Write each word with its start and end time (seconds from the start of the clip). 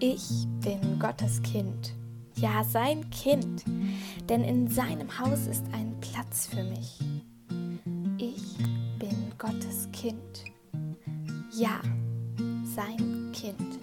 Ich 0.00 0.46
bin 0.60 1.00
Gottes 1.00 1.42
Kind, 1.42 1.92
ja 2.36 2.62
sein 2.62 3.10
Kind, 3.10 3.64
denn 4.28 4.44
in 4.44 4.68
seinem 4.68 5.18
Haus 5.18 5.48
ist 5.48 5.64
ein 5.72 5.96
Platz 6.00 6.46
für 6.46 6.62
mich. 6.62 7.00
Ich 8.16 8.58
bin 9.00 9.32
Gottes 9.38 9.88
Kind, 9.92 10.44
ja 11.50 11.80
sein 12.76 13.32
Kind. 13.32 13.80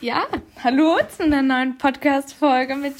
Ja, 0.00 0.26
hallo 0.64 0.98
zu 1.08 1.22
einer 1.22 1.42
neuen 1.42 1.78
Podcast-Folge 1.78 2.74
mit 2.74 2.96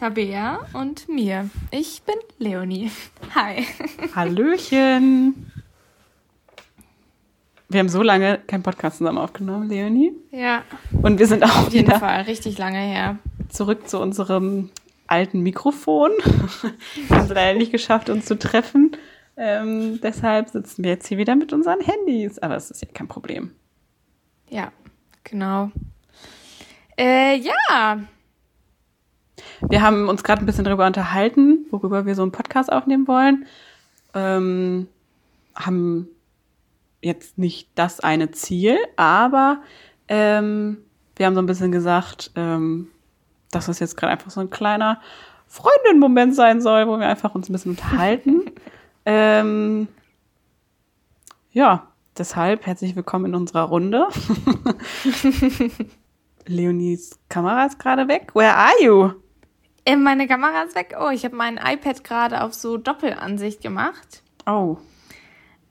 Tabea 0.00 0.60
und 0.72 1.10
mir. 1.10 1.50
Ich 1.70 2.00
bin 2.04 2.14
Leonie. 2.38 2.90
Hi. 3.34 3.66
Hallöchen. 4.14 5.52
Wir 7.68 7.80
haben 7.80 7.90
so 7.90 8.02
lange 8.02 8.38
keinen 8.46 8.62
Podcast 8.62 8.96
zusammen 8.96 9.18
aufgenommen, 9.18 9.68
Leonie. 9.68 10.14
Ja. 10.30 10.62
Und 11.02 11.18
wir 11.18 11.26
sind 11.26 11.44
auch 11.44 11.66
Auf 11.66 11.72
jeden 11.74 11.88
wieder 11.88 12.00
Fall, 12.00 12.22
richtig 12.22 12.56
lange 12.56 12.78
her. 12.78 13.18
zurück 13.50 13.90
zu 13.90 14.00
unserem 14.00 14.70
alten 15.06 15.42
Mikrofon. 15.42 16.12
wir 16.22 17.16
haben 17.18 17.24
es 17.26 17.28
leider 17.28 17.58
nicht 17.58 17.70
geschafft, 17.70 18.08
uns 18.08 18.24
zu 18.24 18.38
treffen. 18.38 18.96
Ähm, 19.36 20.00
deshalb 20.00 20.48
sitzen 20.48 20.82
wir 20.82 20.92
jetzt 20.92 21.08
hier 21.08 21.18
wieder 21.18 21.36
mit 21.36 21.52
unseren 21.52 21.80
Handys. 21.80 22.38
Aber 22.38 22.56
es 22.56 22.70
ist 22.70 22.80
ja 22.80 22.88
kein 22.90 23.08
Problem. 23.08 23.50
Ja, 24.48 24.72
genau. 25.24 25.70
Äh, 26.96 27.36
ja. 27.36 28.00
Wir 29.68 29.82
haben 29.82 30.08
uns 30.08 30.24
gerade 30.24 30.42
ein 30.42 30.46
bisschen 30.46 30.64
darüber 30.64 30.86
unterhalten, 30.86 31.66
worüber 31.70 32.06
wir 32.06 32.14
so 32.14 32.22
einen 32.22 32.32
Podcast 32.32 32.72
aufnehmen 32.72 33.06
wollen. 33.06 33.46
Ähm, 34.14 34.88
haben 35.54 36.08
jetzt 37.02 37.38
nicht 37.38 37.68
das 37.74 38.00
eine 38.00 38.30
Ziel, 38.30 38.78
aber 38.96 39.62
ähm, 40.08 40.78
wir 41.16 41.26
haben 41.26 41.34
so 41.34 41.42
ein 41.42 41.46
bisschen 41.46 41.72
gesagt, 41.72 42.30
ähm, 42.36 42.88
dass 43.50 43.66
das 43.66 43.78
jetzt 43.78 43.96
gerade 43.96 44.12
einfach 44.12 44.30
so 44.30 44.40
ein 44.40 44.50
kleiner 44.50 45.00
Freundin-Moment 45.46 46.34
sein 46.34 46.60
soll, 46.60 46.86
wo 46.86 46.98
wir 46.98 47.08
einfach 47.08 47.34
uns 47.34 47.48
ein 47.48 47.52
bisschen 47.52 47.72
unterhalten. 47.72 48.42
ähm, 49.04 49.88
ja, 51.52 51.88
deshalb 52.16 52.66
herzlich 52.66 52.96
willkommen 52.96 53.26
in 53.26 53.34
unserer 53.34 53.64
Runde. 53.64 54.06
Leonies 56.46 57.18
Kamera 57.28 57.66
ist 57.66 57.78
gerade 57.78 58.08
weg. 58.08 58.34
Where 58.34 58.54
are 58.54 58.82
you? 58.82 59.29
Äh, 59.84 59.96
meine 59.96 60.26
Kamera 60.26 60.62
ist 60.62 60.74
weg. 60.74 60.96
Oh, 61.00 61.10
ich 61.10 61.24
habe 61.24 61.36
mein 61.36 61.56
iPad 61.56 62.04
gerade 62.04 62.42
auf 62.42 62.54
so 62.54 62.76
Doppelansicht 62.76 63.62
gemacht. 63.62 64.22
Oh, 64.46 64.78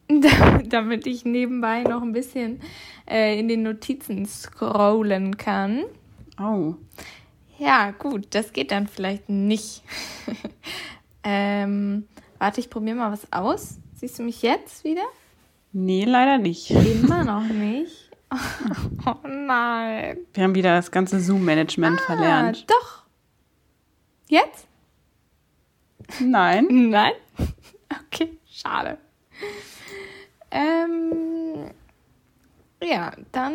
damit 0.66 1.06
ich 1.06 1.26
nebenbei 1.26 1.84
noch 1.84 2.02
ein 2.02 2.14
bisschen 2.14 2.62
äh, 3.08 3.40
in 3.40 3.48
den 3.48 3.64
Notizen 3.64 4.26
scrollen 4.26 5.38
kann. 5.38 5.84
oh. 6.42 6.76
Ja, 7.58 7.92
gut, 7.92 8.28
das 8.30 8.54
geht 8.54 8.72
dann 8.72 8.88
vielleicht 8.88 9.28
nicht. 9.28 9.84
ähm, 11.26 12.08
warte, 12.38 12.62
ich 12.62 12.70
probiere 12.70 12.96
mal 12.96 13.12
was 13.12 13.34
aus. 13.34 13.80
Siehst 13.96 14.18
du 14.18 14.24
mich 14.24 14.42
jetzt 14.42 14.86
wieder? 14.86 15.04
Nee, 15.74 16.06
leider 16.06 16.38
nicht. 16.38 16.72
Immer 16.72 17.24
noch 17.26 17.44
nicht. 17.44 18.12
Oh 19.06 19.28
nein. 19.28 20.20
Wir 20.34 20.44
haben 20.46 20.56
wieder 20.56 20.74
das 20.78 20.90
ganze 20.90 21.20
Zoom-Management 21.20 22.00
verlernt. 22.00 22.66
Ah, 22.70 22.74
doch. 22.80 23.04
Jetzt? 24.30 24.67
Nein. 26.22 26.89
Nein? 26.89 27.13
Okay, 28.11 28.38
schade. 28.47 28.99
Ähm, 30.52 31.72
ja, 32.83 33.11
dann 33.31 33.53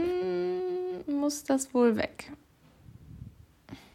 muss 1.06 1.44
das 1.44 1.72
wohl 1.72 1.96
weg. 1.96 2.32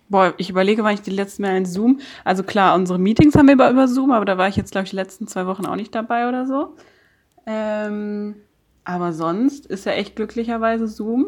Boah, 0.08 0.34
ich 0.38 0.50
überlege, 0.50 0.84
wann 0.86 0.94
ich 0.94 1.02
die 1.02 1.12
letzten 1.12 1.42
Mal 1.42 1.58
in 1.58 1.66
Zoom. 1.66 2.00
Also 2.24 2.44
klar, 2.44 2.76
unsere 2.76 2.98
Meetings 3.00 3.36
haben 3.36 3.48
wir 3.48 3.56
über, 3.56 3.70
über 3.70 3.90
Zoom, 3.90 4.12
aber 4.12 4.24
da 4.24 4.38
war 4.38 4.48
ich 4.48 4.56
jetzt, 4.56 4.72
glaube 4.72 4.86
ich, 4.86 4.92
die 4.92 4.96
letzten 4.96 5.28
zwei 5.28 5.46
Wochen 5.46 5.66
auch 5.66 5.76
nicht 5.76 5.94
dabei 5.94 6.30
oder 6.30 6.48
so. 6.48 6.76
Ähm, 7.46 8.36
aber 8.86 9.12
sonst 9.12 9.66
ist 9.66 9.86
ja 9.86 9.92
echt 9.92 10.16
glücklicherweise 10.16 10.88
Zoom 10.88 11.26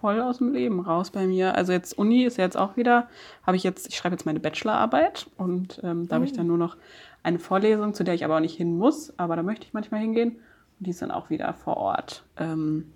voll 0.00 0.20
aus 0.20 0.38
dem 0.38 0.52
Leben 0.52 0.80
raus 0.80 1.10
bei 1.10 1.26
mir. 1.26 1.54
Also 1.54 1.72
jetzt 1.72 1.96
Uni 1.96 2.24
ist 2.24 2.38
ja 2.38 2.44
jetzt 2.44 2.56
auch 2.56 2.76
wieder, 2.76 3.08
habe 3.46 3.56
ich 3.56 3.62
jetzt, 3.62 3.88
ich 3.88 3.96
schreibe 3.96 4.14
jetzt 4.14 4.26
meine 4.26 4.40
Bachelorarbeit 4.40 5.28
und 5.36 5.80
ähm, 5.82 6.08
da 6.08 6.16
habe 6.16 6.24
ich 6.24 6.32
dann 6.32 6.46
nur 6.46 6.58
noch 6.58 6.76
eine 7.22 7.38
Vorlesung, 7.38 7.94
zu 7.94 8.04
der 8.04 8.14
ich 8.14 8.24
aber 8.24 8.36
auch 8.36 8.40
nicht 8.40 8.56
hin 8.56 8.76
muss, 8.76 9.12
aber 9.18 9.36
da 9.36 9.42
möchte 9.42 9.66
ich 9.66 9.72
manchmal 9.72 10.00
hingehen. 10.00 10.32
Und 10.78 10.86
die 10.86 10.90
ist 10.90 11.02
dann 11.02 11.10
auch 11.10 11.30
wieder 11.30 11.52
vor 11.52 11.76
Ort. 11.76 12.24
Ähm, 12.36 12.92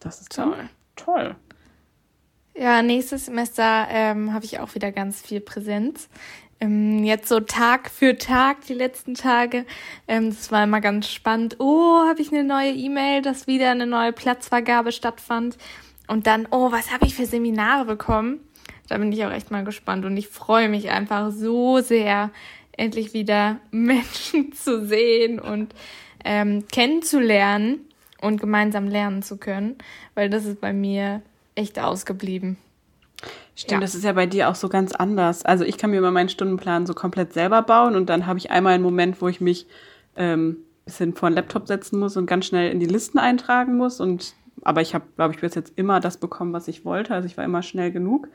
das 0.00 0.20
ist 0.20 0.34
Toll. 0.34 0.68
toll. 0.96 1.36
Ja, 2.56 2.82
nächstes 2.82 3.26
Semester 3.26 3.86
ähm, 3.88 4.32
habe 4.32 4.44
ich 4.44 4.58
auch 4.58 4.74
wieder 4.74 4.90
ganz 4.90 5.22
viel 5.22 5.40
Präsenz. 5.40 6.08
Ähm, 6.60 7.04
jetzt 7.04 7.28
so 7.28 7.40
Tag 7.40 7.90
für 7.90 8.18
Tag, 8.18 8.62
die 8.66 8.74
letzten 8.74 9.14
Tage. 9.14 9.64
Ähm, 10.08 10.30
das 10.30 10.50
war 10.50 10.64
immer 10.64 10.80
ganz 10.80 11.08
spannend. 11.08 11.56
Oh, 11.60 12.02
habe 12.08 12.20
ich 12.20 12.32
eine 12.32 12.44
neue 12.44 12.72
E-Mail, 12.72 13.22
dass 13.22 13.46
wieder 13.46 13.70
eine 13.70 13.86
neue 13.86 14.12
Platzvergabe 14.12 14.92
stattfand. 14.92 15.56
Und 16.08 16.26
dann, 16.26 16.48
oh, 16.50 16.72
was 16.72 16.90
habe 16.90 17.06
ich 17.06 17.14
für 17.14 17.26
Seminare 17.26 17.84
bekommen? 17.84 18.40
Da 18.88 18.98
bin 18.98 19.12
ich 19.12 19.24
auch 19.24 19.30
echt 19.30 19.50
mal 19.50 19.64
gespannt. 19.64 20.04
Und 20.04 20.16
ich 20.16 20.28
freue 20.28 20.68
mich 20.68 20.90
einfach 20.90 21.30
so 21.30 21.80
sehr, 21.80 22.30
endlich 22.72 23.12
wieder 23.12 23.58
Menschen 23.70 24.52
zu 24.52 24.84
sehen 24.86 25.38
und 25.38 25.74
ähm, 26.24 26.64
kennenzulernen 26.72 27.80
und 28.20 28.40
gemeinsam 28.40 28.88
lernen 28.88 29.22
zu 29.22 29.36
können. 29.36 29.76
Weil 30.14 30.30
das 30.30 30.44
ist 30.44 30.60
bei 30.60 30.72
mir 30.72 31.22
echt 31.54 31.78
ausgeblieben. 31.78 32.56
Stimmt, 33.58 33.72
Ja. 33.72 33.80
das 33.80 33.96
ist 33.96 34.04
ja 34.04 34.12
bei 34.12 34.26
dir 34.26 34.48
auch 34.48 34.54
so 34.54 34.68
ganz 34.68 34.92
anders. 34.92 35.44
Also 35.44 35.64
ich 35.64 35.78
kann 35.78 35.90
mir 35.90 35.96
immer 35.98 36.12
meinen 36.12 36.28
Stundenplan 36.28 36.86
so 36.86 36.94
komplett 36.94 37.32
selber 37.32 37.60
bauen 37.62 37.96
und 37.96 38.08
dann 38.08 38.26
habe 38.26 38.38
ich 38.38 38.52
einmal 38.52 38.74
einen 38.74 38.84
Moment, 38.84 39.20
wo 39.20 39.26
ich 39.26 39.40
mich 39.40 39.66
ähm, 40.16 40.58
bisschen 40.84 41.14
vor 41.16 41.28
den 41.28 41.34
Laptop 41.34 41.66
setzen 41.66 41.98
muss 41.98 42.16
und 42.16 42.26
ganz 42.26 42.46
schnell 42.46 42.70
in 42.70 42.78
die 42.78 42.86
Listen 42.86 43.18
eintragen 43.18 43.76
muss. 43.76 44.00
Und 44.00 44.34
aber 44.62 44.80
ich 44.80 44.94
habe, 44.94 45.04
glaube 45.16 45.34
ich, 45.34 45.40
bis 45.40 45.54
jetzt 45.56 45.72
immer 45.76 45.98
das 45.98 46.18
bekommen, 46.18 46.52
was 46.52 46.68
ich 46.68 46.84
wollte. 46.84 47.14
Also 47.14 47.26
ich 47.26 47.36
war 47.36 47.44
immer 47.44 47.62
schnell 47.62 47.90
genug. 47.90 48.28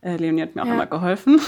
Äh, 0.00 0.16
Leonie 0.16 0.42
hat 0.42 0.54
mir 0.54 0.62
auch 0.62 0.66
Ja. 0.66 0.74
immer 0.74 0.86
geholfen. 0.86 1.40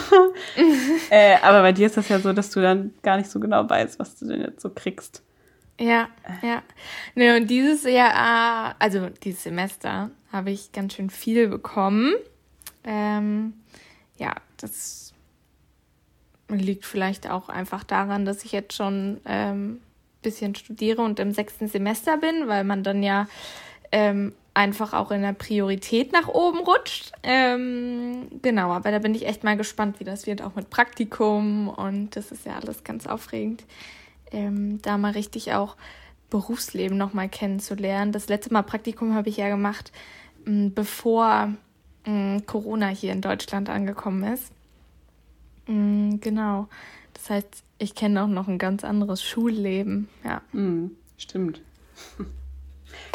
äh, 1.11 1.37
aber 1.43 1.63
bei 1.63 1.73
dir 1.73 1.87
ist 1.87 1.97
das 1.97 2.09
ja 2.09 2.19
so, 2.19 2.33
dass 2.33 2.51
du 2.51 2.61
dann 2.61 2.93
gar 3.03 3.17
nicht 3.17 3.31
so 3.31 3.39
genau 3.41 3.69
weißt, 3.69 3.99
was 3.99 4.17
du 4.19 4.27
denn 4.27 4.41
jetzt 4.41 4.61
so 4.61 4.71
kriegst. 4.71 5.23
Ja, 5.79 6.09
ja. 6.43 6.63
Ne, 7.15 7.37
und 7.37 7.49
dieses 7.49 7.85
Jahr, 7.85 8.75
also 8.79 9.09
dieses 9.23 9.45
Semester, 9.45 10.11
habe 10.33 10.51
ich 10.51 10.73
ganz 10.73 10.95
schön 10.95 11.11
viel 11.11 11.49
bekommen. 11.49 12.13
Ähm, 12.85 13.55
ja, 14.19 14.35
das 14.57 15.13
liegt 16.49 16.85
vielleicht 16.85 17.31
auch 17.31 17.49
einfach 17.49 17.85
daran, 17.85 18.25
dass 18.25 18.45
ich 18.45 18.53
jetzt 18.53 18.75
schon 18.75 19.21
ähm, 19.25 19.81
bisschen 20.23 20.55
studiere 20.55 21.03
und 21.03 21.21
im 21.21 21.33
sechsten 21.33 21.69
Semester 21.69 22.17
bin, 22.17 22.49
weil 22.49 22.65
man 22.65 22.83
dann 22.83 23.03
ja 23.03 23.29
ähm, 23.93 24.35
einfach 24.53 24.93
auch 24.93 25.11
in 25.11 25.23
der 25.23 25.33
Priorität 25.33 26.13
nach 26.13 26.29
oben 26.29 26.59
rutscht. 26.59 27.13
Ähm, 27.23 28.29
genau, 28.43 28.73
aber 28.73 28.91
da 28.91 28.99
bin 28.99 29.15
ich 29.15 29.27
echt 29.27 29.45
mal 29.45 29.57
gespannt, 29.57 30.01
wie 30.01 30.05
das 30.05 30.27
wird, 30.27 30.43
auch 30.43 30.57
mit 30.57 30.71
Praktikum 30.71 31.69
und 31.69 32.17
das 32.17 32.33
ist 32.33 32.45
ja 32.45 32.57
alles 32.57 32.85
ganz 32.85 33.07
aufregend 33.07 33.65
ähm, 34.33 34.81
da 34.83 34.99
mal 34.99 35.13
richtig 35.13 35.53
auch 35.53 35.77
Berufsleben 36.29 36.97
nochmal 36.97 37.29
kennenzulernen. 37.29 38.13
Das 38.13 38.29
letzte 38.29 38.53
Mal 38.53 38.63
Praktikum 38.63 39.15
habe 39.15 39.29
ich 39.29 39.37
ja 39.37 39.49
gemacht, 39.49 39.93
bevor 40.45 41.55
m, 42.05 42.45
Corona 42.47 42.89
hier 42.89 43.13
in 43.13 43.21
Deutschland 43.21 43.69
angekommen 43.69 44.25
ist. 44.25 44.53
M, 45.67 46.21
Genau. 46.21 46.69
Das 47.15 47.29
heißt, 47.31 47.65
ich 47.79 47.95
kenne 47.95 48.23
auch 48.23 48.29
noch 48.29 48.49
ein 48.49 48.59
ganz 48.59 48.85
anderes 48.85 49.23
Schulleben. 49.23 50.09
Ja. 50.25 50.41
Hm, 50.53 50.93
stimmt. 51.19 51.61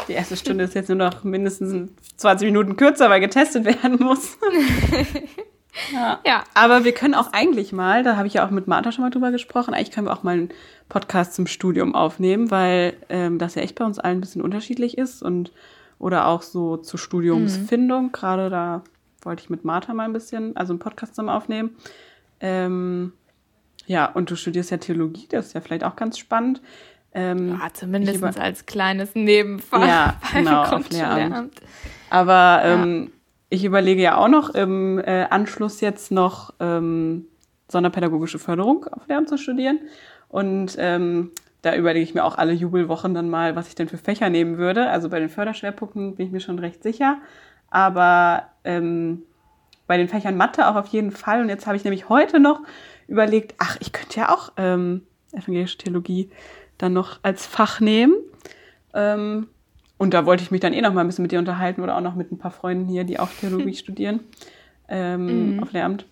Die 0.08 0.12
erste 0.12 0.36
Stunde 0.36 0.64
ist 0.64 0.74
jetzt 0.74 0.88
nur 0.88 0.98
noch 0.98 1.24
mindestens 1.24 1.90
20 2.16 2.46
Minuten 2.46 2.76
kürzer, 2.76 3.10
weil 3.10 3.20
getestet 3.20 3.64
werden 3.64 3.98
muss. 3.98 4.38
ja. 5.92 6.20
Ja. 6.24 6.44
Aber 6.54 6.84
wir 6.84 6.92
können 6.92 7.14
auch 7.14 7.32
eigentlich 7.32 7.72
mal, 7.72 8.02
da 8.02 8.16
habe 8.16 8.28
ich 8.28 8.34
ja 8.34 8.46
auch 8.46 8.50
mit 8.50 8.68
Martha 8.68 8.92
schon 8.92 9.02
mal 9.02 9.10
drüber 9.10 9.32
gesprochen, 9.32 9.74
eigentlich 9.74 9.90
können 9.90 10.06
wir 10.06 10.12
auch 10.12 10.22
mal 10.22 10.34
einen 10.34 10.48
Podcast 10.88 11.34
zum 11.34 11.46
Studium 11.46 11.94
aufnehmen, 11.94 12.50
weil 12.50 12.94
ähm, 13.08 13.38
das 13.38 13.54
ja 13.56 13.62
echt 13.62 13.74
bei 13.76 13.84
uns 13.84 13.98
allen 13.98 14.18
ein 14.18 14.20
bisschen 14.20 14.42
unterschiedlich 14.42 14.96
ist 14.98 15.22
und 15.22 15.50
oder 15.98 16.26
auch 16.26 16.42
so 16.42 16.76
zur 16.76 16.98
Studiumsfindung. 16.98 18.12
Gerade 18.12 18.50
da 18.50 18.82
wollte 19.22 19.42
ich 19.42 19.50
mit 19.50 19.64
Martha 19.64 19.94
mal 19.94 20.04
ein 20.04 20.12
bisschen, 20.12 20.56
also 20.56 20.72
einen 20.72 20.78
Podcast 20.78 21.14
zusammen 21.14 21.30
aufnehmen. 21.30 21.76
Ähm, 22.40 23.12
ja, 23.86 24.06
und 24.06 24.30
du 24.30 24.36
studierst 24.36 24.70
ja 24.70 24.76
Theologie, 24.78 25.26
das 25.30 25.48
ist 25.48 25.52
ja 25.54 25.60
vielleicht 25.60 25.84
auch 25.84 25.96
ganz 25.96 26.18
spannend. 26.18 26.60
Ähm, 27.12 27.58
ja 27.60 27.68
zumindest 27.72 28.22
als 28.38 28.66
kleines 28.66 29.14
Nebenfach 29.14 29.80
Ja, 29.86 30.20
beim 30.32 30.44
genau, 30.44 30.64
Grundschullehramt. 30.64 31.60
Aber 32.10 32.60
ähm, 32.64 33.12
ich 33.48 33.64
überlege 33.64 34.02
ja 34.02 34.16
auch 34.16 34.28
noch 34.28 34.50
im 34.50 34.98
äh, 34.98 35.26
Anschluss 35.30 35.80
jetzt 35.80 36.10
noch 36.12 36.52
ähm, 36.60 37.26
sonderpädagogische 37.68 38.38
Förderung 38.38 38.84
auf 38.84 39.06
Lehramt 39.08 39.28
zu 39.28 39.38
studieren. 39.38 39.80
Und 40.28 40.76
ähm, 40.78 41.30
da 41.66 41.74
überlege 41.74 42.04
ich 42.04 42.14
mir 42.14 42.24
auch 42.24 42.38
alle 42.38 42.52
Jubelwochen 42.52 43.12
dann 43.12 43.28
mal, 43.28 43.56
was 43.56 43.66
ich 43.66 43.74
denn 43.74 43.88
für 43.88 43.98
Fächer 43.98 44.30
nehmen 44.30 44.56
würde. 44.56 44.88
Also 44.88 45.08
bei 45.08 45.18
den 45.18 45.28
Förderschwerpunkten 45.28 46.14
bin 46.14 46.26
ich 46.26 46.32
mir 46.32 46.38
schon 46.38 46.60
recht 46.60 46.80
sicher. 46.84 47.18
Aber 47.70 48.44
ähm, 48.62 49.22
bei 49.88 49.96
den 49.96 50.08
Fächern 50.08 50.36
Mathe 50.36 50.68
auch 50.68 50.76
auf 50.76 50.86
jeden 50.86 51.10
Fall. 51.10 51.40
Und 51.40 51.48
jetzt 51.48 51.66
habe 51.66 51.76
ich 51.76 51.82
nämlich 51.82 52.08
heute 52.08 52.38
noch 52.38 52.60
überlegt, 53.08 53.56
ach, 53.58 53.76
ich 53.80 53.92
könnte 53.92 54.20
ja 54.20 54.32
auch 54.32 54.52
ähm, 54.56 55.02
evangelische 55.32 55.78
Theologie 55.78 56.30
dann 56.78 56.92
noch 56.92 57.18
als 57.24 57.46
Fach 57.46 57.80
nehmen. 57.80 58.14
Ähm, 58.94 59.48
und 59.98 60.14
da 60.14 60.24
wollte 60.24 60.44
ich 60.44 60.52
mich 60.52 60.60
dann 60.60 60.72
eh 60.72 60.80
noch 60.82 60.92
mal 60.92 61.00
ein 61.00 61.08
bisschen 61.08 61.22
mit 61.22 61.32
dir 61.32 61.40
unterhalten 61.40 61.82
oder 61.82 61.96
auch 61.96 62.00
noch 62.00 62.14
mit 62.14 62.30
ein 62.30 62.38
paar 62.38 62.52
Freunden 62.52 62.86
hier, 62.86 63.02
die 63.02 63.18
auch 63.18 63.30
Theologie 63.40 63.74
studieren 63.74 64.20
ähm, 64.88 65.56
mhm. 65.56 65.62
auf 65.64 65.72
Lehramt. 65.72 66.06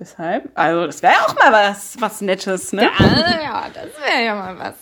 Deshalb, 0.00 0.50
also 0.54 0.86
das 0.86 1.02
wäre 1.02 1.26
auch 1.26 1.34
mal 1.34 1.52
was, 1.52 2.00
was 2.00 2.22
Nettes, 2.22 2.72
ne? 2.72 2.84
Ja, 2.84 3.42
ja 3.42 3.66
das 3.72 3.90
wäre 4.00 4.24
ja 4.24 4.34
mal 4.34 4.58
was. 4.58 4.74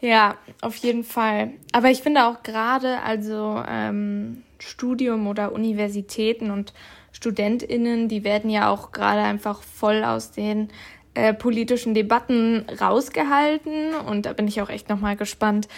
Ja, 0.00 0.36
auf 0.62 0.76
jeden 0.76 1.04
Fall. 1.04 1.50
Aber 1.72 1.90
ich 1.90 2.00
finde 2.00 2.24
auch 2.24 2.42
gerade, 2.42 3.02
also 3.02 3.62
ähm, 3.68 4.42
Studium 4.58 5.26
oder 5.26 5.52
Universitäten 5.52 6.50
und 6.50 6.72
StudentInnen, 7.12 8.08
die 8.08 8.24
werden 8.24 8.48
ja 8.48 8.70
auch 8.70 8.90
gerade 8.90 9.20
einfach 9.20 9.62
voll 9.62 10.02
aus 10.02 10.30
den 10.30 10.70
äh, 11.12 11.34
politischen 11.34 11.92
Debatten 11.92 12.64
rausgehalten. 12.80 13.94
Und 13.94 14.24
da 14.24 14.32
bin 14.32 14.48
ich 14.48 14.62
auch 14.62 14.70
echt 14.70 14.88
nochmal 14.88 15.16
gespannt, 15.16 15.68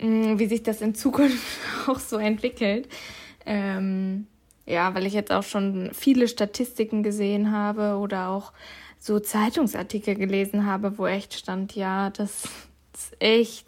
mh, 0.00 0.08
mm, 0.34 0.38
wie 0.40 0.46
sich 0.46 0.64
das 0.64 0.80
in 0.80 0.96
Zukunft 0.96 1.46
auch 1.86 2.00
so 2.00 2.16
entwickelt. 2.16 2.88
Ähm, 3.46 4.26
ja, 4.66 4.94
weil 4.94 5.06
ich 5.06 5.12
jetzt 5.12 5.32
auch 5.32 5.42
schon 5.42 5.90
viele 5.92 6.28
Statistiken 6.28 7.02
gesehen 7.02 7.52
habe 7.52 7.96
oder 7.96 8.28
auch 8.28 8.52
so 8.98 9.18
Zeitungsartikel 9.18 10.14
gelesen 10.14 10.66
habe, 10.66 10.98
wo 10.98 11.06
echt 11.06 11.34
stand, 11.34 11.74
ja, 11.74 12.10
das 12.10 12.44
ist 12.94 13.16
echt 13.18 13.66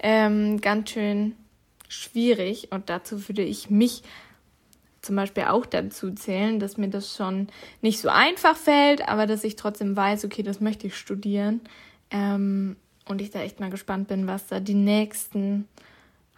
ähm, 0.00 0.60
ganz 0.60 0.90
schön 0.90 1.36
schwierig. 1.88 2.72
Und 2.72 2.90
dazu 2.90 3.28
würde 3.28 3.42
ich 3.42 3.70
mich 3.70 4.02
zum 5.00 5.16
Beispiel 5.16 5.44
auch 5.44 5.64
dazu 5.64 6.12
zählen, 6.12 6.60
dass 6.60 6.76
mir 6.76 6.88
das 6.88 7.16
schon 7.16 7.48
nicht 7.80 8.00
so 8.00 8.08
einfach 8.08 8.56
fällt, 8.56 9.08
aber 9.08 9.26
dass 9.26 9.44
ich 9.44 9.56
trotzdem 9.56 9.96
weiß, 9.96 10.24
okay, 10.24 10.42
das 10.42 10.60
möchte 10.60 10.88
ich 10.88 10.96
studieren. 10.96 11.60
Ähm, 12.10 12.76
und 13.06 13.22
ich 13.22 13.30
da 13.30 13.40
echt 13.40 13.58
mal 13.58 13.70
gespannt 13.70 14.08
bin, 14.08 14.26
was 14.26 14.48
da 14.48 14.60
die 14.60 14.74
nächsten 14.74 15.66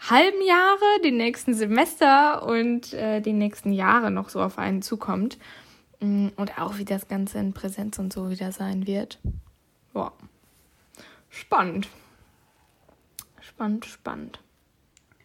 halben 0.08 0.43
Jahre, 0.43 1.00
die 1.05 1.12
nächsten 1.12 1.55
Semester 1.55 2.47
und 2.47 2.93
äh, 2.94 3.20
die 3.20 3.32
nächsten 3.32 3.73
Jahre 3.73 4.11
noch 4.11 4.29
so 4.29 4.41
auf 4.41 4.58
einen 4.58 4.82
zukommt. 4.82 5.38
Mm, 6.00 6.29
und 6.37 6.58
auch 6.58 6.79
wie 6.79 6.85
das 6.85 7.08
Ganze 7.08 7.38
in 7.38 7.52
Präsenz 7.52 7.99
und 7.99 8.12
so 8.12 8.31
wieder 8.31 8.52
sein 8.52 8.87
wird. 8.87 9.19
Boah. 9.93 10.12
Spannend. 11.29 11.88
Spannend, 13.41 13.85
spannend. 13.85 14.41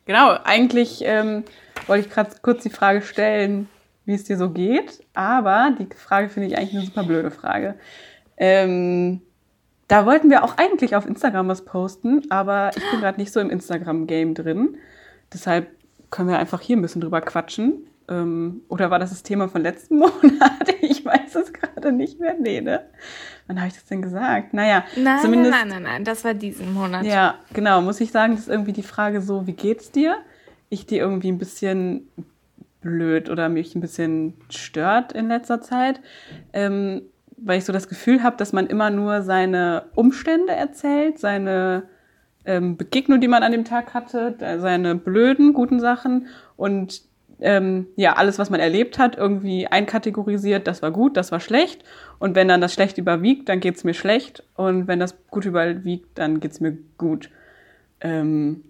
Genau, 0.06 0.38
eigentlich 0.44 1.02
ähm, 1.04 1.46
wollte 1.88 2.08
ich 2.08 2.14
gerade 2.14 2.36
kurz 2.42 2.64
die 2.64 2.70
Frage 2.70 3.02
stellen, 3.02 3.68
wie 4.06 4.14
es 4.14 4.26
dir 4.26 4.38
so 4.38 4.52
geht. 4.52 5.04
Aber 5.14 5.76
die 5.80 5.88
Frage 5.96 6.30
finde 6.30 6.50
ich 6.50 6.58
eigentlich 6.58 6.76
eine 6.76 6.86
super 6.86 7.04
blöde 7.04 7.32
Frage. 7.32 7.76
Ähm, 8.38 9.22
da 9.88 10.06
wollten 10.06 10.30
wir 10.30 10.44
auch 10.44 10.58
eigentlich 10.58 10.96
auf 10.96 11.06
Instagram 11.06 11.48
was 11.48 11.66
posten, 11.66 12.24
aber 12.30 12.72
ich 12.76 12.92
bin 12.92 13.02
gerade 13.02 13.20
nicht 13.20 13.32
so 13.32 13.40
im 13.40 13.50
Instagram-Game 13.50 14.34
drin. 14.34 14.78
Deshalb 15.32 15.68
können 16.10 16.30
wir 16.30 16.40
einfach 16.40 16.62
hier 16.62 16.78
ein 16.78 16.82
bisschen 16.82 17.02
drüber 17.02 17.22
quatschen. 17.22 17.88
Ähm, 18.08 18.62
oder 18.68 18.92
war 18.92 19.00
das 19.00 19.10
das 19.10 19.24
Thema 19.24 19.48
von 19.48 19.62
letzten 19.62 19.98
Monat? 20.00 20.76
Ich 20.82 21.04
weiß 21.04 21.36
es 21.36 21.54
gerade 21.54 21.92
nicht 21.92 22.20
mehr. 22.20 22.36
Nee, 22.40 22.62
ne? 22.62 22.86
Wann 23.48 23.58
habe 23.58 23.68
ich 23.68 23.76
das 23.76 23.86
denn 23.86 24.02
gesagt? 24.02 24.54
Naja, 24.54 24.86
nein, 24.96 25.20
zumindest. 25.22 25.52
Nein, 25.52 25.68
nein, 25.68 25.84
nein, 25.84 26.04
das 26.04 26.24
war 26.24 26.34
diesen 26.34 26.74
Monat. 26.74 27.06
Ja, 27.06 27.36
genau. 27.54 27.82
Muss 27.82 28.02
ich 28.02 28.12
sagen, 28.12 28.34
das 28.34 28.42
ist 28.42 28.50
irgendwie 28.50 28.74
die 28.74 28.84
Frage 28.84 29.22
so, 29.22 29.46
wie 29.46 29.54
geht's 29.54 29.92
dir? 29.92 30.18
Ich 30.70 30.86
die 30.86 30.98
irgendwie 30.98 31.32
ein 31.32 31.38
bisschen 31.38 32.08
blöd 32.82 33.30
oder 33.30 33.50
mich 33.50 33.76
ein 33.76 33.82
bisschen 33.82 34.34
stört 34.50 35.12
in 35.12 35.28
letzter 35.28 35.62
Zeit. 35.62 36.02
Ähm, 36.54 37.04
weil 37.38 37.58
ich 37.58 37.66
so 37.66 37.74
das 37.74 37.88
Gefühl 37.88 38.24
habe, 38.24 38.38
dass 38.38 38.54
man 38.54 38.68
immer 38.68 38.90
nur 38.90 39.22
seine 39.22 39.84
Umstände 39.96 40.54
erzählt, 40.54 41.20
seine 41.20 41.84
ähm, 42.46 42.78
Begegnung, 42.78 43.20
die 43.20 43.28
man 43.28 43.44
an 43.44 43.52
dem 43.52 43.66
Tag 43.66 43.94
hatte, 43.94 44.36
seine 44.60 44.96
blöden, 44.96 45.54
guten 45.54 45.80
Sachen 45.80 46.28
und 46.56 47.02
ähm, 47.40 47.88
ja, 47.96 48.14
alles, 48.14 48.40
was 48.40 48.50
man 48.50 48.60
erlebt 48.60 48.98
hat, 48.98 49.18
irgendwie 49.18 49.68
einkategorisiert, 49.68 50.68
das 50.68 50.82
war 50.82 50.92
gut, 50.92 51.18
das 51.18 51.32
war 51.32 51.40
schlecht. 51.40 51.84
Und 52.18 52.36
wenn 52.36 52.48
dann 52.48 52.62
das 52.62 52.74
schlecht 52.74 52.98
überwiegt, 52.98 53.50
dann 53.50 53.60
geht's 53.60 53.84
mir 53.84 53.94
schlecht. 53.94 54.44
Und 54.56 54.88
wenn 54.88 55.00
das 55.00 55.16
gut 55.30 55.46
überwiegt, 55.46 56.18
dann 56.18 56.40
geht's 56.40 56.62
mir 56.62 56.78
gut. 56.98 57.30
Ähm, 58.00 58.64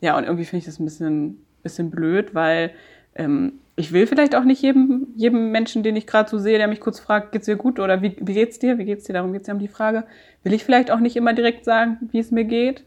ja, 0.00 0.16
und 0.16 0.24
irgendwie 0.24 0.44
finde 0.44 0.58
ich 0.58 0.64
das 0.66 0.80
ein 0.80 0.84
bisschen, 0.84 1.44
bisschen 1.62 1.90
blöd, 1.90 2.34
weil 2.34 2.72
ähm, 3.14 3.60
ich 3.74 3.92
will 3.92 4.06
vielleicht 4.06 4.34
auch 4.34 4.44
nicht 4.44 4.60
jedem, 4.62 5.08
jedem 5.16 5.50
Menschen, 5.50 5.82
den 5.82 5.96
ich 5.96 6.06
gerade 6.06 6.28
so 6.28 6.38
sehe, 6.38 6.58
der 6.58 6.68
mich 6.68 6.80
kurz 6.80 7.00
fragt, 7.00 7.32
geht's 7.32 7.46
dir 7.46 7.56
gut 7.56 7.78
oder 7.80 8.02
wie, 8.02 8.16
wie 8.20 8.34
geht's 8.34 8.58
dir? 8.58 8.78
Wie 8.78 8.84
geht's 8.84 9.04
dir? 9.04 9.14
Darum 9.14 9.32
geht's 9.32 9.48
ja 9.48 9.54
um 9.54 9.60
die 9.60 9.68
Frage. 9.68 10.04
Will 10.42 10.52
ich 10.52 10.64
vielleicht 10.64 10.90
auch 10.90 11.00
nicht 11.00 11.16
immer 11.16 11.32
direkt 11.32 11.64
sagen, 11.64 11.98
wie 12.10 12.18
es 12.18 12.30
mir 12.30 12.44
geht. 12.44 12.84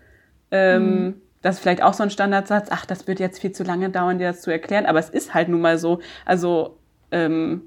Ähm, 0.52 1.06
mhm. 1.06 1.14
Das 1.42 1.56
ist 1.56 1.62
vielleicht 1.62 1.82
auch 1.82 1.94
so 1.94 2.04
ein 2.04 2.12
Standardsatz, 2.12 2.70
ach, 2.72 2.86
das 2.86 3.08
wird 3.08 3.20
jetzt 3.20 3.40
viel 3.40 3.52
zu 3.52 3.64
lange 3.64 3.90
dauern, 3.90 4.20
dir 4.20 4.28
das 4.28 4.42
zu 4.42 4.52
erklären, 4.52 4.86
aber 4.86 5.00
es 5.00 5.10
ist 5.10 5.34
halt 5.34 5.48
nun 5.48 5.62
mal 5.62 5.78
so. 5.78 6.00
Also, 6.26 6.78
ähm, 7.12 7.62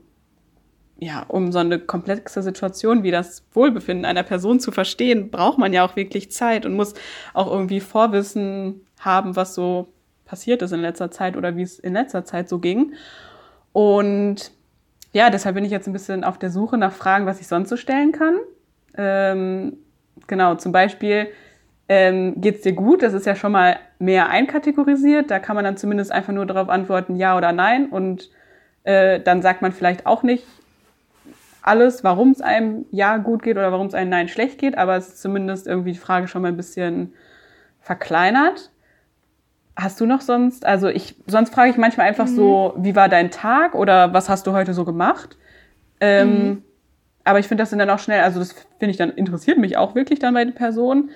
ja, 1.00 1.24
um 1.28 1.52
so 1.52 1.60
eine 1.60 1.78
komplexe 1.78 2.42
Situation 2.42 3.04
wie 3.04 3.12
das 3.12 3.46
Wohlbefinden 3.52 4.04
einer 4.04 4.24
Person 4.24 4.58
zu 4.58 4.72
verstehen, 4.72 5.30
braucht 5.30 5.58
man 5.58 5.72
ja 5.72 5.84
auch 5.84 5.94
wirklich 5.94 6.32
Zeit 6.32 6.66
und 6.66 6.74
muss 6.74 6.94
auch 7.34 7.50
irgendwie 7.50 7.78
Vorwissen 7.78 8.80
haben, 8.98 9.36
was 9.36 9.54
so 9.54 9.92
passiert 10.28 10.62
ist 10.62 10.72
in 10.72 10.80
letzter 10.80 11.10
Zeit 11.10 11.36
oder 11.36 11.56
wie 11.56 11.62
es 11.62 11.78
in 11.78 11.94
letzter 11.94 12.24
Zeit 12.24 12.48
so 12.48 12.58
ging. 12.58 12.92
Und 13.72 14.52
ja, 15.12 15.30
deshalb 15.30 15.54
bin 15.54 15.64
ich 15.64 15.70
jetzt 15.70 15.86
ein 15.86 15.92
bisschen 15.92 16.22
auf 16.22 16.38
der 16.38 16.50
Suche 16.50 16.76
nach 16.76 16.92
Fragen, 16.92 17.26
was 17.26 17.40
ich 17.40 17.48
sonst 17.48 17.70
so 17.70 17.76
stellen 17.76 18.12
kann. 18.12 18.36
Ähm, 18.96 19.78
genau, 20.26 20.54
zum 20.56 20.72
Beispiel, 20.72 21.28
ähm, 21.88 22.40
geht 22.40 22.56
es 22.56 22.60
dir 22.62 22.74
gut? 22.74 23.02
Das 23.02 23.14
ist 23.14 23.24
ja 23.24 23.34
schon 23.34 23.52
mal 23.52 23.78
mehr 23.98 24.28
einkategorisiert. 24.28 25.30
Da 25.30 25.38
kann 25.38 25.56
man 25.56 25.64
dann 25.64 25.78
zumindest 25.78 26.12
einfach 26.12 26.34
nur 26.34 26.44
darauf 26.44 26.68
antworten, 26.68 27.16
ja 27.16 27.36
oder 27.36 27.52
nein. 27.52 27.88
Und 27.88 28.30
äh, 28.84 29.20
dann 29.20 29.40
sagt 29.40 29.62
man 29.62 29.72
vielleicht 29.72 30.06
auch 30.06 30.22
nicht 30.22 30.44
alles, 31.62 32.04
warum 32.04 32.30
es 32.30 32.40
einem 32.40 32.84
ja 32.90 33.16
gut 33.16 33.42
geht 33.42 33.56
oder 33.56 33.72
warum 33.72 33.86
es 33.86 33.94
einem 33.94 34.10
nein 34.10 34.28
schlecht 34.28 34.58
geht. 34.58 34.76
Aber 34.76 34.96
es 34.96 35.08
ist 35.08 35.22
zumindest 35.22 35.66
irgendwie 35.66 35.92
die 35.92 35.98
Frage 35.98 36.28
schon 36.28 36.42
mal 36.42 36.48
ein 36.48 36.56
bisschen 36.56 37.14
verkleinert. 37.80 38.70
Hast 39.80 40.00
du 40.00 40.06
noch 40.06 40.22
sonst, 40.22 40.66
also 40.66 40.88
ich, 40.88 41.14
sonst 41.28 41.54
frage 41.54 41.70
ich 41.70 41.76
manchmal 41.76 42.08
einfach 42.08 42.26
mhm. 42.26 42.34
so, 42.34 42.74
wie 42.78 42.96
war 42.96 43.08
dein 43.08 43.30
Tag 43.30 43.76
oder 43.76 44.12
was 44.12 44.28
hast 44.28 44.46
du 44.48 44.52
heute 44.52 44.74
so 44.74 44.84
gemacht? 44.84 45.38
Ähm, 46.00 46.28
mhm. 46.28 46.62
Aber 47.22 47.38
ich 47.38 47.46
finde 47.46 47.62
das 47.62 47.70
dann 47.70 47.88
auch 47.88 48.00
schnell, 48.00 48.22
also 48.22 48.40
das 48.40 48.52
finde 48.78 48.90
ich 48.90 48.96
dann, 48.96 49.10
interessiert 49.10 49.56
mich 49.56 49.76
auch 49.76 49.94
wirklich 49.94 50.18
dann 50.18 50.34
bei 50.34 50.44
den 50.44 50.54
Personen. 50.54 51.10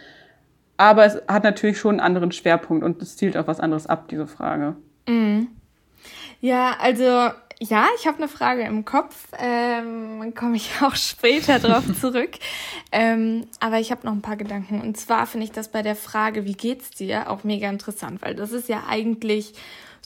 Aber 0.76 1.04
es 1.04 1.20
hat 1.26 1.42
natürlich 1.42 1.78
schon 1.78 1.96
einen 1.96 2.00
anderen 2.00 2.30
Schwerpunkt 2.30 2.84
und 2.84 3.02
es 3.02 3.16
zielt 3.16 3.36
auf 3.36 3.48
was 3.48 3.58
anderes 3.58 3.88
ab, 3.88 4.06
diese 4.08 4.28
Frage. 4.28 4.76
Mhm. 5.08 5.48
Ja, 6.40 6.76
also 6.80 7.30
ja, 7.62 7.86
ich 7.96 8.06
habe 8.08 8.18
eine 8.18 8.28
Frage 8.28 8.62
im 8.62 8.84
Kopf. 8.84 9.28
Ähm, 9.38 10.34
Komme 10.34 10.56
ich 10.56 10.70
auch 10.82 10.96
später 10.96 11.58
drauf 11.58 11.84
zurück. 12.00 12.32
ähm, 12.90 13.46
aber 13.60 13.78
ich 13.78 13.90
habe 13.90 14.04
noch 14.04 14.12
ein 14.12 14.22
paar 14.22 14.36
Gedanken. 14.36 14.80
Und 14.80 14.96
zwar 14.96 15.26
finde 15.26 15.44
ich 15.44 15.52
das 15.52 15.70
bei 15.70 15.82
der 15.82 15.96
Frage, 15.96 16.44
wie 16.44 16.54
geht's 16.54 16.90
dir, 16.90 17.30
auch 17.30 17.44
mega 17.44 17.68
interessant, 17.68 18.22
weil 18.22 18.34
das 18.34 18.52
ist 18.52 18.68
ja 18.68 18.84
eigentlich 18.88 19.54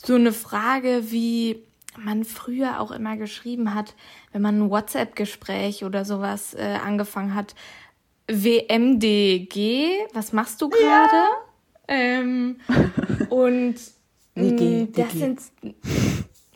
so 0.03 0.15
eine 0.15 0.33
Frage, 0.33 1.11
wie 1.11 1.63
man 1.97 2.25
früher 2.25 2.79
auch 2.79 2.91
immer 2.91 3.17
geschrieben 3.17 3.73
hat, 3.73 3.95
wenn 4.31 4.43
man 4.43 4.61
ein 4.61 4.69
WhatsApp-Gespräch 4.69 5.83
oder 5.83 6.05
sowas 6.05 6.53
äh, 6.53 6.77
angefangen 6.85 7.33
hat. 7.33 7.55
WMDG, 8.27 10.05
was 10.13 10.31
machst 10.31 10.61
du 10.61 10.69
gerade? 10.69 10.83
Ja. 10.85 11.29
Ähm, 11.87 12.57
und 13.29 13.75
WG, 14.35 14.87
das 14.91 15.15
WG. 15.15 15.19
sind 15.19 15.41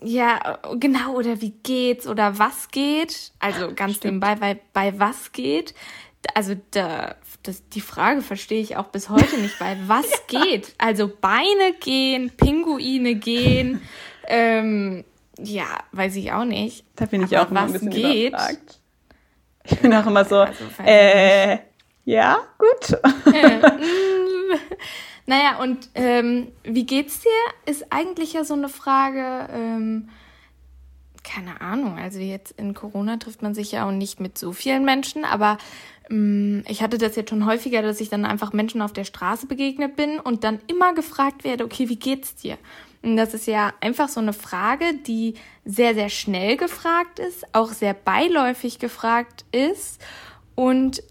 ja, 0.03 0.59
genau, 0.79 1.15
oder 1.15 1.41
wie 1.41 1.51
geht's 1.51 2.07
oder 2.07 2.39
was 2.39 2.69
geht? 2.69 3.31
Also 3.39 3.73
ganz 3.75 3.97
Stimmt. 3.97 4.15
nebenbei, 4.15 4.35
bei, 4.35 4.59
bei 4.73 4.99
was 4.99 5.31
geht? 5.31 5.73
Also 6.33 6.55
da, 6.71 7.15
das, 7.43 7.67
die 7.69 7.81
Frage 7.81 8.21
verstehe 8.21 8.61
ich 8.61 8.77
auch 8.77 8.87
bis 8.87 9.09
heute 9.09 9.37
nicht, 9.39 9.57
bei 9.59 9.77
was 9.87 10.09
ja. 10.31 10.41
geht? 10.41 10.75
Also 10.77 11.09
Beine 11.09 11.73
gehen, 11.79 12.31
Pinguine 12.35 13.15
gehen, 13.15 13.81
ähm, 14.27 15.03
ja, 15.37 15.65
weiß 15.91 16.15
ich 16.15 16.31
auch 16.31 16.45
nicht. 16.45 16.85
Da 16.95 17.05
bin 17.05 17.23
ich 17.23 17.37
Aber 17.37 17.47
auch 17.47 17.51
immer 17.51 17.61
ein 17.61 17.73
bisschen 17.73 17.89
geht. 17.89 18.29
Überfragt. 18.29 18.79
Ich 19.63 19.79
bin 19.79 19.93
auch 19.93 20.05
immer 20.05 20.25
so, 20.25 20.37
also, 20.37 20.63
äh, 20.83 21.59
ja, 22.05 22.39
gut. 22.57 22.99
Äh, 23.33 23.57
mm, 23.59 24.59
naja, 25.25 25.59
und 25.61 25.89
ähm, 25.95 26.47
wie 26.63 26.85
geht's 26.85 27.21
dir? 27.21 27.71
Ist 27.71 27.91
eigentlich 27.91 28.33
ja 28.33 28.43
so 28.43 28.53
eine 28.53 28.69
Frage, 28.69 29.47
ähm, 29.53 30.09
keine 31.23 31.61
Ahnung, 31.61 31.97
also 31.97 32.19
jetzt 32.19 32.51
in 32.57 32.73
Corona 32.73 33.17
trifft 33.17 33.41
man 33.41 33.53
sich 33.53 33.71
ja 33.71 33.87
auch 33.87 33.91
nicht 33.91 34.19
mit 34.19 34.37
so 34.37 34.53
vielen 34.53 34.83
Menschen, 34.83 35.23
aber 35.23 35.57
mm, 36.09 36.61
ich 36.67 36.81
hatte 36.81 36.97
das 36.97 37.15
jetzt 37.15 37.29
schon 37.29 37.45
häufiger, 37.45 37.81
dass 37.81 38.01
ich 38.01 38.09
dann 38.09 38.25
einfach 38.25 38.53
Menschen 38.53 38.81
auf 38.81 38.93
der 38.93 39.03
Straße 39.03 39.45
begegnet 39.45 39.95
bin 39.95 40.19
und 40.19 40.43
dann 40.43 40.59
immer 40.67 40.93
gefragt 40.93 41.43
werde, 41.43 41.63
okay, 41.63 41.89
wie 41.89 41.97
geht's 41.97 42.35
dir? 42.35 42.57
Und 43.03 43.17
das 43.17 43.33
ist 43.33 43.47
ja 43.47 43.73
einfach 43.81 44.09
so 44.09 44.19
eine 44.19 44.33
Frage, 44.33 44.93
die 45.07 45.35
sehr, 45.65 45.93
sehr 45.93 46.09
schnell 46.09 46.57
gefragt 46.57 47.19
ist, 47.19 47.45
auch 47.53 47.71
sehr 47.71 47.93
beiläufig 47.93 48.79
gefragt 48.79 49.45
ist 49.51 50.01
und 50.55 51.03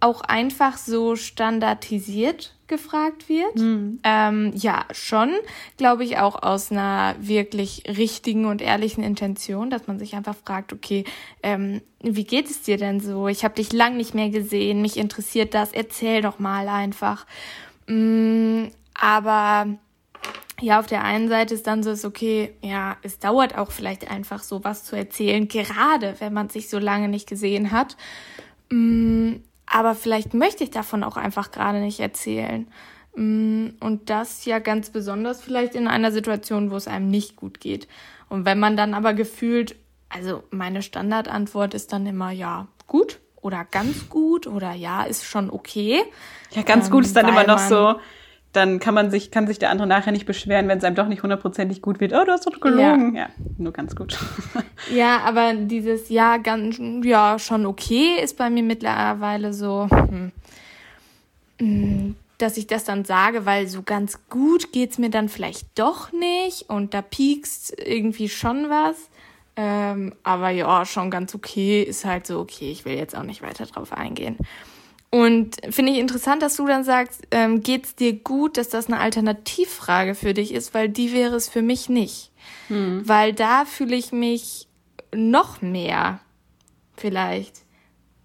auch 0.00 0.20
einfach 0.20 0.76
so 0.76 1.16
standardisiert 1.16 2.54
gefragt 2.68 3.28
wird. 3.28 3.56
Mhm. 3.56 3.98
Ähm, 4.04 4.52
ja, 4.54 4.84
schon, 4.92 5.32
glaube 5.76 6.04
ich, 6.04 6.18
auch 6.18 6.42
aus 6.42 6.70
einer 6.70 7.16
wirklich 7.18 7.84
richtigen 7.88 8.44
und 8.44 8.62
ehrlichen 8.62 9.02
Intention, 9.02 9.70
dass 9.70 9.86
man 9.86 9.98
sich 9.98 10.14
einfach 10.14 10.36
fragt, 10.36 10.72
okay, 10.72 11.04
ähm, 11.42 11.80
wie 12.00 12.24
geht 12.24 12.48
es 12.50 12.62
dir 12.62 12.76
denn 12.76 13.00
so? 13.00 13.28
Ich 13.28 13.44
habe 13.44 13.54
dich 13.54 13.72
lang 13.72 13.96
nicht 13.96 14.14
mehr 14.14 14.30
gesehen, 14.30 14.82
mich 14.82 14.96
interessiert 14.96 15.54
das, 15.54 15.72
erzähl 15.72 16.22
doch 16.22 16.38
mal 16.38 16.68
einfach. 16.68 17.26
Mhm, 17.86 18.70
aber 18.94 19.66
ja, 20.60 20.80
auf 20.80 20.86
der 20.86 21.04
einen 21.04 21.28
Seite 21.28 21.54
ist 21.54 21.66
dann 21.66 21.82
so, 21.82 21.90
ist 21.90 22.04
okay, 22.04 22.52
ja, 22.62 22.96
es 23.02 23.18
dauert 23.18 23.56
auch 23.56 23.70
vielleicht 23.70 24.10
einfach 24.10 24.42
so 24.42 24.64
was 24.64 24.84
zu 24.84 24.96
erzählen, 24.96 25.46
gerade 25.48 26.16
wenn 26.18 26.32
man 26.32 26.48
sich 26.48 26.68
so 26.68 26.78
lange 26.78 27.08
nicht 27.08 27.28
gesehen 27.28 27.70
hat. 27.70 27.96
Mm, 28.70 29.36
aber 29.70 29.94
vielleicht 29.94 30.34
möchte 30.34 30.64
ich 30.64 30.70
davon 30.70 31.04
auch 31.04 31.16
einfach 31.16 31.50
gerade 31.50 31.80
nicht 31.80 32.00
erzählen. 32.00 32.68
Mm, 33.14 33.68
und 33.80 34.10
das 34.10 34.44
ja 34.44 34.58
ganz 34.58 34.90
besonders 34.90 35.40
vielleicht 35.40 35.74
in 35.74 35.88
einer 35.88 36.12
Situation, 36.12 36.70
wo 36.70 36.76
es 36.76 36.88
einem 36.88 37.10
nicht 37.10 37.36
gut 37.36 37.60
geht. 37.60 37.88
Und 38.28 38.44
wenn 38.44 38.58
man 38.58 38.76
dann 38.76 38.94
aber 38.94 39.14
gefühlt, 39.14 39.76
also 40.08 40.42
meine 40.50 40.82
Standardantwort 40.82 41.74
ist 41.74 41.92
dann 41.92 42.06
immer 42.06 42.30
ja, 42.30 42.68
gut 42.86 43.20
oder 43.40 43.64
ganz 43.64 44.08
gut 44.08 44.46
oder 44.46 44.72
ja, 44.72 45.02
ist 45.04 45.24
schon 45.24 45.50
okay. 45.50 46.02
Ja, 46.52 46.62
ganz 46.62 46.86
ähm, 46.86 46.92
gut 46.92 47.04
ist 47.04 47.16
dann 47.16 47.28
immer 47.28 47.46
noch 47.46 47.58
so, 47.58 47.96
dann 48.52 48.80
kann 48.80 48.94
man 48.94 49.10
sich, 49.10 49.30
kann 49.30 49.46
sich 49.46 49.58
der 49.58 49.70
andere 49.70 49.86
nachher 49.86 50.12
nicht 50.12 50.26
beschweren, 50.26 50.68
wenn 50.68 50.78
es 50.78 50.84
einem 50.84 50.96
doch 50.96 51.08
nicht 51.08 51.22
hundertprozentig 51.22 51.82
gut 51.82 52.00
wird. 52.00 52.12
Oh, 52.12 52.24
du 52.24 52.32
hast 52.32 52.46
doch 52.46 52.60
gelogen. 52.60 53.14
Ja, 53.14 53.22
ja 53.22 53.28
nur 53.58 53.72
ganz 53.72 53.94
gut. 53.94 54.18
ja, 54.92 55.20
aber 55.20 55.54
dieses 55.54 56.08
Ja, 56.08 56.38
ganz, 56.38 56.80
ja, 57.04 57.38
schon 57.38 57.66
okay 57.66 58.20
ist 58.22 58.38
bei 58.38 58.48
mir 58.48 58.62
mittlerweile 58.62 59.52
so, 59.52 59.88
hm, 59.90 60.32
hm, 61.58 62.16
dass 62.38 62.56
ich 62.56 62.66
das 62.66 62.84
dann 62.84 63.04
sage, 63.04 63.44
weil 63.44 63.66
so 63.66 63.82
ganz 63.82 64.18
gut 64.30 64.72
geht's 64.72 64.96
mir 64.96 65.10
dann 65.10 65.28
vielleicht 65.28 65.78
doch 65.78 66.12
nicht 66.12 66.70
und 66.70 66.94
da 66.94 67.02
piekst 67.02 67.76
irgendwie 67.84 68.28
schon 68.28 68.70
was. 68.70 68.96
Ähm, 69.56 70.14
aber 70.22 70.50
ja, 70.50 70.86
schon 70.86 71.10
ganz 71.10 71.34
okay 71.34 71.82
ist 71.82 72.04
halt 72.04 72.28
so, 72.28 72.38
okay, 72.38 72.70
ich 72.70 72.84
will 72.84 72.94
jetzt 72.94 73.16
auch 73.16 73.24
nicht 73.24 73.42
weiter 73.42 73.66
drauf 73.66 73.92
eingehen. 73.92 74.36
Und 75.10 75.56
finde 75.70 75.92
ich 75.92 75.98
interessant, 75.98 76.42
dass 76.42 76.56
du 76.56 76.66
dann 76.66 76.84
sagst, 76.84 77.26
ähm, 77.30 77.62
geht's 77.62 77.94
dir 77.94 78.12
gut, 78.12 78.58
dass 78.58 78.68
das 78.68 78.88
eine 78.88 79.00
Alternativfrage 79.00 80.14
für 80.14 80.34
dich 80.34 80.52
ist, 80.52 80.74
weil 80.74 80.90
die 80.90 81.14
wäre 81.14 81.36
es 81.36 81.48
für 81.48 81.62
mich 81.62 81.88
nicht. 81.88 82.30
Hm. 82.68 83.08
Weil 83.08 83.32
da 83.32 83.64
fühle 83.64 83.96
ich 83.96 84.12
mich 84.12 84.68
noch 85.14 85.62
mehr 85.62 86.20
vielleicht 86.96 87.62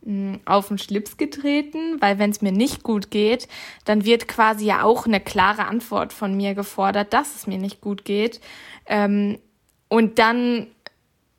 mh, 0.01 0.33
hm, 0.33 0.39
auf 0.45 0.67
den 0.67 0.77
Schlips 0.77 1.15
getreten, 1.15 2.01
weil 2.01 2.19
wenn 2.19 2.31
es 2.31 2.41
mir 2.41 2.51
nicht 2.51 2.83
gut 2.83 3.11
geht, 3.11 3.47
dann 3.85 4.03
wird 4.03 4.27
quasi 4.27 4.65
ja 4.65 4.83
auch 4.83 5.05
eine 5.05 5.21
klare 5.21 5.65
Antwort 5.65 6.11
von 6.11 6.35
mir 6.35 6.53
gefordert, 6.53 7.13
dass 7.13 7.35
es 7.35 7.47
mir 7.47 7.59
nicht 7.59 7.79
gut 7.79 8.03
geht. 8.03 8.41
Ähm, 8.87 9.39
und 9.87 10.19
dann 10.19 10.67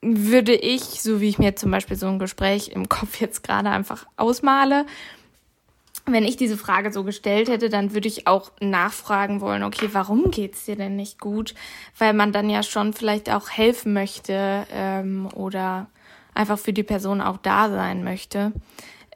würde 0.01 0.55
ich, 0.55 0.83
so 1.03 1.21
wie 1.21 1.29
ich 1.29 1.39
mir 1.39 1.57
zum 1.57 1.71
Beispiel 1.71 1.97
so 1.97 2.07
ein 2.07 2.19
Gespräch 2.19 2.69
im 2.69 2.89
Kopf 2.89 3.21
jetzt 3.21 3.43
gerade 3.43 3.71
einfach 3.71 4.07
ausmale, 4.17 4.87
wenn 6.07 6.25
ich 6.25 6.37
diese 6.37 6.59
Frage 6.59 6.93
so 6.93 7.03
gestellt 7.03 7.49
hätte, 7.49 7.71
dann 7.71 7.95
würde 7.95 8.09
ich 8.09 8.27
auch 8.27 8.53
nachfragen 8.61 9.41
wollen, 9.41 9.63
okay, 9.63 9.89
warum 9.93 10.31
geht's 10.31 10.65
dir 10.67 10.77
denn 10.77 10.97
nicht 10.97 11.19
gut? 11.19 11.55
Weil 11.99 12.13
man 12.13 12.33
dann 12.33 12.51
ja 12.51 12.63
schon 12.63 12.93
vielleicht 12.93 13.31
auch 13.31 13.49
helfen 13.49 13.95
möchte 13.95 14.67
ähm, 14.71 15.29
oder 15.35 15.87
einfach 16.35 16.59
für 16.59 16.73
die 16.73 16.83
Person 16.83 17.21
auch 17.21 17.39
da 17.39 17.71
sein 17.71 18.05
möchte. 18.05 18.53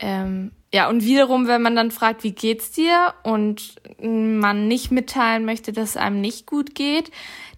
Ähm, 0.01 0.53
ja, 0.73 0.89
und 0.89 1.03
wiederum, 1.03 1.47
wenn 1.47 1.63
man 1.63 1.77
dann 1.77 1.91
fragt, 1.91 2.25
wie 2.25 2.33
geht's 2.33 2.71
dir 2.71 3.15
und 3.23 3.77
man 4.01 4.69
nicht 4.69 4.91
mitteilen 4.91 5.45
möchte, 5.45 5.73
dass 5.73 5.91
es 5.91 5.97
einem 5.97 6.21
nicht 6.21 6.47
gut 6.47 6.75
geht, 6.75 7.11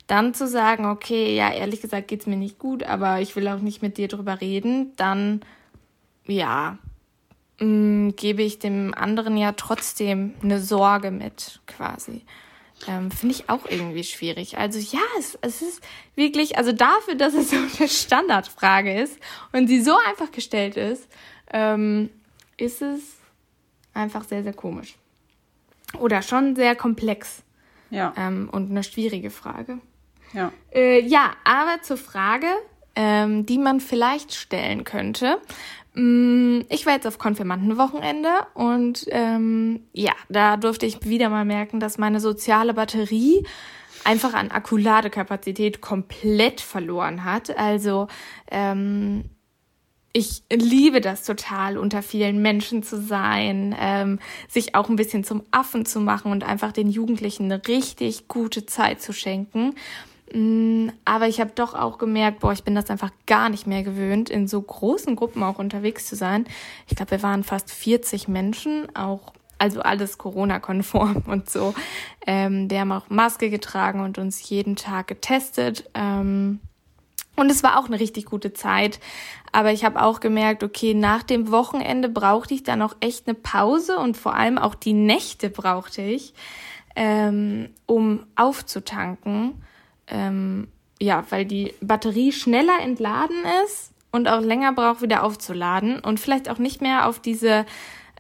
dann 0.06 0.34
zu 0.34 0.49
sagen, 0.49 0.87
okay, 0.87 1.37
ja, 1.37 1.52
ehrlich 1.52 1.80
gesagt 1.80 2.08
geht's 2.08 2.26
mir 2.26 2.37
nicht 2.37 2.58
gut, 2.58 2.82
aber 2.82 3.20
ich 3.20 3.37
will 3.37 3.46
auch 3.49 3.60
nicht 3.60 3.82
mit 3.82 3.96
dir 3.96 4.08
drüber 4.08 4.40
reden, 4.40 4.92
dann 4.96 5.40
ja, 6.26 6.78
mh, 7.61 7.67
mm, 7.67 8.17
gebe 8.17 8.43
ich 8.43 8.59
dem 8.59 8.95
anderen 8.95 9.37
ja 9.37 9.52
trotzdem 9.52 10.35
eine 10.43 10.61
Sorge 10.61 11.11
mit, 11.11 11.61
quasi. 11.67 12.23
Ähm, 12.88 13.11
Finde 13.11 13.35
ich 13.35 13.50
auch 13.50 13.67
irgendwie 13.69 14.05
schwierig. 14.05 14.57
Also 14.57 14.79
ja, 14.79 15.02
es, 15.19 15.38
es 15.43 15.61
ist 15.61 15.83
wirklich, 16.14 16.57
also 16.57 16.73
dafür, 16.73 17.14
dass 17.14 17.35
es 17.35 17.50
so 17.50 17.57
eine 17.57 17.88
Standardfrage 17.88 19.00
ist 19.00 19.19
und 19.52 19.67
sie 19.67 19.83
so 19.83 19.97
einfach 20.09 20.33
gestellt 20.33 20.76
ist, 20.76 21.07
ähm, 21.52 22.11
ist 22.57 22.81
es 22.81 23.00
einfach 23.93 24.25
sehr, 24.25 24.43
sehr 24.43 24.55
komisch. 24.55 24.97
Oder 25.99 26.23
schon 26.23 26.57
sehr 26.57 26.75
komplex. 26.75 27.43
Ja. 27.90 28.14
Ähm, 28.17 28.49
und 28.50 28.71
eine 28.71 28.85
schwierige 28.85 29.31
Frage. 29.31 29.79
Ja. 30.33 30.52
Äh, 30.73 31.00
ja, 31.00 31.33
aber 31.45 31.83
zur 31.83 31.97
Frage, 31.97 32.47
ähm, 33.02 33.47
die 33.47 33.57
man 33.57 33.80
vielleicht 33.80 34.35
stellen 34.35 34.85
könnte. 34.85 35.38
Mm, 35.95 36.61
ich 36.69 36.85
war 36.85 36.92
jetzt 36.92 37.07
auf 37.07 37.16
Konfirmandenwochenende 37.16 38.28
und 38.52 39.07
ähm, 39.09 39.80
ja, 39.95 40.12
da 40.28 40.59
durfte 40.59 40.85
ich 40.85 41.02
wieder 41.07 41.30
mal 41.30 41.47
merken, 41.47 41.80
dass 41.80 41.97
meine 41.97 42.21
soziale 42.21 42.75
Batterie 42.75 43.47
einfach 44.04 44.35
an 44.35 44.50
Akkuladekapazität 44.50 45.80
komplett 45.80 46.61
verloren 46.61 47.25
hat. 47.25 47.57
Also 47.57 48.09
ähm, 48.50 49.25
ich 50.12 50.42
liebe 50.52 51.00
das 51.00 51.25
total, 51.25 51.78
unter 51.78 52.02
vielen 52.02 52.42
Menschen 52.42 52.83
zu 52.83 53.00
sein, 53.00 53.75
ähm, 53.80 54.19
sich 54.47 54.75
auch 54.75 54.90
ein 54.90 54.97
bisschen 54.97 55.25
zum 55.25 55.42
Affen 55.52 55.87
zu 55.87 56.00
machen 56.00 56.33
und 56.33 56.45
einfach 56.45 56.73
den 56.73 56.90
Jugendlichen 56.90 57.45
eine 57.45 57.66
richtig 57.66 58.28
gute 58.28 58.66
Zeit 58.66 59.00
zu 59.00 59.14
schenken. 59.14 59.75
Mm, 60.32 60.90
aber 61.04 61.28
ich 61.28 61.40
habe 61.40 61.52
doch 61.54 61.75
auch 61.75 61.99
gemerkt, 61.99 62.40
boah, 62.40 62.52
ich 62.52 62.64
bin 62.64 62.75
das 62.75 62.90
einfach 62.90 63.10
gar 63.26 63.49
nicht 63.49 63.66
mehr 63.66 63.82
gewöhnt, 63.82 64.30
in 64.30 64.46
so 64.46 64.60
großen 64.60 65.16
Gruppen 65.16 65.42
auch 65.42 65.58
unterwegs 65.58 66.06
zu 66.06 66.16
sein. 66.16 66.46
Ich 66.87 66.96
glaube, 66.96 67.12
wir 67.12 67.22
waren 67.22 67.42
fast 67.42 67.70
40 67.70 68.28
Menschen, 68.28 68.94
auch 68.94 69.32
also 69.58 69.80
alles 69.80 70.18
Corona-konform 70.18 71.25
und 71.26 71.50
so. 71.50 71.75
Ähm, 72.26 72.70
wir 72.70 72.80
haben 72.80 72.92
auch 72.92 73.10
Maske 73.10 73.50
getragen 73.50 74.00
und 74.00 74.18
uns 74.18 74.49
jeden 74.49 74.76
Tag 74.76 75.08
getestet. 75.08 75.90
Ähm, 75.94 76.60
und 77.37 77.50
es 77.50 77.62
war 77.62 77.78
auch 77.78 77.87
eine 77.87 77.99
richtig 77.99 78.26
gute 78.26 78.52
Zeit. 78.52 79.00
Aber 79.52 79.72
ich 79.72 79.84
habe 79.84 80.02
auch 80.02 80.20
gemerkt, 80.20 80.62
okay, 80.62 80.94
nach 80.94 81.22
dem 81.22 81.50
Wochenende 81.50 82.08
brauchte 82.08 82.54
ich 82.54 82.62
dann 82.62 82.82
auch 82.82 82.94
echt 83.00 83.26
eine 83.26 83.34
Pause 83.34 83.99
und 83.99 84.16
vor 84.16 84.34
allem 84.34 84.58
auch 84.58 84.75
die 84.75 84.92
Nächte 84.92 85.50
brauchte 85.50 86.02
ich, 86.02 86.34
ähm, 86.94 87.70
um 87.87 88.26
aufzutanken 88.37 89.54
ähm, 90.11 90.69
ja, 91.00 91.25
weil 91.31 91.45
die 91.47 91.75
Batterie 91.81 92.33
schneller 92.33 92.81
entladen 92.81 93.37
ist 93.64 93.93
und 94.12 94.29
auch 94.29 94.40
länger 94.40 94.73
braucht, 94.73 95.02
wieder 95.02 95.23
aufzuladen 95.23 96.00
und 96.00 96.21
vielleicht 96.21 96.49
auch 96.49 96.59
nicht 96.59 96.83
mehr 96.83 97.07
auf 97.07 97.21
diese 97.21 97.64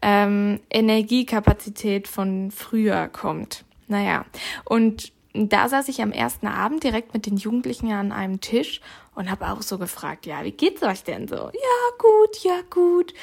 ähm, 0.02 0.60
Energiekapazität 0.70 2.08
von 2.08 2.50
früher 2.50 3.08
kommt. 3.08 3.64
Naja, 3.86 4.24
und 4.64 5.12
da 5.32 5.68
saß 5.68 5.88
ich 5.88 6.02
am 6.02 6.12
ersten 6.12 6.46
Abend 6.46 6.82
direkt 6.82 7.14
mit 7.14 7.26
den 7.26 7.36
Jugendlichen 7.36 7.92
an 7.92 8.12
einem 8.12 8.40
Tisch 8.40 8.80
und 9.14 9.30
habe 9.30 9.48
auch 9.48 9.62
so 9.62 9.78
gefragt, 9.78 10.26
ja, 10.26 10.44
wie 10.44 10.52
geht's 10.52 10.82
euch 10.82 11.04
denn 11.04 11.28
so? 11.28 11.36
Ja, 11.36 11.96
gut, 11.98 12.42
ja, 12.42 12.60
gut. 12.70 13.14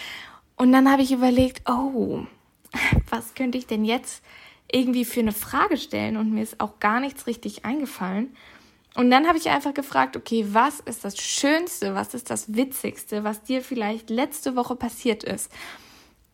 Und 0.56 0.72
dann 0.72 0.90
habe 0.90 1.02
ich 1.02 1.12
überlegt, 1.12 1.70
oh, 1.70 2.22
was 3.10 3.34
könnte 3.34 3.58
ich 3.58 3.68
denn 3.68 3.86
jetzt 3.86 4.24
irgendwie 4.72 5.06
für 5.06 5.20
eine 5.20 5.32
Frage 5.32 5.78
stellen? 5.78 6.18
Und 6.18 6.32
mir 6.32 6.44
ist 6.44 6.60
auch 6.60 6.80
gar 6.80 7.00
nichts 7.00 7.28
richtig 7.28 7.66
eingefallen. 7.66 8.36
Und 8.98 9.12
dann 9.12 9.28
habe 9.28 9.38
ich 9.38 9.48
einfach 9.50 9.76
gefragt, 9.76 10.18
okay, 10.18 10.48
was 10.54 10.80
ist 10.80 11.06
das 11.06 11.20
Schönste, 11.20 11.94
was 11.94 12.16
ist 12.16 12.32
das 12.32 12.56
Witzigste, 12.56 13.24
was 13.24 13.44
dir 13.44 13.62
vielleicht 13.62 14.10
letzte 14.10 14.56
Woche 14.56 14.76
passiert 14.76 15.24
ist? 15.24 15.52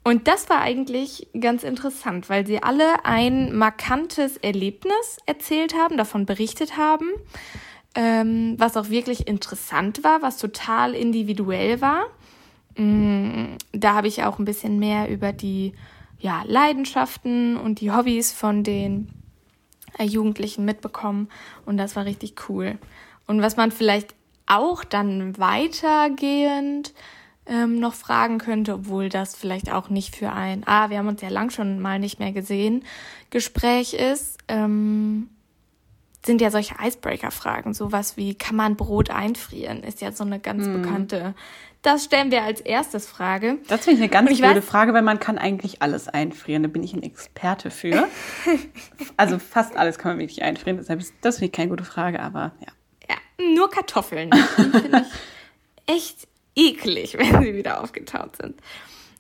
Und 0.06 0.30
das 0.30 0.50
war 0.50 0.62
eigentlich 0.62 1.28
ganz 1.38 1.66
interessant, 1.66 2.30
weil 2.30 2.48
sie 2.48 2.64
alle 2.64 3.04
ein 3.04 3.54
markantes 3.54 4.38
Erlebnis 4.38 5.18
erzählt 5.26 5.76
haben, 5.76 5.98
davon 5.98 6.26
berichtet 6.26 6.78
haben, 6.78 7.10
ähm, 7.96 8.56
was 8.58 8.78
auch 8.78 8.90
wirklich 8.90 9.28
interessant 9.28 10.06
war, 10.06 10.22
was 10.22 10.38
total 10.38 10.96
individuell 10.96 11.82
war. 11.82 12.06
Mm, 12.78 13.58
da 13.74 13.94
habe 13.94 14.08
ich 14.08 14.24
auch 14.24 14.40
ein 14.40 14.46
bisschen 14.46 14.80
mehr 14.80 15.10
über 15.10 15.34
die 15.34 15.74
ja, 16.18 16.44
Leidenschaften 16.46 17.58
und 17.58 17.82
die 17.82 17.92
Hobbys 17.92 18.32
von 18.32 18.64
den 18.64 19.10
Jugendlichen 20.02 20.66
mitbekommen 20.66 21.30
und 21.66 21.78
das 21.78 21.96
war 21.96 22.06
richtig 22.06 22.36
cool. 22.50 22.78
Und 23.28 23.42
was 23.42 23.58
man 23.58 23.72
vielleicht 23.72 24.16
auch 24.46 24.84
dann 24.84 25.38
weitergehend 25.38 26.94
ähm, 27.46 27.80
noch 27.80 27.94
fragen 27.94 28.38
könnte, 28.38 28.74
obwohl 28.74 29.10
das 29.10 29.36
vielleicht 29.36 29.72
auch 29.72 29.90
nicht 29.90 30.16
für 30.16 30.32
ein, 30.32 30.64
ah, 30.66 30.90
wir 30.90 30.98
haben 30.98 31.08
uns 31.08 31.22
ja 31.22 31.30
lang 31.30 31.50
schon 31.50 31.80
mal 31.80 32.00
nicht 32.00 32.20
mehr 32.20 32.32
gesehen, 32.32 32.84
Gespräch 33.30 33.94
ist. 33.94 34.38
Ähm, 34.48 35.30
sind 36.26 36.40
ja 36.40 36.52
solche 36.52 36.76
Icebreaker-Fragen, 36.82 37.74
sowas 37.74 38.16
wie, 38.16 38.34
kann 38.34 38.56
man 38.56 38.78
Brot 38.78 39.10
einfrieren, 39.10 39.84
ist 39.84 40.00
ja 40.00 40.14
so 40.14 40.24
eine 40.24 40.40
ganz 40.40 40.66
mm. 40.66 40.82
bekannte. 40.82 41.36
Das 41.84 42.06
stellen 42.06 42.32
wir 42.32 42.44
als 42.44 42.62
erstes 42.62 43.08
Frage. 43.08 43.58
Das 43.68 43.84
finde 43.84 43.98
ich 43.98 44.02
eine 44.04 44.10
ganz 44.10 44.40
blöde 44.40 44.62
Frage, 44.62 44.94
weil 44.94 45.02
man 45.02 45.20
kann 45.20 45.38
eigentlich 45.38 45.82
alles 45.82 46.08
einfrieren. 46.08 46.64
Da 46.64 46.70
bin 46.70 46.82
ich 46.82 46.94
ein 46.94 47.04
Experte 47.04 47.70
für. 47.72 48.08
also 49.18 49.38
fast 49.38 49.76
alles 49.76 49.98
kann 49.98 50.14
man 50.14 50.20
wirklich 50.20 50.44
einfrieren. 50.44 50.78
Deshalb 50.78 51.02
ist 51.02 51.14
das 51.20 51.36
finde 51.36 51.48
ich 51.48 51.52
keine 51.52 51.70
gute 51.70 51.84
Frage, 51.84 52.22
aber 52.22 52.54
ja. 52.62 52.72
Ja, 53.10 53.46
nur 53.54 53.70
Kartoffeln. 53.70 54.32
finde 54.32 55.06
ich 55.88 55.94
echt 55.94 56.28
eklig, 56.56 57.18
wenn 57.18 57.44
sie 57.44 57.54
wieder 57.54 57.84
aufgetaut 57.84 58.38
sind. 58.38 58.62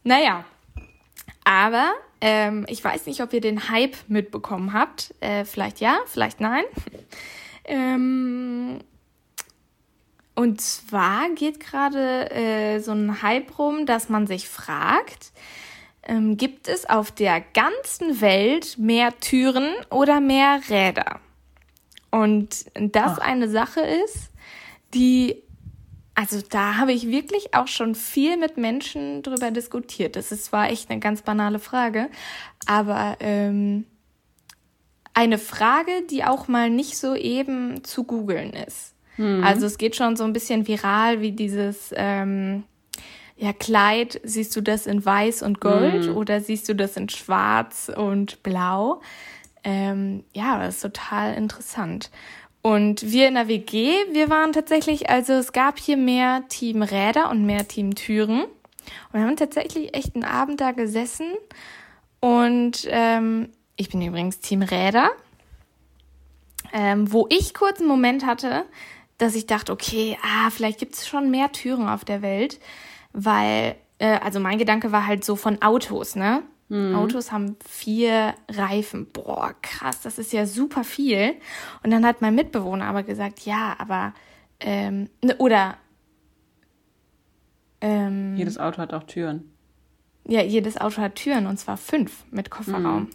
Naja, 0.05 0.46
aber 1.43 1.91
ähm, 2.22 2.65
ich 2.70 2.82
weiß 2.82 3.08
nicht, 3.08 3.22
ob 3.22 3.34
ihr 3.34 3.41
den 3.41 3.67
Hype 3.67 3.98
mitbekommen 4.08 4.72
habt. 4.72 5.13
Äh, 5.20 5.43
vielleicht 5.43 5.82
ja, 5.82 5.98
vielleicht 6.05 6.39
nein. 6.39 6.63
ähm, 7.65 8.79
und 10.35 10.61
zwar 10.61 11.29
geht 11.29 11.59
gerade 11.59 12.31
äh, 12.31 12.79
so 12.79 12.91
ein 12.91 13.21
Hype 13.21 13.57
rum, 13.59 13.85
dass 13.85 14.09
man 14.09 14.27
sich 14.27 14.49
fragt, 14.49 15.31
ähm, 16.03 16.37
gibt 16.37 16.67
es 16.67 16.89
auf 16.89 17.11
der 17.11 17.41
ganzen 17.41 18.19
Welt 18.19 18.77
mehr 18.77 19.17
Türen 19.19 19.73
oder 19.89 20.19
mehr 20.19 20.59
Räder? 20.69 21.19
Und 22.11 22.65
das 22.75 23.19
Ach. 23.19 23.25
eine 23.25 23.49
Sache 23.49 23.81
ist, 23.81 24.29
die 24.93 25.43
also 26.15 26.41
da 26.47 26.77
habe 26.77 26.93
ich 26.93 27.07
wirklich 27.07 27.55
auch 27.55 27.67
schon 27.67 27.95
viel 27.95 28.37
mit 28.37 28.57
Menschen 28.57 29.23
drüber 29.23 29.49
diskutiert. 29.49 30.15
Das 30.15 30.31
ist 30.31 30.45
zwar 30.45 30.69
echt 30.69 30.91
eine 30.91 30.99
ganz 30.99 31.23
banale 31.23 31.57
Frage, 31.57 32.09
aber 32.67 33.17
ähm, 33.19 33.85
eine 35.15 35.39
Frage, 35.39 36.03
die 36.09 36.23
auch 36.23 36.47
mal 36.47 36.69
nicht 36.69 36.97
so 36.97 37.15
eben 37.15 37.83
zu 37.83 38.03
googeln 38.03 38.53
ist. 38.53 38.92
Mhm. 39.17 39.43
Also 39.43 39.65
es 39.65 39.77
geht 39.77 39.96
schon 39.96 40.15
so 40.15 40.24
ein 40.24 40.34
bisschen 40.34 40.67
viral, 40.67 41.22
wie 41.22 41.32
dieses 41.32 41.93
ähm, 41.96 42.63
ja, 43.36 43.51
Kleid, 43.53 44.22
siehst 44.24 44.55
du 44.55 44.62
das 44.62 44.88
in 44.88 45.03
weiß 45.03 45.41
und 45.41 45.60
gold 45.60 46.08
mhm. 46.08 46.17
oder 46.17 46.39
siehst 46.39 46.70
du 46.70 46.75
das 46.75 46.96
in 46.98 47.10
schwarz 47.10 47.91
und 47.93 48.43
blau? 48.43 49.01
Ähm, 49.63 50.24
ja, 50.34 50.60
das 50.60 50.75
ist 50.75 50.82
total 50.82 51.34
interessant. 51.36 52.12
Und 52.62 53.12
wir 53.12 53.27
in 53.27 53.34
der 53.34 53.50
WG, 53.50 53.91
wir 54.12 54.29
waren 54.29 54.53
tatsächlich, 54.53 55.10
also 55.10 55.34
es 55.34 55.51
gab 55.51 55.79
hier 55.79 55.98
mehr 55.98 56.43
Team 56.48 56.82
Räder 56.82 57.29
und 57.29 57.46
mehr 57.46 57.67
Team 57.67 57.96
Türen. 57.96 58.43
Und 58.43 59.13
wir 59.13 59.22
haben 59.22 59.36
tatsächlich 59.36 59.93
echt 59.93 60.15
einen 60.15 60.24
Abend 60.24 60.62
da 60.62 60.72
gesessen. 60.72 61.27
Und 62.22 62.88
ähm, 62.89 63.50
ich 63.75 63.89
bin 63.89 64.01
übrigens 64.01 64.39
Team 64.39 64.62
Räder. 64.62 65.12
Ähm, 66.72 67.12
wo 67.12 67.27
ich 67.29 67.53
kurz 67.53 67.79
einen 67.79 67.89
Moment 67.89 68.25
hatte, 68.25 68.63
dass 69.23 69.35
ich 69.35 69.45
dachte, 69.45 69.71
okay, 69.71 70.17
ah, 70.21 70.49
vielleicht 70.49 70.79
gibt 70.79 70.95
es 70.95 71.07
schon 71.07 71.31
mehr 71.31 71.51
Türen 71.51 71.87
auf 71.87 72.03
der 72.03 72.21
Welt. 72.21 72.59
Weil, 73.13 73.75
äh, 73.99 74.19
also 74.19 74.39
mein 74.39 74.57
Gedanke 74.57 74.91
war 74.91 75.07
halt 75.07 75.23
so 75.23 75.35
von 75.35 75.61
Autos, 75.61 76.15
ne? 76.15 76.43
Mhm. 76.67 76.95
Autos 76.95 77.31
haben 77.31 77.55
vier 77.65 78.33
Reifen. 78.51 79.07
Boah, 79.11 79.53
krass, 79.61 80.01
das 80.01 80.19
ist 80.19 80.33
ja 80.33 80.45
super 80.45 80.83
viel. 80.83 81.35
Und 81.83 81.91
dann 81.91 82.05
hat 82.05 82.21
mein 82.21 82.35
Mitbewohner 82.35 82.85
aber 82.85 83.03
gesagt, 83.03 83.41
ja, 83.45 83.75
aber 83.77 84.13
ähm, 84.59 85.09
ne, 85.23 85.35
oder 85.37 85.77
ähm, 87.79 88.35
jedes 88.35 88.57
Auto 88.57 88.79
hat 88.79 88.93
auch 88.93 89.03
Türen. 89.03 89.51
Ja, 90.27 90.41
jedes 90.41 90.79
Auto 90.79 91.01
hat 91.01 91.15
Türen 91.15 91.47
und 91.47 91.57
zwar 91.59 91.77
fünf 91.77 92.25
mit 92.31 92.49
Kofferraum. 92.49 93.03
Mhm. 93.03 93.09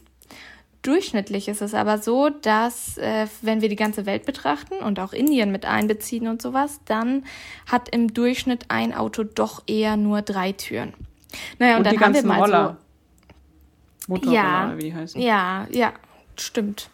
Durchschnittlich 0.89 1.49
ist 1.49 1.61
es 1.61 1.75
aber 1.75 1.99
so, 1.99 2.31
dass 2.31 2.97
äh, 2.97 3.27
wenn 3.43 3.61
wir 3.61 3.69
die 3.69 3.77
ganze 3.77 4.07
Welt 4.07 4.25
betrachten 4.25 4.79
und 4.79 4.99
auch 5.01 5.13
Indien 5.13 5.53
mit 5.53 5.67
einbeziehen 5.67 6.29
und 6.29 6.41
sowas, 6.41 6.81
dann 6.87 7.27
hat 7.71 7.91
im 7.91 8.15
Durchschnitt 8.15 8.65
ein 8.69 8.95
Auto 8.95 9.23
doch 9.23 9.63
eher 9.67 9.99
nur 9.99 10.23
drei 10.23 10.53
Türen. 10.53 10.95
Naja, 11.59 11.77
und, 11.77 11.87
und 11.87 11.93
dann 11.93 12.01
haben 12.01 12.15
wir 12.15 12.25
mal 12.25 12.41
Roller. 12.41 12.79
so 13.99 14.13
Motorroller, 14.13 14.35
ja, 14.35 14.79
wie 14.79 14.83
die 14.85 14.95
heißen. 14.95 15.21
Ja, 15.21 15.67
ja, 15.71 15.93
stimmt. 16.39 16.89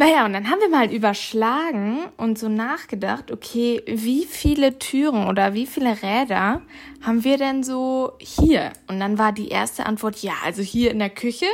Naja, 0.00 0.24
und 0.24 0.32
dann 0.32 0.48
haben 0.48 0.60
wir 0.60 0.70
mal 0.70 0.90
überschlagen 0.90 2.06
und 2.16 2.38
so 2.38 2.48
nachgedacht, 2.48 3.30
okay, 3.30 3.82
wie 3.86 4.24
viele 4.24 4.78
Türen 4.78 5.28
oder 5.28 5.52
wie 5.52 5.66
viele 5.66 6.02
Räder 6.02 6.62
haben 7.02 7.22
wir 7.22 7.36
denn 7.36 7.62
so 7.62 8.12
hier? 8.18 8.72
Und 8.88 8.98
dann 8.98 9.18
war 9.18 9.32
die 9.32 9.48
erste 9.48 9.84
Antwort, 9.84 10.22
ja, 10.22 10.32
also 10.42 10.62
hier 10.62 10.90
in 10.90 11.00
der 11.00 11.10
Küche 11.10 11.44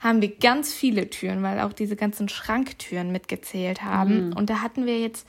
haben 0.00 0.20
wir 0.20 0.34
ganz 0.36 0.74
viele 0.74 1.10
Türen, 1.10 1.44
weil 1.44 1.60
auch 1.60 1.72
diese 1.72 1.94
ganzen 1.94 2.28
Schranktüren 2.28 3.12
mitgezählt 3.12 3.84
haben. 3.84 4.30
Mhm. 4.30 4.32
Und 4.32 4.50
da 4.50 4.62
hatten 4.62 4.84
wir 4.84 4.98
jetzt 4.98 5.24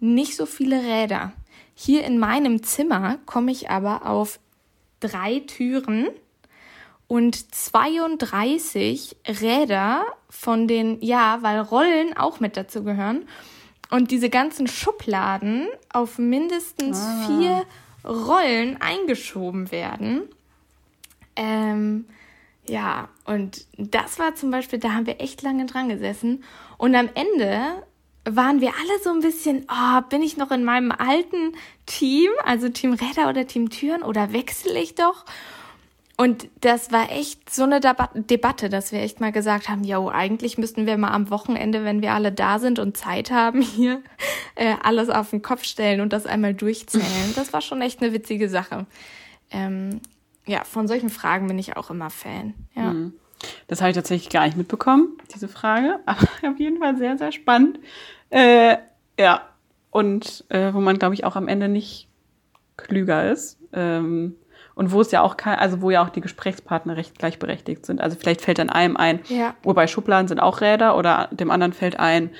nicht 0.00 0.34
so 0.34 0.46
viele 0.46 0.82
Räder. 0.82 1.32
Hier 1.76 2.02
in 2.02 2.18
meinem 2.18 2.64
Zimmer 2.64 3.18
komme 3.26 3.52
ich 3.52 3.70
aber 3.70 4.04
auf 4.04 4.40
drei 4.98 5.44
Türen 5.46 6.08
und 7.08 7.54
32 7.54 9.16
Räder 9.40 10.04
von 10.28 10.66
den, 10.66 11.00
ja, 11.02 11.38
weil 11.42 11.60
Rollen 11.60 12.16
auch 12.16 12.40
mit 12.40 12.56
dazu 12.56 12.82
gehören. 12.82 13.28
Und 13.90 14.10
diese 14.10 14.30
ganzen 14.30 14.66
Schubladen 14.66 15.68
auf 15.92 16.18
mindestens 16.18 16.98
ah. 17.00 17.26
vier 17.26 17.64
Rollen 18.04 18.80
eingeschoben 18.80 19.70
werden. 19.70 20.22
Ähm, 21.36 22.06
ja, 22.68 23.08
und 23.24 23.64
das 23.78 24.18
war 24.18 24.34
zum 24.34 24.50
Beispiel, 24.50 24.80
da 24.80 24.92
haben 24.92 25.06
wir 25.06 25.20
echt 25.20 25.42
lange 25.42 25.66
dran 25.66 25.88
gesessen. 25.88 26.42
Und 26.78 26.96
am 26.96 27.08
Ende 27.14 27.84
waren 28.24 28.60
wir 28.60 28.70
alle 28.70 29.02
so 29.02 29.10
ein 29.10 29.20
bisschen, 29.20 29.66
oh, 29.70 30.00
bin 30.08 30.22
ich 30.22 30.36
noch 30.36 30.50
in 30.50 30.64
meinem 30.64 30.90
alten 30.90 31.54
Team, 31.86 32.30
also 32.44 32.68
Team 32.68 32.94
Räder 32.94 33.28
oder 33.28 33.46
Team 33.46 33.70
Türen 33.70 34.02
oder 34.02 34.32
wechsle 34.32 34.80
ich 34.80 34.96
doch? 34.96 35.24
Und 36.18 36.48
das 36.60 36.92
war 36.92 37.10
echt 37.10 37.50
so 37.50 37.64
eine 37.64 37.78
Debatte, 37.80 38.70
dass 38.70 38.90
wir 38.90 39.00
echt 39.00 39.20
mal 39.20 39.32
gesagt 39.32 39.68
haben, 39.68 39.84
jo, 39.84 40.08
eigentlich 40.08 40.56
müssten 40.56 40.86
wir 40.86 40.96
mal 40.96 41.10
am 41.10 41.28
Wochenende, 41.28 41.84
wenn 41.84 42.00
wir 42.00 42.12
alle 42.12 42.32
da 42.32 42.58
sind 42.58 42.78
und 42.78 42.96
Zeit 42.96 43.30
haben, 43.30 43.60
hier 43.76 44.02
äh, 44.54 44.74
alles 44.82 45.10
auf 45.10 45.30
den 45.30 45.42
Kopf 45.42 45.64
stellen 45.64 46.00
und 46.00 46.14
das 46.14 46.24
einmal 46.24 46.54
durchzählen. 46.54 47.34
Das 47.34 47.52
war 47.52 47.60
schon 47.60 47.82
echt 47.82 48.02
eine 48.02 48.14
witzige 48.14 48.48
Sache. 48.48 48.86
Ähm, 49.50 50.00
ja, 50.46 50.64
von 50.64 50.88
solchen 50.88 51.10
Fragen 51.10 51.48
bin 51.48 51.58
ich 51.58 51.76
auch 51.76 51.90
immer 51.90 52.08
Fan. 52.08 52.54
Ja. 52.74 52.92
Mhm. 52.92 53.12
Das 53.66 53.82
habe 53.82 53.90
ich 53.90 53.96
tatsächlich 53.96 54.30
gar 54.30 54.46
nicht 54.46 54.56
mitbekommen, 54.56 55.18
diese 55.34 55.48
Frage. 55.48 56.00
Aber 56.06 56.26
auf 56.48 56.58
jeden 56.58 56.78
Fall 56.78 56.96
sehr, 56.96 57.18
sehr 57.18 57.32
spannend. 57.32 57.78
Äh, 58.30 58.78
ja, 59.18 59.42
und 59.90 60.44
äh, 60.48 60.72
wo 60.72 60.80
man, 60.80 60.98
glaube 60.98 61.14
ich, 61.14 61.24
auch 61.24 61.36
am 61.36 61.48
Ende 61.48 61.68
nicht 61.68 62.08
klüger 62.78 63.30
ist. 63.30 63.58
Ähm, 63.72 64.36
und 64.76 64.92
wo 64.92 65.00
es 65.00 65.10
ja 65.10 65.22
auch 65.22 65.36
kein, 65.36 65.58
also 65.58 65.80
wo 65.80 65.90
ja 65.90 66.04
auch 66.04 66.10
die 66.10 66.20
Gesprächspartner 66.20 66.96
recht 66.96 67.18
gleichberechtigt 67.18 67.86
sind. 67.86 68.00
Also 68.00 68.16
vielleicht 68.20 68.42
fällt 68.42 68.58
dann 68.58 68.70
einem 68.70 68.96
ein, 68.96 69.20
ja. 69.28 69.54
wobei 69.62 69.86
Schubladen 69.86 70.28
sind 70.28 70.38
auch 70.38 70.60
Räder 70.60 70.96
oder 70.98 71.28
dem 71.32 71.50
anderen 71.50 71.72
fällt 71.72 71.98
ein, 71.98 72.30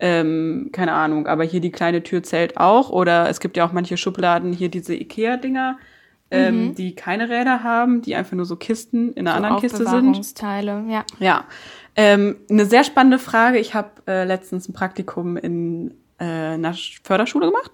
ähm, 0.00 0.70
keine 0.72 0.92
Ahnung, 0.92 1.28
aber 1.28 1.44
hier 1.44 1.60
die 1.60 1.70
kleine 1.70 2.02
Tür 2.02 2.24
zählt 2.24 2.58
auch. 2.58 2.90
Oder 2.90 3.30
es 3.30 3.38
gibt 3.38 3.56
ja 3.56 3.64
auch 3.64 3.72
manche 3.72 3.96
Schubladen, 3.96 4.52
hier 4.52 4.68
diese 4.68 4.92
IKEA-Dinger, 4.92 5.78
ähm, 6.32 6.66
mhm. 6.66 6.74
die 6.74 6.96
keine 6.96 7.28
Räder 7.28 7.62
haben, 7.62 8.02
die 8.02 8.16
einfach 8.16 8.32
nur 8.32 8.44
so 8.44 8.56
Kisten 8.56 9.12
in 9.12 9.28
einer 9.28 9.38
so 9.38 9.44
anderen 9.44 9.60
Kiste 9.60 9.86
sind. 9.86 10.16
ja. 10.90 11.04
Ja. 11.20 11.44
Ähm, 11.94 12.38
eine 12.50 12.66
sehr 12.66 12.82
spannende 12.82 13.20
Frage. 13.20 13.58
Ich 13.58 13.74
habe 13.74 13.90
äh, 14.08 14.24
letztens 14.24 14.68
ein 14.68 14.72
Praktikum 14.72 15.36
in 15.36 15.94
äh, 16.18 16.24
einer 16.24 16.74
Förderschule 17.04 17.46
gemacht 17.46 17.70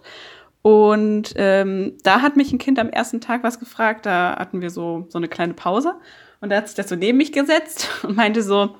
und 0.63 1.33
ähm, 1.37 1.97
da 2.03 2.21
hat 2.21 2.37
mich 2.37 2.53
ein 2.53 2.59
Kind 2.59 2.79
am 2.79 2.91
ersten 2.91 3.21
Tag 3.21 3.43
was 3.43 3.59
gefragt. 3.59 4.05
Da 4.05 4.37
hatten 4.39 4.61
wir 4.61 4.71
so, 4.71 5.07
so 5.09 5.19
eine 5.19 5.29
kleine 5.29 5.55
Pause. 5.55 5.95
Und 6.41 6.51
da 6.51 6.57
hat 6.57 6.69
sich 6.69 6.77
das 6.77 6.89
so 6.89 6.97
neben 6.97 7.19
mich 7.19 7.33
gesetzt 7.33 7.89
und 8.03 8.17
meinte 8.17 8.43
so, 8.43 8.77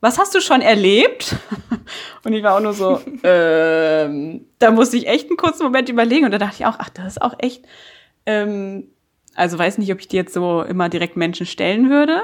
was 0.00 0.18
hast 0.18 0.34
du 0.34 0.40
schon 0.40 0.60
erlebt? 0.60 1.36
Und 2.24 2.32
ich 2.32 2.42
war 2.42 2.56
auch 2.56 2.60
nur 2.60 2.72
so, 2.72 3.00
ähm, 3.22 4.46
da 4.58 4.72
musste 4.72 4.96
ich 4.96 5.06
echt 5.06 5.28
einen 5.28 5.36
kurzen 5.36 5.62
Moment 5.62 5.88
überlegen. 5.88 6.24
Und 6.24 6.32
da 6.32 6.38
dachte 6.38 6.56
ich 6.58 6.66
auch, 6.66 6.76
ach, 6.78 6.90
das 6.90 7.06
ist 7.06 7.22
auch 7.22 7.34
echt, 7.38 7.64
ähm, 8.26 8.88
also 9.34 9.58
weiß 9.58 9.78
nicht, 9.78 9.92
ob 9.92 10.00
ich 10.00 10.08
dir 10.08 10.22
jetzt 10.22 10.34
so 10.34 10.62
immer 10.62 10.88
direkt 10.88 11.16
Menschen 11.16 11.46
stellen 11.46 11.88
würde. 11.88 12.22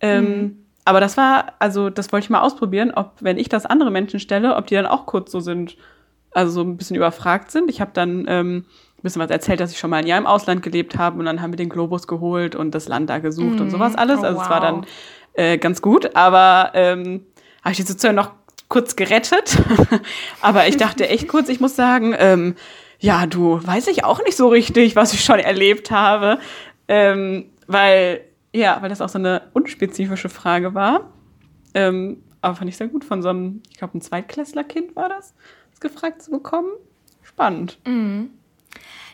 Ähm, 0.00 0.24
mhm. 0.24 0.64
Aber 0.84 1.00
das 1.00 1.16
war, 1.16 1.54
also 1.58 1.90
das 1.90 2.12
wollte 2.12 2.24
ich 2.24 2.30
mal 2.30 2.40
ausprobieren, 2.40 2.92
ob, 2.94 3.16
wenn 3.20 3.36
ich 3.36 3.48
das 3.48 3.66
andere 3.66 3.90
Menschen 3.90 4.20
stelle, 4.20 4.54
ob 4.54 4.68
die 4.68 4.76
dann 4.76 4.86
auch 4.86 5.04
kurz 5.04 5.32
so 5.32 5.40
sind, 5.40 5.76
also 6.32 6.50
so 6.52 6.60
ein 6.62 6.76
bisschen 6.76 6.96
überfragt 6.96 7.50
sind. 7.50 7.70
Ich 7.70 7.80
habe 7.80 7.90
dann 7.94 8.26
ähm, 8.28 8.64
ein 8.98 9.02
bisschen 9.02 9.22
was 9.22 9.30
erzählt, 9.30 9.60
dass 9.60 9.72
ich 9.72 9.78
schon 9.78 9.90
mal 9.90 9.98
ein 9.98 10.06
Jahr 10.06 10.18
im 10.18 10.26
Ausland 10.26 10.62
gelebt 10.62 10.98
habe 10.98 11.18
und 11.18 11.24
dann 11.24 11.40
haben 11.40 11.52
wir 11.52 11.56
den 11.56 11.68
Globus 11.68 12.06
geholt 12.06 12.54
und 12.54 12.74
das 12.74 12.88
Land 12.88 13.10
da 13.10 13.18
gesucht 13.18 13.58
mm. 13.58 13.62
und 13.62 13.70
sowas 13.70 13.94
alles. 13.94 14.20
Oh, 14.20 14.24
also 14.24 14.40
es 14.40 14.50
war 14.50 14.60
dann 14.60 14.86
äh, 15.34 15.58
ganz 15.58 15.82
gut, 15.82 16.16
aber 16.16 16.72
ähm, 16.74 17.24
habe 17.62 17.72
ich 17.72 17.76
die 17.76 17.82
sozusagen 17.82 18.16
noch 18.16 18.32
kurz 18.68 18.96
gerettet. 18.96 19.56
aber 20.40 20.66
ich 20.66 20.76
dachte 20.76 21.08
echt 21.08 21.28
kurz, 21.28 21.48
ich 21.48 21.60
muss 21.60 21.76
sagen, 21.76 22.14
ähm, 22.18 22.56
ja, 22.98 23.26
du 23.26 23.64
weiß 23.64 23.86
ich 23.86 24.04
auch 24.04 24.22
nicht 24.24 24.36
so 24.36 24.48
richtig, 24.48 24.96
was 24.96 25.12
ich 25.12 25.24
schon 25.24 25.38
erlebt 25.38 25.90
habe. 25.90 26.38
Ähm, 26.88 27.50
weil, 27.66 28.22
ja, 28.52 28.78
weil 28.80 28.88
das 28.88 29.00
auch 29.00 29.08
so 29.08 29.18
eine 29.18 29.42
unspezifische 29.52 30.28
Frage 30.28 30.74
war. 30.74 31.12
Ähm, 31.74 32.22
aber 32.40 32.56
fand 32.56 32.70
ich 32.70 32.76
sehr 32.76 32.88
gut 32.88 33.04
von 33.04 33.22
so 33.22 33.28
einem, 33.28 33.62
ich 33.70 33.78
glaube, 33.78 33.96
ein 33.96 34.00
Zweitklässlerkind 34.00 34.96
war 34.96 35.08
das 35.08 35.34
gefragt 35.80 36.22
zu 36.22 36.30
bekommen. 36.30 36.70
Spannend. 37.22 37.78
Mhm. 37.86 38.30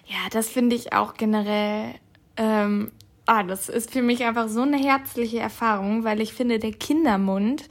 Ja, 0.07 0.29
das 0.31 0.49
finde 0.49 0.77
ich 0.77 0.93
auch 0.93 1.15
generell. 1.15 1.95
Ähm, 2.37 2.93
ah, 3.27 3.43
das 3.43 3.69
ist 3.69 3.91
für 3.91 4.03
mich 4.03 4.25
einfach 4.25 4.49
so 4.49 4.63
eine 4.63 4.77
herzliche 4.77 5.39
Erfahrung, 5.39 6.05
weil 6.05 6.21
ich 6.21 6.35
finde, 6.35 6.59
der 6.59 6.73
Kindermund 6.73 7.69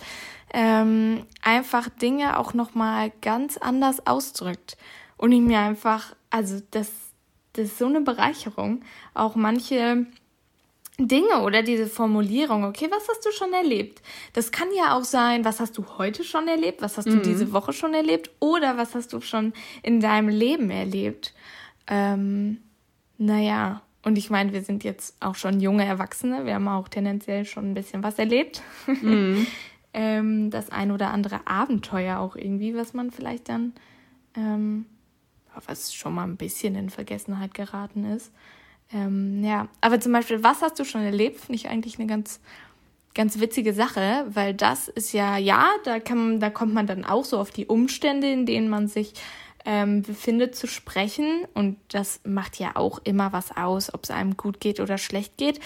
ähm, 0.53 1.25
einfach 1.41 1.89
Dinge 1.89 2.37
auch 2.37 2.53
nochmal 2.53 3.11
ganz 3.21 3.57
anders 3.57 4.05
ausdrückt. 4.05 4.77
Und 5.17 5.31
ich 5.31 5.41
mir 5.41 5.59
einfach, 5.59 6.15
also 6.29 6.59
das, 6.71 6.91
das 7.53 7.65
ist 7.65 7.77
so 7.77 7.85
eine 7.85 8.01
Bereicherung. 8.01 8.81
Auch 9.13 9.35
manche 9.35 10.05
Dinge 10.99 11.41
oder 11.41 11.63
diese 11.63 11.87
Formulierung, 11.87 12.65
okay, 12.65 12.87
was 12.91 13.07
hast 13.09 13.25
du 13.25 13.31
schon 13.31 13.51
erlebt? 13.53 14.01
Das 14.33 14.51
kann 14.51 14.67
ja 14.77 14.95
auch 14.95 15.03
sein, 15.03 15.43
was 15.43 15.59
hast 15.59 15.77
du 15.77 15.85
heute 15.97 16.23
schon 16.23 16.47
erlebt, 16.47 16.81
was 16.81 16.97
hast 16.97 17.07
du 17.07 17.15
mhm. 17.15 17.23
diese 17.23 17.51
Woche 17.51 17.73
schon 17.73 17.95
erlebt 17.95 18.29
oder 18.39 18.77
was 18.77 18.93
hast 18.93 19.11
du 19.11 19.19
schon 19.19 19.53
in 19.81 19.99
deinem 19.99 20.29
Leben 20.29 20.69
erlebt. 20.69 21.33
Ähm, 21.87 22.59
naja, 23.17 23.81
und 24.03 24.17
ich 24.17 24.29
meine, 24.29 24.53
wir 24.53 24.61
sind 24.61 24.83
jetzt 24.83 25.15
auch 25.19 25.35
schon 25.35 25.61
junge 25.61 25.85
Erwachsene, 25.85 26.45
wir 26.45 26.55
haben 26.55 26.67
auch 26.67 26.89
tendenziell 26.89 27.45
schon 27.45 27.71
ein 27.71 27.73
bisschen 27.73 28.03
was 28.03 28.19
erlebt. 28.19 28.61
Mhm. 28.85 29.47
ähm, 29.93 30.51
das 30.51 30.69
ein 30.69 30.91
oder 30.91 31.09
andere 31.09 31.47
Abenteuer 31.47 32.19
auch 32.19 32.35
irgendwie, 32.35 32.75
was 32.75 32.93
man 32.93 33.09
vielleicht 33.09 33.49
dann, 33.49 33.73
ähm, 34.35 34.85
was 35.65 35.93
schon 35.93 36.13
mal 36.13 36.25
ein 36.25 36.37
bisschen 36.37 36.75
in 36.75 36.91
Vergessenheit 36.91 37.55
geraten 37.55 38.05
ist. 38.05 38.31
Ähm, 38.91 39.43
ja, 39.43 39.67
aber 39.81 39.99
zum 39.99 40.11
Beispiel, 40.11 40.43
was 40.43 40.61
hast 40.61 40.79
du 40.79 40.85
schon 40.85 41.01
erlebt, 41.01 41.39
finde 41.39 41.55
ich 41.55 41.69
eigentlich 41.69 41.97
eine 41.99 42.07
ganz, 42.07 42.39
ganz 43.13 43.39
witzige 43.39 43.73
Sache, 43.73 44.25
weil 44.29 44.53
das 44.53 44.87
ist 44.87 45.13
ja, 45.13 45.37
ja, 45.37 45.69
da 45.83 45.99
kann 45.99 46.39
da 46.39 46.49
kommt 46.49 46.73
man 46.73 46.87
dann 46.87 47.05
auch 47.05 47.25
so 47.25 47.39
auf 47.39 47.51
die 47.51 47.65
Umstände, 47.65 48.29
in 48.31 48.45
denen 48.45 48.69
man 48.69 48.87
sich 48.87 49.13
ähm, 49.65 50.01
befindet, 50.01 50.55
zu 50.55 50.67
sprechen. 50.67 51.45
Und 51.53 51.77
das 51.89 52.21
macht 52.23 52.59
ja 52.59 52.71
auch 52.75 52.99
immer 53.03 53.33
was 53.33 53.55
aus, 53.55 53.93
ob 53.93 54.03
es 54.03 54.11
einem 54.11 54.37
gut 54.37 54.59
geht 54.59 54.79
oder 54.79 54.97
schlecht 54.97 55.37
geht. 55.37 55.59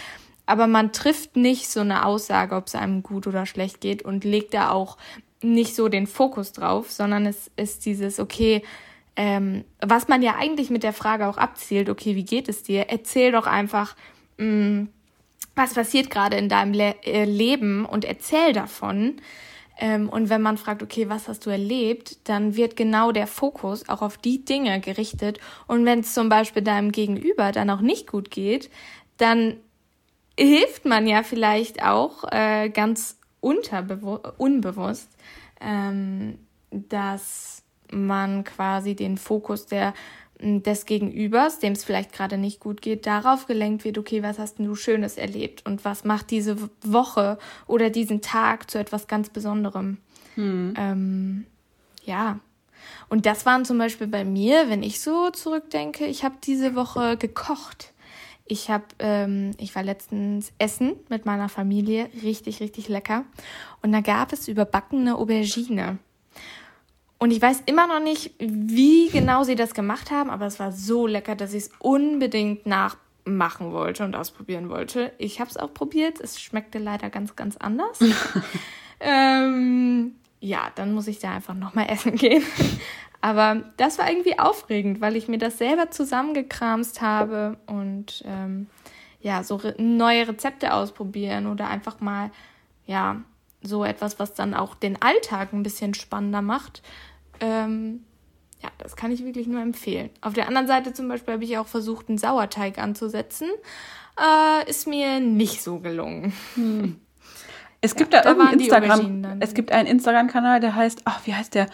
Aber 0.46 0.68
man 0.68 0.94
trifft 0.94 1.36
nicht 1.36 1.70
so 1.70 1.82
eine 1.82 2.06
Aussage, 2.06 2.56
ob 2.56 2.68
es 2.68 2.76
einem 2.76 3.04
gut 3.04 3.28
oder 3.28 3.46
schlecht 3.46 3.82
geht 3.82 4.04
und 4.04 4.24
legt 4.24 4.54
da 4.54 4.72
auch 4.72 4.98
nicht 5.42 5.76
so 5.76 5.90
den 5.90 6.08
Fokus 6.08 6.54
drauf, 6.54 6.92
sondern 6.92 7.26
es 7.26 7.52
ist 7.58 7.86
dieses, 7.86 8.20
okay, 8.20 8.64
ähm, 9.18 9.66
was 9.82 10.08
man 10.08 10.22
ja 10.22 10.36
eigentlich 10.38 10.70
mit 10.70 10.84
der 10.84 10.94
Frage 10.94 11.28
auch 11.28 11.38
abzielt, 11.38 11.90
okay, 11.90 12.16
wie 12.16 12.24
geht 12.24 12.48
es 12.48 12.62
dir? 12.62 12.90
Erzähl 12.90 13.32
doch 13.32 13.48
einfach, 13.48 13.96
mh, 14.38 14.46
mm, 14.46 14.90
was 15.56 15.74
passiert 15.74 16.12
gerade 16.12 16.38
in 16.38 16.50
deinem 16.50 16.74
Le 16.74 16.96
äh, 17.04 17.26
Leben 17.26 17.84
und 17.86 18.06
erzähl 18.06 18.54
davon. 18.54 19.16
Ähm, 19.80 20.08
und 20.08 20.30
wenn 20.30 20.42
man 20.44 20.58
fragt, 20.58 20.84
okay, 20.84 21.10
was 21.10 21.28
hast 21.28 21.48
du 21.48 21.50
erlebt, 21.50 22.30
dann 22.30 22.56
wird 22.56 22.76
genau 22.76 23.12
der 23.12 23.26
Fokus 23.26 23.90
auch 23.90 24.04
auf 24.04 24.18
die 24.18 24.46
Dinge 24.46 24.80
gerichtet. 24.80 25.40
Und 25.66 25.84
wenn 25.86 26.02
es 26.02 26.14
zum 26.14 26.30
Beispiel 26.30 26.62
deinem 26.62 26.92
Gegenüber 26.92 27.52
dann 27.52 27.72
auch 27.72 27.82
nicht 27.82 28.08
gut 28.08 28.30
geht, 28.30 28.70
dann 29.18 29.58
hilft 30.40 30.86
man 30.86 31.08
ja 31.08 31.24
vielleicht 31.24 31.84
auch 31.84 32.24
äh, 32.32 32.70
ganz 32.70 33.20
unbewusst, 33.42 35.10
ähm, 35.60 36.38
dass 36.70 37.64
man 37.92 38.44
quasi 38.44 38.96
den 38.96 39.18
Fokus 39.18 39.66
der, 39.66 39.94
des 40.40 40.86
Gegenübers, 40.86 41.60
dem 41.60 41.74
es 41.74 41.84
vielleicht 41.84 42.14
gerade 42.14 42.38
nicht 42.38 42.60
gut 42.60 42.82
geht, 42.82 43.06
darauf 43.06 43.48
gelenkt 43.48 43.84
wird, 43.86 43.98
okay, 43.98 44.24
was 44.24 44.40
hast 44.40 44.60
du 44.60 44.76
Schönes 44.76 45.18
erlebt 45.18 45.66
und 45.66 45.84
was 45.86 46.04
macht 46.04 46.32
diese 46.32 46.58
Woche 46.84 47.38
oder 47.66 47.90
diesen 47.90 48.22
Tag 48.22 48.70
zu 48.70 48.78
etwas 48.78 49.08
ganz 49.08 49.30
Besonderem. 49.30 49.98
Hm. 50.36 50.74
Ähm, 50.78 51.46
ja. 52.04 52.40
Und 53.10 53.26
das 53.26 53.46
waren 53.46 53.66
zum 53.66 53.78
Beispiel 53.78 54.08
bei 54.08 54.24
mir, 54.24 54.70
wenn 54.70 54.84
ich 54.84 55.02
so 55.02 55.30
zurückdenke, 55.32 56.06
ich 56.06 56.24
habe 56.24 56.36
diese 56.44 56.76
Woche 56.76 57.18
gekocht. 57.18 57.94
Ich 58.46 58.70
habe, 58.70 58.86
ähm, 59.00 59.52
ich 59.58 59.76
war 59.76 59.84
letztens 59.84 60.54
essen 60.58 60.94
mit 61.10 61.26
meiner 61.26 61.50
Familie, 61.50 62.10
richtig, 62.24 62.62
richtig 62.62 62.88
lecker. 62.88 63.26
Und 63.82 63.92
da 63.92 64.00
gab 64.02 64.32
es 64.32 64.48
überbackene 64.48 65.18
Aubergine. 65.18 65.98
Und 67.20 67.32
ich 67.32 67.42
weiß 67.42 67.64
immer 67.66 67.88
noch 67.88 68.00
nicht, 68.00 68.32
wie 68.40 69.10
genau 69.10 69.44
sie 69.44 69.56
das 69.56 69.74
gemacht 69.74 70.12
haben, 70.12 70.30
aber 70.30 70.46
es 70.46 70.60
war 70.60 70.72
so 70.72 71.08
lecker, 71.08 71.36
dass 71.36 71.54
ich 71.54 71.64
es 71.64 71.70
unbedingt 71.80 72.66
nachmachen 72.68 73.72
wollte 73.72 74.04
und 74.04 74.16
ausprobieren 74.16 74.70
wollte. 74.70 75.12
Ich 75.18 75.40
habe 75.40 75.50
es 75.50 75.58
auch 75.58 75.74
probiert. 75.74 76.20
Es 76.20 76.40
schmeckte 76.40 76.78
leider 76.78 77.10
ganz, 77.10 77.36
ganz 77.36 77.58
anders. 77.58 78.00
ähm, 79.00 80.16
ja, 80.40 80.72
dann 80.76 80.94
muss 80.94 81.08
ich 81.08 81.20
da 81.20 81.32
einfach 81.32 81.56
nochmal 81.56 81.88
essen 81.90 82.16
gehen. 82.16 82.44
aber 83.20 83.64
das 83.78 83.98
war 83.98 84.10
irgendwie 84.10 84.38
aufregend, 84.38 85.02
weil 85.02 85.16
ich 85.16 85.28
mir 85.28 85.40
das 85.40 85.58
selber 85.58 85.90
zusammengekramst 85.90 87.02
habe 87.02 87.58
und 87.66 88.24
ähm, 88.28 88.68
ja, 89.22 89.44
so 89.44 89.56
re 89.56 89.74
neue 89.80 90.28
Rezepte 90.28 90.74
ausprobieren 90.74 91.48
oder 91.48 91.68
einfach 91.68 92.00
mal, 92.00 92.30
ja, 92.86 93.22
so 93.62 93.84
etwas, 93.84 94.20
was 94.20 94.34
dann 94.34 94.54
auch 94.54 94.76
den 94.76 95.02
Alltag 95.02 95.54
ein 95.54 95.64
bisschen 95.64 95.94
spannender 95.94 96.42
macht. 96.42 96.82
Ähm, 97.40 98.04
ja, 98.62 98.70
das 98.78 98.96
kann 98.96 99.12
ich 99.12 99.24
wirklich 99.24 99.48
nur 99.48 99.62
empfehlen. 99.62 100.10
Auf 100.22 100.34
der 100.34 100.48
anderen 100.48 100.68
Seite 100.68 100.94
zum 100.94 101.08
Beispiel 101.08 101.36
habe 101.36 101.44
ich 101.44 101.58
auch 101.58 101.68
versucht, 101.68 102.10
einen 102.10 102.18
Sauerteig 102.18 102.78
anzusetzen. 102.80 103.48
Äh, 104.18 104.70
ist 104.70 104.88
mir 104.88 105.20
nicht 105.20 105.62
so 105.62 105.80
gelungen. 105.80 106.34
Hm. 106.56 107.00
Es 107.80 107.96
gibt 107.96 108.12
ja, 108.12 108.24
da, 108.24 108.34
da 108.34 108.40
irgendwie 108.40 108.64
Instagram. 108.64 109.38
Es 109.40 109.54
gibt 109.54 109.72
einen 109.72 109.88
Instagram-Kanal, 109.88 110.60
der 110.60 110.74
heißt, 110.74 111.04
ach, 111.06 111.22
wie 111.26 111.36
heißt 111.36 111.54
der? 111.54 111.68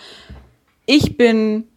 Ich 0.85 1.15
bin 1.15 1.69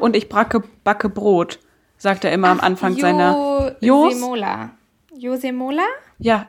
und 0.00 0.16
ich 0.16 0.28
bracke, 0.28 0.64
backe 0.82 1.08
Brot, 1.08 1.60
sagt 1.96 2.24
er 2.24 2.32
immer 2.32 2.48
ach, 2.48 2.52
am 2.52 2.60
Anfang 2.60 2.94
jo 2.94 3.00
seiner. 3.00 3.76
Josemola. 3.80 4.70
Josemola? 5.14 5.84
Ja, 6.18 6.48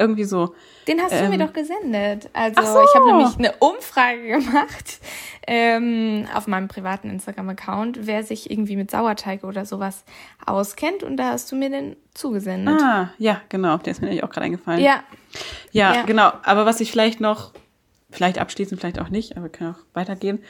irgendwie 0.00 0.24
so. 0.24 0.54
Den 0.88 1.00
hast 1.00 1.12
ähm, 1.12 1.24
du 1.24 1.28
mir 1.28 1.34
ähm, 1.40 1.46
doch 1.46 1.52
gesendet. 1.52 2.30
Also 2.32 2.62
so. 2.62 2.82
ich 2.82 2.94
habe 2.94 3.06
nämlich 3.06 3.38
eine 3.38 3.54
Umfrage 3.58 4.22
gemacht 4.28 5.00
ähm, 5.46 6.26
auf 6.34 6.46
meinem 6.46 6.68
privaten 6.68 7.10
Instagram-Account, 7.10 8.06
wer 8.06 8.24
sich 8.24 8.50
irgendwie 8.50 8.76
mit 8.76 8.90
Sauerteig 8.90 9.44
oder 9.44 9.64
sowas 9.64 10.04
auskennt. 10.44 11.02
Und 11.02 11.16
da 11.16 11.30
hast 11.30 11.52
du 11.52 11.56
mir 11.56 11.70
den 11.70 11.96
zugesendet. 12.14 12.80
Ah, 12.80 13.10
ja, 13.18 13.40
genau. 13.48 13.76
Der 13.76 13.92
ist 13.92 14.00
mir 14.00 14.08
nämlich 14.08 14.24
auch 14.24 14.30
gerade 14.30 14.46
eingefallen. 14.46 14.80
Ja. 14.80 15.04
ja. 15.70 15.94
Ja, 15.94 16.02
genau. 16.02 16.32
Aber 16.42 16.66
was 16.66 16.80
ich 16.80 16.90
vielleicht 16.90 17.20
noch 17.20 17.52
vielleicht 18.10 18.38
abschließend, 18.38 18.80
vielleicht 18.80 19.00
auch 19.00 19.08
nicht, 19.08 19.36
aber 19.36 19.44
wir 19.44 19.50
können 19.50 19.74
auch 19.74 19.94
weitergehen, 19.94 20.40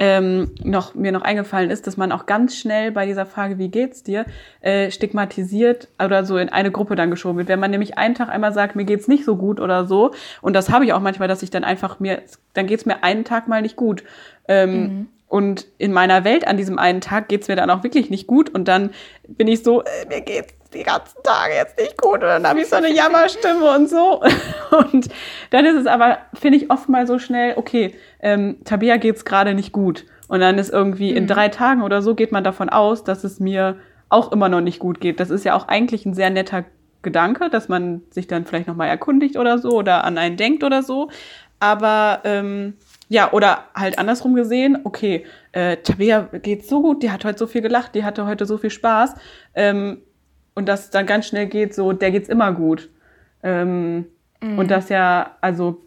ähm, 0.00 0.52
noch, 0.62 0.94
mir 0.94 1.10
noch 1.10 1.22
eingefallen 1.22 1.70
ist, 1.70 1.88
dass 1.88 1.96
man 1.96 2.12
auch 2.12 2.26
ganz 2.26 2.56
schnell 2.56 2.92
bei 2.92 3.04
dieser 3.04 3.26
Frage, 3.26 3.58
wie 3.58 3.68
geht's 3.68 4.04
dir, 4.04 4.24
äh, 4.60 4.92
stigmatisiert 4.92 5.88
oder 6.02 6.24
so 6.24 6.38
in 6.38 6.48
eine 6.48 6.70
Gruppe 6.70 6.94
dann 6.94 7.10
geschoben 7.10 7.36
wird. 7.36 7.48
Wenn 7.48 7.58
man 7.58 7.72
nämlich 7.72 7.98
einen 7.98 8.14
Tag 8.14 8.28
einmal 8.28 8.52
sagt, 8.52 8.76
mir 8.76 8.84
geht's 8.84 9.08
nicht 9.08 9.24
so 9.24 9.36
gut 9.36 9.58
oder 9.58 9.86
so, 9.86 10.12
und 10.40 10.54
das 10.54 10.70
habe 10.70 10.84
ich 10.84 10.92
auch 10.92 11.00
manchmal, 11.00 11.26
dass 11.26 11.42
ich 11.42 11.50
dann 11.50 11.64
einfach 11.64 11.98
mir, 11.98 12.22
dann 12.54 12.68
geht's 12.68 12.86
mir 12.86 13.02
einen 13.02 13.24
Tag 13.24 13.48
mal 13.48 13.60
nicht 13.60 13.74
gut. 13.74 14.04
Ähm, 14.46 14.80
mhm. 14.80 15.08
Und 15.26 15.66
in 15.76 15.92
meiner 15.92 16.24
Welt 16.24 16.46
an 16.46 16.56
diesem 16.56 16.78
einen 16.78 17.00
Tag 17.00 17.28
geht's 17.28 17.48
mir 17.48 17.56
dann 17.56 17.68
auch 17.68 17.82
wirklich 17.82 18.08
nicht 18.08 18.26
gut 18.26 18.48
und 18.48 18.66
dann 18.66 18.90
bin 19.26 19.48
ich 19.48 19.62
so, 19.62 19.82
äh, 19.82 20.06
mir 20.08 20.20
geht's 20.20 20.54
die 20.74 20.82
ganzen 20.82 21.22
Tage 21.22 21.54
jetzt 21.54 21.78
nicht 21.78 21.96
gut 21.96 22.14
und 22.14 22.28
dann 22.28 22.46
habe 22.46 22.60
ich 22.60 22.68
so 22.68 22.76
eine 22.76 22.92
Jammerstimme 22.92 23.74
und 23.74 23.88
so. 23.88 24.22
Und 24.70 25.08
dann 25.50 25.64
ist 25.64 25.76
es 25.76 25.86
aber, 25.86 26.18
finde 26.34 26.58
ich, 26.58 26.70
oft 26.70 26.90
mal 26.90 27.06
so 27.06 27.18
schnell, 27.18 27.54
okay, 27.56 27.94
ähm, 28.20 28.58
Tabea 28.64 28.98
geht's 28.98 29.24
gerade 29.24 29.54
nicht 29.54 29.72
gut. 29.72 30.04
Und 30.28 30.40
dann 30.40 30.58
ist 30.58 30.70
irgendwie 30.70 31.12
mhm. 31.12 31.16
in 31.16 31.26
drei 31.26 31.48
Tagen 31.48 31.82
oder 31.82 32.02
so 32.02 32.14
geht 32.14 32.32
man 32.32 32.44
davon 32.44 32.68
aus, 32.68 33.02
dass 33.02 33.24
es 33.24 33.40
mir 33.40 33.76
auch 34.10 34.30
immer 34.30 34.48
noch 34.50 34.60
nicht 34.60 34.78
gut 34.78 35.00
geht. 35.00 35.20
Das 35.20 35.30
ist 35.30 35.44
ja 35.44 35.54
auch 35.54 35.68
eigentlich 35.68 36.04
ein 36.04 36.14
sehr 36.14 36.28
netter 36.28 36.64
Gedanke, 37.02 37.48
dass 37.48 37.68
man 37.68 38.02
sich 38.10 38.26
dann 38.26 38.44
vielleicht 38.44 38.68
nochmal 38.68 38.88
erkundigt 38.88 39.36
oder 39.36 39.58
so 39.58 39.70
oder 39.70 40.04
an 40.04 40.18
einen 40.18 40.36
denkt 40.36 40.64
oder 40.64 40.82
so. 40.82 41.10
Aber 41.60 42.20
ähm, 42.24 42.74
ja, 43.08 43.32
oder 43.32 43.64
halt 43.74 43.98
andersrum 43.98 44.34
gesehen, 44.34 44.78
okay, 44.84 45.24
äh, 45.52 45.78
Tabea 45.78 46.28
geht 46.42 46.66
so 46.66 46.82
gut, 46.82 47.02
die 47.02 47.10
hat 47.10 47.24
heute 47.24 47.38
so 47.38 47.46
viel 47.46 47.62
gelacht, 47.62 47.94
die 47.94 48.04
hatte 48.04 48.26
heute 48.26 48.46
so 48.46 48.58
viel 48.58 48.70
Spaß. 48.70 49.14
Ähm, 49.54 50.02
und 50.58 50.66
das 50.66 50.90
dann 50.90 51.06
ganz 51.06 51.28
schnell 51.28 51.46
geht, 51.46 51.72
so, 51.72 51.92
der 51.92 52.10
geht's 52.10 52.28
immer 52.28 52.50
gut. 52.50 52.88
Ähm, 53.44 54.06
mhm. 54.40 54.58
Und 54.58 54.72
das 54.72 54.88
ja, 54.88 55.36
also 55.40 55.80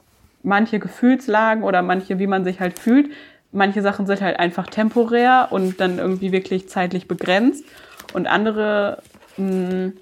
manche 0.44 0.80
Gefühlslagen 0.80 1.64
oder 1.64 1.82
manche, 1.82 2.20
wie 2.20 2.28
man 2.28 2.46
sich 2.46 2.62
halt 2.62 2.80
fühlt, 2.80 3.12
manche 3.52 3.82
Sachen 3.82 4.08
sind 4.08 4.22
halt 4.22 4.40
einfach 4.40 4.68
temporär 4.68 5.50
und 5.52 5.82
dann 5.82 5.98
irgendwie 6.00 6.32
wirklich 6.32 6.70
zeitlich 6.70 7.10
begrenzt. 7.10 7.66
Und 8.14 8.28
andere 8.28 9.04
mh, 9.36 9.46
mm, 9.46 9.94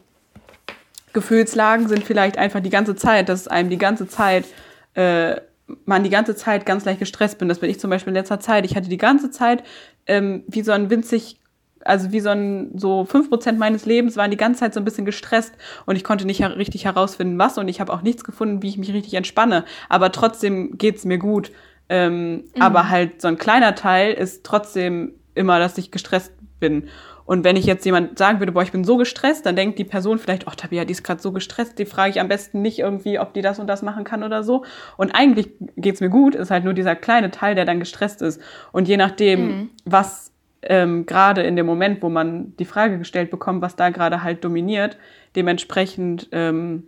Gefühlslagen 1.13 1.87
sind 1.87 2.03
vielleicht 2.03 2.37
einfach 2.37 2.59
die 2.59 2.69
ganze 2.69 2.95
Zeit, 2.95 3.27
dass 3.27 3.47
einem 3.47 3.71
die 3.71 3.79
ganze 3.79 4.07
Zeit, 4.07 4.45
äh, 4.93 5.37
man 5.85 6.03
die 6.03 6.11
ganze 6.11 6.35
Zeit 6.35 6.67
ganz 6.67 6.85
leicht 6.85 6.99
gestresst 6.99 7.39
bin. 7.39 7.49
Das 7.49 7.57
bin 7.57 7.71
ich 7.71 7.79
zum 7.79 7.89
Beispiel 7.89 8.11
in 8.11 8.17
letzter 8.17 8.39
Zeit. 8.39 8.65
Ich 8.65 8.75
hatte 8.75 8.87
die 8.87 8.97
ganze 8.97 9.31
Zeit 9.31 9.63
ähm, 10.05 10.43
wie 10.47 10.61
so 10.61 10.71
ein 10.73 10.91
winzig 10.91 11.39
also 11.85 12.11
wie 12.11 12.19
so 12.19 12.29
ein, 12.29 12.71
so 12.75 13.05
fünf 13.05 13.29
Prozent 13.29 13.59
meines 13.59 13.85
Lebens 13.85 14.17
waren 14.17 14.31
die 14.31 14.37
ganze 14.37 14.61
Zeit 14.61 14.73
so 14.73 14.79
ein 14.79 14.85
bisschen 14.85 15.05
gestresst 15.05 15.53
und 15.85 15.95
ich 15.95 16.03
konnte 16.03 16.25
nicht 16.25 16.41
richtig 16.41 16.85
herausfinden, 16.85 17.39
was 17.39 17.57
und 17.57 17.67
ich 17.67 17.79
habe 17.79 17.93
auch 17.93 18.01
nichts 18.01 18.23
gefunden, 18.23 18.61
wie 18.61 18.69
ich 18.69 18.77
mich 18.77 18.93
richtig 18.93 19.13
entspanne. 19.13 19.65
Aber 19.87 20.11
trotzdem 20.11 20.77
geht's 20.77 21.05
mir 21.05 21.17
gut. 21.17 21.51
Ähm, 21.89 22.43
mhm. 22.55 22.61
Aber 22.61 22.89
halt 22.89 23.21
so 23.21 23.27
ein 23.27 23.37
kleiner 23.37 23.75
Teil 23.75 24.13
ist 24.13 24.43
trotzdem 24.43 25.13
immer, 25.33 25.59
dass 25.59 25.77
ich 25.77 25.91
gestresst 25.91 26.33
bin. 26.59 26.89
Und 27.25 27.43
wenn 27.43 27.55
ich 27.55 27.65
jetzt 27.65 27.85
jemand 27.85 28.17
sagen 28.17 28.39
würde, 28.39 28.51
boah, 28.51 28.63
ich 28.63 28.71
bin 28.71 28.83
so 28.83 28.97
gestresst, 28.97 29.45
dann 29.45 29.55
denkt 29.55 29.77
die 29.77 29.83
Person 29.83 30.17
vielleicht, 30.17 30.47
oh, 30.47 30.51
Tabia, 30.51 30.83
die 30.83 30.93
ist 30.93 31.03
gerade 31.03 31.21
so 31.21 31.31
gestresst, 31.31 31.77
die 31.77 31.85
frage 31.85 32.09
ich 32.09 32.19
am 32.19 32.27
besten 32.27 32.63
nicht 32.63 32.79
irgendwie, 32.79 33.19
ob 33.19 33.35
die 33.35 33.43
das 33.43 33.59
und 33.59 33.67
das 33.67 33.83
machen 33.83 34.03
kann 34.03 34.23
oder 34.23 34.43
so. 34.43 34.65
Und 34.97 35.11
eigentlich 35.11 35.49
geht's 35.77 36.01
mir 36.01 36.09
gut, 36.09 36.33
ist 36.33 36.49
halt 36.49 36.63
nur 36.63 36.73
dieser 36.73 36.95
kleine 36.95 37.29
Teil, 37.29 37.53
der 37.53 37.65
dann 37.65 37.79
gestresst 37.79 38.23
ist. 38.23 38.41
Und 38.71 38.87
je 38.87 38.97
nachdem, 38.97 39.47
mhm. 39.47 39.69
was 39.85 40.31
ähm, 40.61 41.05
gerade 41.05 41.43
in 41.43 41.55
dem 41.55 41.65
Moment, 41.65 42.01
wo 42.01 42.09
man 42.09 42.55
die 42.57 42.65
Frage 42.65 42.97
gestellt 42.97 43.31
bekommt, 43.31 43.61
was 43.61 43.75
da 43.75 43.89
gerade 43.89 44.23
halt 44.23 44.43
dominiert, 44.43 44.97
dementsprechend 45.35 46.29
ähm, 46.31 46.83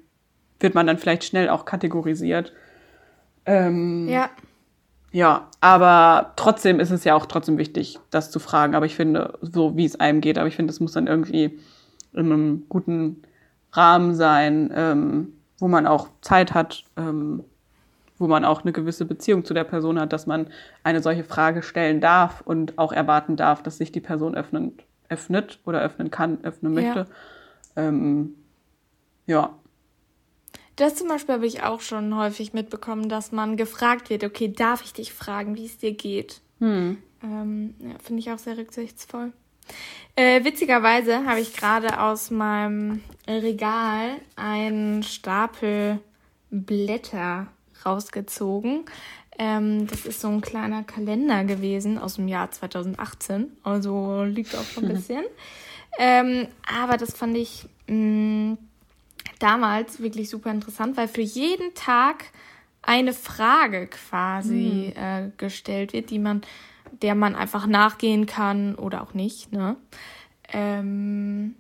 wird 0.60 0.76
man 0.76 0.88
dann 0.88 0.98
vielleicht 0.98 1.24
schnell 1.24 1.50
auch 1.50 1.66
kategorisiert. 1.66 2.54
Ähm, 3.46 4.08
ja. 4.08 4.30
Ja, 5.14 5.50
aber 5.60 6.32
trotzdem 6.38 6.80
ist 6.80 6.92
es 6.92 7.04
ja 7.04 7.16
auch 7.16 7.26
trotzdem 7.26 7.58
wichtig, 7.58 8.00
das 8.12 8.32
zu 8.32 8.40
fragen. 8.40 8.76
Aber 8.76 8.86
ich 8.86 8.96
finde, 8.96 9.38
so 9.42 9.76
wie 9.76 9.86
es 9.86 10.00
einem 10.00 10.22
geht, 10.22 10.38
aber 10.38 10.48
ich 10.48 10.56
finde, 10.56 10.72
es 10.72 10.80
muss 10.80 10.94
dann 10.94 11.08
irgendwie 11.08 11.60
in 12.14 12.32
einem 12.32 12.66
guten 12.70 13.24
Rahmen 13.74 14.16
sein, 14.16 14.72
ähm, 14.74 15.34
wo 15.60 15.68
man 15.68 15.86
auch 15.86 16.08
Zeit 16.22 16.54
hat, 16.54 16.86
ähm, 16.98 17.44
wo 18.22 18.28
man 18.28 18.46
auch 18.46 18.62
eine 18.62 18.72
gewisse 18.72 19.06
Beziehung 19.06 19.44
zu 19.44 19.56
der 19.56 19.64
Person 19.64 20.00
hat, 20.00 20.14
dass 20.14 20.28
man 20.28 20.48
eine 20.84 21.02
solche 21.02 21.24
Frage 21.24 21.64
stellen 21.64 22.00
darf 22.00 22.42
und 22.42 22.78
auch 22.78 22.94
erwarten 22.94 23.36
darf, 23.36 23.64
dass 23.64 23.80
sich 23.80 23.92
die 23.92 24.00
Person 24.00 24.36
öffnen, 24.36 24.78
öffnet 25.10 25.60
oder 25.66 25.82
öffnen 25.82 26.12
kann, 26.12 26.38
öffnen 26.44 26.76
möchte. 26.76 27.08
Ja. 27.76 27.88
Ähm, 27.88 28.36
ja. 29.26 29.58
Das 30.76 30.96
zum 30.96 31.08
Beispiel 31.08 31.34
habe 31.34 31.48
ich 31.48 31.64
auch 31.64 31.82
schon 31.82 32.16
häufig 32.16 32.54
mitbekommen, 32.54 33.10
dass 33.10 33.32
man 33.32 33.58
gefragt 33.58 34.12
wird, 34.12 34.24
okay, 34.24 34.54
darf 34.54 34.84
ich 34.84 34.94
dich 34.94 35.12
fragen, 35.14 35.56
wie 35.56 35.66
es 35.66 35.80
dir 35.80 35.94
geht? 35.94 36.42
Hm. 36.60 37.00
Ähm, 37.24 37.74
ja, 37.80 37.96
Finde 38.04 38.20
ich 38.20 38.32
auch 38.32 38.38
sehr 38.38 38.56
rücksichtsvoll. 38.56 39.34
Äh, 40.16 40.44
witzigerweise 40.44 41.26
habe 41.26 41.40
ich 41.40 41.56
gerade 41.56 42.00
aus 42.00 42.30
meinem 42.30 43.02
Regal 43.28 44.12
einen 44.36 45.02
Stapel 45.02 46.00
Blätter 46.52 47.48
rausgezogen. 47.86 48.86
Ähm, 49.40 49.88
das 49.88 50.06
ist 50.06 50.22
so 50.22 50.28
ein 50.28 50.42
kleiner 50.42 50.84
Kalender 50.84 51.44
gewesen 51.44 51.98
aus 51.98 52.16
dem 52.16 52.28
Jahr 52.28 52.52
2018, 52.52 53.52
also 53.64 54.24
liegt 54.24 54.56
auch 54.56 54.64
schon 54.64 54.86
ein 54.86 54.94
bisschen. 54.96 55.24
ähm, 55.98 56.48
aber 56.68 56.98
das 56.98 57.14
fand 57.14 57.38
ich 57.38 57.68
mh, 57.88 57.96
mm, 57.96 58.58
damals 59.40 60.02
wirklich 60.02 60.30
super 60.30 60.52
interessant, 60.52 60.98
weil 60.98 61.08
für 61.08 61.22
jeden 61.22 61.74
Tag 61.74 62.26
eine 62.82 63.14
Frage 63.14 63.88
quasi 63.88 64.94
mhm. 64.96 65.02
äh, 65.02 65.32
gestellt 65.38 65.94
wird, 65.94 66.10
die 66.10 66.20
man, 66.20 66.42
der 67.02 67.16
man 67.16 67.36
einfach 67.36 67.68
nachgehen 67.68 68.26
kann 68.26 68.76
oder 68.76 69.02
auch 69.02 69.14
nicht. 69.14 69.52
Ne? 69.52 69.76
Ähm, 70.52 71.56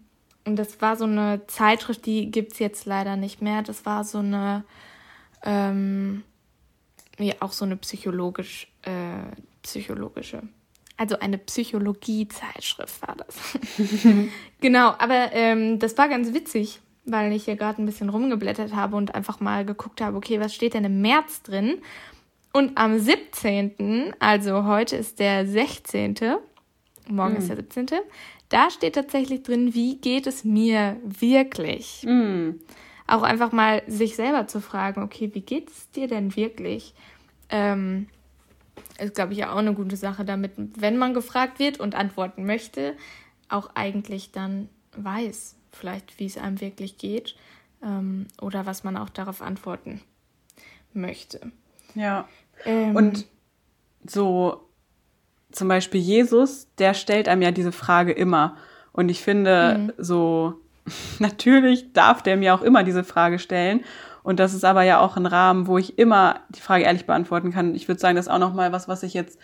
und 0.45 0.55
das 0.55 0.81
war 0.81 0.95
so 0.95 1.05
eine 1.05 1.45
Zeitschrift, 1.47 2.05
die 2.05 2.31
gibt 2.31 2.53
es 2.53 2.59
jetzt 2.59 2.85
leider 2.85 3.15
nicht 3.15 3.41
mehr. 3.41 3.61
Das 3.61 3.85
war 3.85 4.03
so 4.03 4.19
eine, 4.19 4.63
ähm, 5.43 6.23
ja, 7.17 7.35
auch 7.39 7.51
so 7.51 7.65
eine 7.65 7.77
psychologisch, 7.77 8.67
äh, 8.83 9.35
psychologische, 9.63 10.43
also 10.97 11.17
eine 11.19 11.37
Psychologie-Zeitschrift 11.39 13.01
war 13.07 13.15
das. 13.15 13.57
genau, 14.61 14.93
aber 14.97 15.31
ähm, 15.33 15.79
das 15.79 15.97
war 15.97 16.07
ganz 16.07 16.33
witzig, 16.33 16.79
weil 17.05 17.31
ich 17.33 17.45
hier 17.45 17.55
gerade 17.55 17.81
ein 17.81 17.87
bisschen 17.87 18.09
rumgeblättert 18.09 18.75
habe 18.75 18.95
und 18.95 19.15
einfach 19.15 19.39
mal 19.39 19.65
geguckt 19.65 19.99
habe, 20.01 20.17
okay, 20.17 20.39
was 20.39 20.53
steht 20.53 20.75
denn 20.75 20.85
im 20.85 21.01
März 21.01 21.41
drin? 21.41 21.81
Und 22.53 22.77
am 22.77 22.99
17., 22.99 24.13
also 24.19 24.65
heute 24.65 24.95
ist 24.97 25.19
der 25.19 25.47
16., 25.47 26.15
morgen 27.07 27.33
mhm. 27.33 27.37
ist 27.37 27.49
der 27.49 27.55
17., 27.55 27.87
da 28.49 28.69
steht 28.69 28.95
tatsächlich 28.95 29.43
drin, 29.43 29.73
wie 29.73 29.95
geht 29.97 30.27
es 30.27 30.43
mir 30.43 30.97
wirklich? 31.03 32.03
Mhm. 32.05 32.59
Auch 33.11 33.23
einfach 33.23 33.51
mal 33.51 33.83
sich 33.87 34.15
selber 34.15 34.47
zu 34.47 34.61
fragen, 34.61 35.03
okay, 35.03 35.29
wie 35.33 35.41
geht 35.41 35.69
es 35.69 35.91
dir 35.91 36.07
denn 36.07 36.35
wirklich? 36.37 36.93
Ähm, 37.49 38.07
ist, 38.99 39.15
glaube 39.15 39.33
ich, 39.33 39.39
ja 39.39 39.51
auch 39.51 39.57
eine 39.57 39.73
gute 39.73 39.97
Sache, 39.97 40.23
damit, 40.23 40.53
wenn 40.55 40.97
man 40.97 41.13
gefragt 41.13 41.59
wird 41.59 41.77
und 41.77 41.93
antworten 41.93 42.45
möchte, 42.45 42.95
auch 43.49 43.71
eigentlich 43.75 44.31
dann 44.31 44.69
weiß, 44.95 45.57
vielleicht, 45.73 46.19
wie 46.19 46.25
es 46.25 46.37
einem 46.37 46.61
wirklich 46.61 46.97
geht 46.97 47.35
ähm, 47.83 48.27
oder 48.41 48.65
was 48.65 48.85
man 48.85 48.95
auch 48.95 49.09
darauf 49.09 49.41
antworten 49.41 49.99
möchte. 50.93 51.51
Ja. 51.95 52.29
Ähm, 52.63 52.95
und 52.95 53.25
so 54.05 54.69
zum 55.51 55.67
Beispiel 55.67 55.99
Jesus, 55.99 56.67
der 56.77 56.93
stellt 56.93 57.27
einem 57.27 57.41
ja 57.41 57.51
diese 57.51 57.73
Frage 57.73 58.13
immer. 58.13 58.55
Und 58.93 59.09
ich 59.09 59.21
finde, 59.21 59.77
mhm. 59.77 59.93
so 59.97 60.61
natürlich 61.19 61.93
darf 61.93 62.21
der 62.21 62.37
mir 62.37 62.53
auch 62.53 62.61
immer 62.61 62.83
diese 62.83 63.03
Frage 63.03 63.39
stellen. 63.39 63.83
Und 64.23 64.39
das 64.39 64.53
ist 64.53 64.65
aber 64.65 64.83
ja 64.83 64.99
auch 64.99 65.17
ein 65.17 65.25
Rahmen, 65.25 65.67
wo 65.67 65.77
ich 65.77 65.97
immer 65.97 66.41
die 66.49 66.61
Frage 66.61 66.83
ehrlich 66.83 67.05
beantworten 67.05 67.51
kann. 67.51 67.73
Ich 67.73 67.87
würde 67.87 67.99
sagen, 67.99 68.15
das 68.15 68.27
ist 68.27 68.31
auch 68.31 68.39
noch 68.39 68.53
mal 68.53 68.71
was, 68.71 68.87
was 68.87 69.03
ich 69.03 69.13
jetzt 69.13 69.39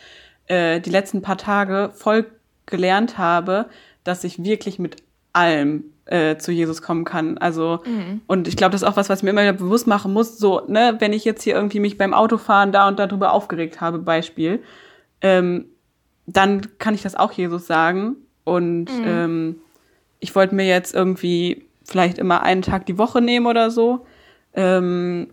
äh, 0.48 0.80
die 0.80 0.92
letzten 0.92 1.22
paar 1.22 1.38
Tage 1.38 1.92
voll 1.94 2.26
gelernt 2.66 3.18
habe, 3.18 3.68
dass 4.04 4.24
ich 4.24 4.44
wirklich 4.44 4.78
mit 4.78 4.98
allem 5.34 5.86
äh, 6.06 6.38
zu 6.38 6.52
Jesus 6.52 6.82
kommen 6.82 7.06
kann. 7.06 7.38
Also, 7.38 7.80
mhm. 7.86 8.22
und 8.28 8.48
ich 8.48 8.56
glaube, 8.56 8.72
das 8.72 8.82
ist 8.82 8.88
auch 8.88 8.98
was, 8.98 9.10
was 9.10 9.20
ich 9.20 9.24
mir 9.24 9.32
immer 9.32 9.42
wieder 9.42 9.54
bewusst 9.54 9.88
machen 9.88 10.14
muss. 10.14 10.38
So, 10.38 10.62
ne, 10.68 10.96
wenn 11.00 11.14
ich 11.14 11.26
jetzt 11.26 11.44
hier 11.44 11.56
irgendwie 11.56 11.80
mich 11.80 11.98
beim 11.98 12.14
Autofahren 12.14 12.72
da 12.72 12.88
und 12.88 13.00
darüber 13.00 13.34
aufgeregt 13.34 13.82
habe, 13.82 14.00
Beispiel, 14.00 14.62
ähm, 15.22 15.66
dann 16.26 16.78
kann 16.78 16.94
ich 16.94 17.02
das 17.02 17.16
auch 17.16 17.32
Jesus 17.32 17.68
sagen. 17.68 18.16
Und 18.44 18.86
mhm. 18.86 19.06
ähm, 19.06 19.56
ich 20.20 20.36
wollte 20.36 20.56
mir 20.56 20.68
jetzt 20.68 20.94
irgendwie 20.94 21.66
vielleicht 21.84 22.18
immer 22.18 22.44
einen 22.44 22.62
Tag 22.62 22.86
die 22.86 22.98
Woche 22.98 23.22
nehmen 23.22 23.46
oder 23.46 23.72
so, 23.72 24.06
ähm, 24.54 25.28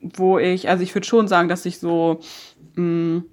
wo 0.00 0.38
ich, 0.38 0.68
also 0.68 0.82
ich 0.82 0.94
würde 0.94 1.06
schon 1.06 1.28
sagen, 1.28 1.48
dass 1.48 1.64
ich 1.66 1.78
so 1.78 2.20
mh, 2.74 2.82
mm, 2.82 3.24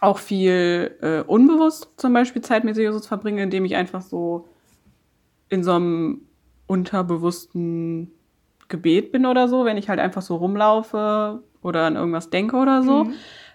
auch 0.00 0.18
viel 0.18 0.96
äh, 1.00 1.20
unbewusst 1.22 1.90
zum 1.96 2.12
Beispiel 2.12 2.42
Zeit 2.42 2.64
mit 2.64 2.76
Jesus 2.76 3.06
verbringe, 3.06 3.42
indem 3.42 3.64
ich 3.64 3.74
einfach 3.74 4.00
so 4.00 4.46
in 5.48 5.64
so 5.64 5.72
einem 5.72 6.22
unterbewussten 6.66 8.12
Gebet 8.68 9.12
bin 9.12 9.26
oder 9.26 9.48
so, 9.48 9.64
wenn 9.64 9.76
ich 9.76 9.88
halt 9.88 9.98
einfach 9.98 10.22
so 10.22 10.36
rumlaufe 10.36 11.42
oder 11.62 11.86
an 11.86 11.96
irgendwas 11.96 12.30
denke 12.30 12.56
oder 12.56 12.82
so. 12.82 13.04
Mhm. 13.04 13.14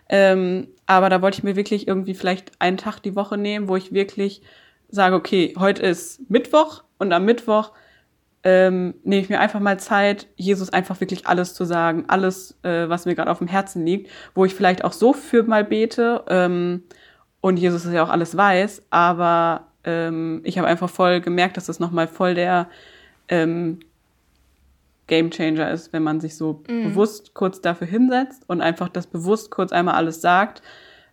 Ähm, 0.10 0.68
aber 0.86 1.10
da 1.10 1.22
wollte 1.22 1.38
ich 1.38 1.44
mir 1.44 1.56
wirklich 1.56 1.88
irgendwie 1.88 2.14
vielleicht 2.14 2.52
einen 2.60 2.78
Tag 2.78 3.00
die 3.00 3.16
Woche 3.16 3.38
nehmen, 3.38 3.70
wo 3.70 3.76
ich 3.76 3.94
wirklich 3.94 4.42
sage, 4.94 5.16
okay, 5.16 5.54
heute 5.58 5.82
ist 5.82 6.30
Mittwoch 6.30 6.84
und 7.00 7.12
am 7.14 7.26
Mittwoch 7.26 7.72
ähm, 8.44 8.94
nehme 9.04 9.22
ich 9.22 9.30
mir 9.30 9.40
einfach 9.40 9.60
mal 9.60 9.80
Zeit, 9.80 10.28
Jesus 10.36 10.70
einfach 10.70 11.00
wirklich 11.00 11.26
alles 11.26 11.54
zu 11.54 11.66
sagen, 11.66 12.06
alles, 12.10 12.58
äh, 12.64 12.90
was 12.90 13.06
mir 13.06 13.16
gerade 13.16 13.32
auf 13.32 13.40
dem 13.40 13.48
Herzen 13.48 13.86
liegt, 13.86 14.12
wo 14.36 14.46
ich 14.46 14.54
vielleicht 14.54 14.84
auch 14.84 14.94
so 14.94 15.14
für 15.14 15.44
mal 15.44 15.64
bete 15.64 16.24
ähm, 16.28 16.84
und 17.42 17.58
Jesus 17.58 17.92
ja 17.92 18.04
auch 18.04 18.10
alles 18.10 18.38
weiß, 18.38 18.84
aber 18.90 19.68
ähm, 19.84 20.42
ich 20.44 20.58
habe 20.58 20.68
einfach 20.68 20.90
voll 20.90 21.22
gemerkt, 21.22 21.58
dass 21.58 21.66
das 21.66 21.80
nochmal 21.80 22.08
voll 22.08 22.36
der 22.36 22.68
ähm, 23.30 23.80
Game 25.08 25.32
Changer 25.32 25.72
ist, 25.72 25.92
wenn 25.92 26.04
man 26.04 26.22
sich 26.22 26.38
so 26.38 26.64
mm. 26.68 26.90
bewusst 26.90 27.34
kurz 27.34 27.62
dafür 27.62 27.88
hinsetzt 27.88 28.44
und 28.48 28.62
einfach 28.62 28.90
das 28.90 29.08
bewusst 29.08 29.52
kurz 29.52 29.72
einmal 29.72 29.96
alles 29.96 30.22
sagt. 30.22 30.62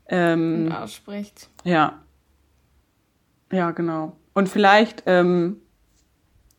Ähm, 0.09 0.67
und 0.67 0.73
ausspricht. 0.73 1.49
Ja. 1.65 2.01
Ja, 3.53 3.71
genau. 3.73 4.17
Und 4.33 4.49
vielleicht, 4.49 5.03
ähm, 5.07 5.57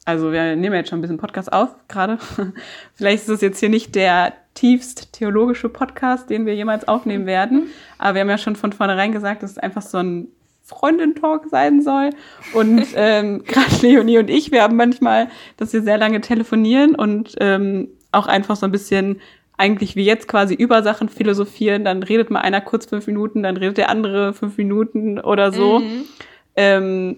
also 0.06 0.32
wir 0.32 0.56
nehmen 0.56 0.76
jetzt 0.76 0.90
schon 0.90 1.00
ein 1.00 1.02
bisschen 1.02 1.18
Podcast 1.18 1.52
auf 1.52 1.76
gerade. 1.88 2.18
vielleicht 2.96 3.24
ist 3.24 3.30
es 3.30 3.42
jetzt 3.42 3.60
hier 3.60 3.70
nicht 3.70 3.96
der 3.96 4.34
tiefst 4.54 5.14
theologische 5.14 5.70
Podcast, 5.70 6.30
den 6.30 6.46
wir 6.46 6.56
jemals 6.56 6.88
aufnehmen 6.88 7.26
werden. 7.26 7.68
Aber 7.98 8.16
wir 8.16 8.22
haben 8.22 8.30
ja 8.30 8.38
schon 8.38 8.56
von 8.56 8.74
vornherein 8.74 9.12
gesagt, 9.12 9.44
dass 9.44 9.52
es 9.52 9.58
einfach 9.58 9.82
so 9.82 10.00
ein 10.00 10.28
Freundin-Talk 10.64 11.48
sein 11.50 11.82
soll. 11.82 12.10
Und 12.54 12.88
ähm, 12.96 13.44
gerade 13.46 13.76
Leonie 13.82 14.18
und 14.18 14.30
ich, 14.30 14.52
wir 14.52 14.64
haben 14.64 14.76
manchmal, 14.76 15.30
dass 15.58 15.74
wir 15.74 15.82
sehr 15.82 15.98
lange 15.98 16.22
telefonieren 16.22 16.96
und 16.96 17.36
ähm, 17.40 17.90
auch 18.12 18.28
einfach 18.28 18.56
so 18.56 18.66
ein 18.66 18.72
bisschen 18.72 19.22
eigentlich 19.58 19.96
wie 19.96 20.04
jetzt 20.04 20.28
quasi 20.28 20.56
über 20.56 20.82
Sachen 20.82 21.08
philosophieren. 21.08 21.86
Dann 21.86 22.04
redet 22.04 22.32
mal 22.32 22.42
einer 22.42 22.62
kurz 22.62 22.88
fünf 22.88 23.08
Minuten, 23.08 23.44
dann 23.44 23.58
redet 23.58 23.78
der 23.78 23.90
andere 23.90 24.34
fünf 24.34 24.58
Minuten 24.58 25.20
oder 25.20 25.52
so. 25.52 25.80
Mhm. 25.80 26.06
Ähm, 26.56 27.18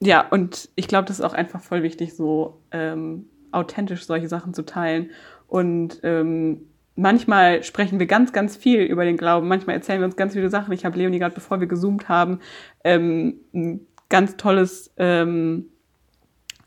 ja, 0.00 0.26
und 0.28 0.68
ich 0.74 0.88
glaube, 0.88 1.06
das 1.06 1.18
ist 1.18 1.24
auch 1.24 1.34
einfach 1.34 1.60
voll 1.60 1.82
wichtig, 1.82 2.14
so 2.14 2.60
ähm, 2.72 3.26
authentisch 3.52 4.04
solche 4.04 4.28
Sachen 4.28 4.54
zu 4.54 4.64
teilen. 4.64 5.10
Und 5.46 6.00
ähm, 6.02 6.62
manchmal 6.96 7.62
sprechen 7.62 7.98
wir 7.98 8.06
ganz, 8.06 8.32
ganz 8.32 8.56
viel 8.56 8.80
über 8.80 9.04
den 9.04 9.16
Glauben. 9.16 9.48
Manchmal 9.48 9.76
erzählen 9.76 10.00
wir 10.00 10.06
uns 10.06 10.16
ganz 10.16 10.32
viele 10.32 10.50
Sachen. 10.50 10.72
Ich 10.72 10.84
habe 10.84 10.98
Leonie 10.98 11.18
gerade, 11.18 11.34
bevor 11.34 11.60
wir 11.60 11.66
gezoomt 11.66 12.08
haben, 12.08 12.40
ähm, 12.84 13.40
ein 13.54 13.86
ganz 14.08 14.36
tolles, 14.36 14.92
ähm, 14.96 15.66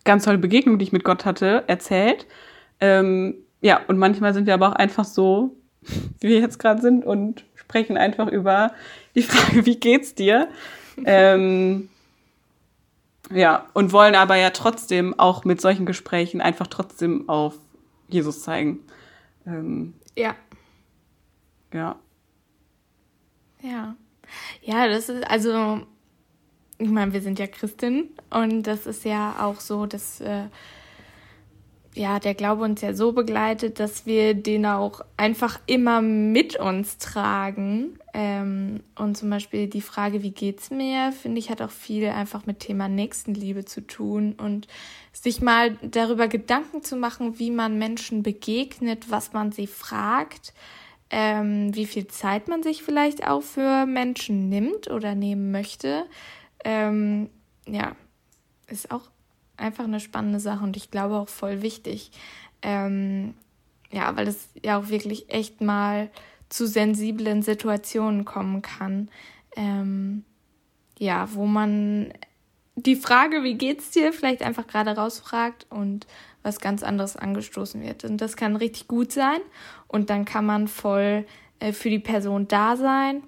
ganz 0.03 0.23
tolle 0.23 0.37
Begegnung, 0.37 0.79
die 0.79 0.83
ich 0.83 0.93
mit 0.93 1.03
Gott 1.03 1.25
hatte, 1.25 1.63
erzählt. 1.67 2.27
Ähm, 2.79 3.35
ja, 3.61 3.81
und 3.87 3.97
manchmal 3.97 4.33
sind 4.33 4.47
wir 4.47 4.53
aber 4.53 4.69
auch 4.69 4.75
einfach 4.75 5.05
so, 5.05 5.57
wie 6.19 6.29
wir 6.29 6.39
jetzt 6.39 6.59
gerade 6.59 6.81
sind 6.81 7.05
und 7.05 7.45
sprechen 7.55 7.97
einfach 7.97 8.27
über 8.27 8.71
die 9.15 9.23
Frage, 9.23 9.65
wie 9.65 9.79
geht's 9.79 10.15
dir? 10.15 10.47
Ähm, 11.03 11.89
ja, 13.31 13.67
und 13.73 13.91
wollen 13.91 14.15
aber 14.15 14.35
ja 14.35 14.51
trotzdem 14.51 15.19
auch 15.19 15.45
mit 15.45 15.59
solchen 15.59 15.85
Gesprächen 15.85 16.41
einfach 16.41 16.67
trotzdem 16.67 17.27
auf 17.27 17.55
Jesus 18.07 18.43
zeigen. 18.43 18.79
Ähm, 19.47 19.93
ja. 20.15 20.35
Ja. 21.73 21.95
Ja. 23.61 23.95
Ja, 24.61 24.87
das 24.87 25.09
ist, 25.09 25.27
also, 25.29 25.81
ich 26.77 26.89
meine, 26.89 27.13
wir 27.13 27.21
sind 27.21 27.39
ja 27.39 27.47
Christen 27.47 28.09
und 28.29 28.63
das 28.63 28.85
ist 28.85 29.05
ja 29.05 29.35
auch 29.39 29.59
so, 29.59 29.85
dass 29.85 30.21
äh, 30.21 30.45
ja, 31.95 32.19
der 32.19 32.33
Glaube 32.33 32.63
uns 32.63 32.81
ja 32.81 32.93
so 32.93 33.13
begleitet, 33.13 33.79
dass 33.79 34.05
wir 34.05 34.33
den 34.33 34.65
auch 34.65 35.01
einfach 35.15 35.59
immer 35.65 36.01
mit 36.01 36.59
uns 36.59 36.97
tragen. 36.97 37.97
Ähm, 38.13 38.81
und 38.97 39.17
zum 39.17 39.29
Beispiel 39.29 39.67
die 39.67 39.81
Frage, 39.81 40.21
wie 40.21 40.31
geht's 40.31 40.69
mir, 40.69 41.13
finde 41.13 41.39
ich, 41.39 41.49
hat 41.49 41.61
auch 41.61 41.71
viel 41.71 42.07
einfach 42.07 42.45
mit 42.45 42.59
Thema 42.59 42.89
Nächstenliebe 42.89 43.63
zu 43.63 43.79
tun 43.81 44.33
und 44.37 44.67
sich 45.13 45.41
mal 45.41 45.77
darüber 45.81 46.27
Gedanken 46.27 46.83
zu 46.83 46.97
machen, 46.97 47.39
wie 47.39 47.51
man 47.51 47.79
Menschen 47.79 48.23
begegnet, 48.23 49.09
was 49.09 49.31
man 49.31 49.53
sie 49.53 49.67
fragt, 49.67 50.53
ähm, 51.09 51.73
wie 51.75 51.85
viel 51.85 52.07
Zeit 52.07 52.49
man 52.49 52.61
sich 52.61 52.83
vielleicht 52.83 53.25
auch 53.25 53.41
für 53.41 53.85
Menschen 53.85 54.49
nimmt 54.49 54.89
oder 54.89 55.15
nehmen 55.15 55.51
möchte. 55.51 56.05
Ähm, 56.65 57.29
ja, 57.67 57.95
ist 58.67 58.91
auch 58.91 59.03
einfach 59.57 59.85
eine 59.85 59.99
spannende 59.99 60.39
Sache 60.39 60.63
und 60.63 60.77
ich 60.77 60.91
glaube 60.91 61.15
auch 61.15 61.29
voll 61.29 61.61
wichtig. 61.61 62.11
Ähm, 62.61 63.35
ja, 63.91 64.15
weil 64.17 64.27
es 64.27 64.49
ja 64.63 64.77
auch 64.79 64.89
wirklich 64.89 65.29
echt 65.29 65.61
mal 65.61 66.09
zu 66.49 66.67
sensiblen 66.67 67.41
Situationen 67.41 68.25
kommen 68.25 68.61
kann. 68.61 69.09
Ähm, 69.55 70.23
ja, 70.97 71.33
wo 71.33 71.45
man 71.45 72.13
die 72.75 72.95
Frage, 72.95 73.43
wie 73.43 73.55
geht's 73.55 73.91
dir, 73.91 74.11
vielleicht 74.11 74.41
einfach 74.41 74.67
gerade 74.67 74.91
rausfragt 74.91 75.65
und 75.69 76.07
was 76.43 76.59
ganz 76.59 76.83
anderes 76.83 77.15
angestoßen 77.15 77.81
wird. 77.81 78.03
Und 78.03 78.17
das 78.17 78.35
kann 78.35 78.55
richtig 78.55 78.87
gut 78.87 79.11
sein. 79.11 79.39
Und 79.87 80.09
dann 80.09 80.25
kann 80.25 80.45
man 80.45 80.67
voll 80.67 81.25
äh, 81.59 81.71
für 81.71 81.89
die 81.89 81.99
Person 81.99 82.47
da 82.47 82.75
sein 82.75 83.23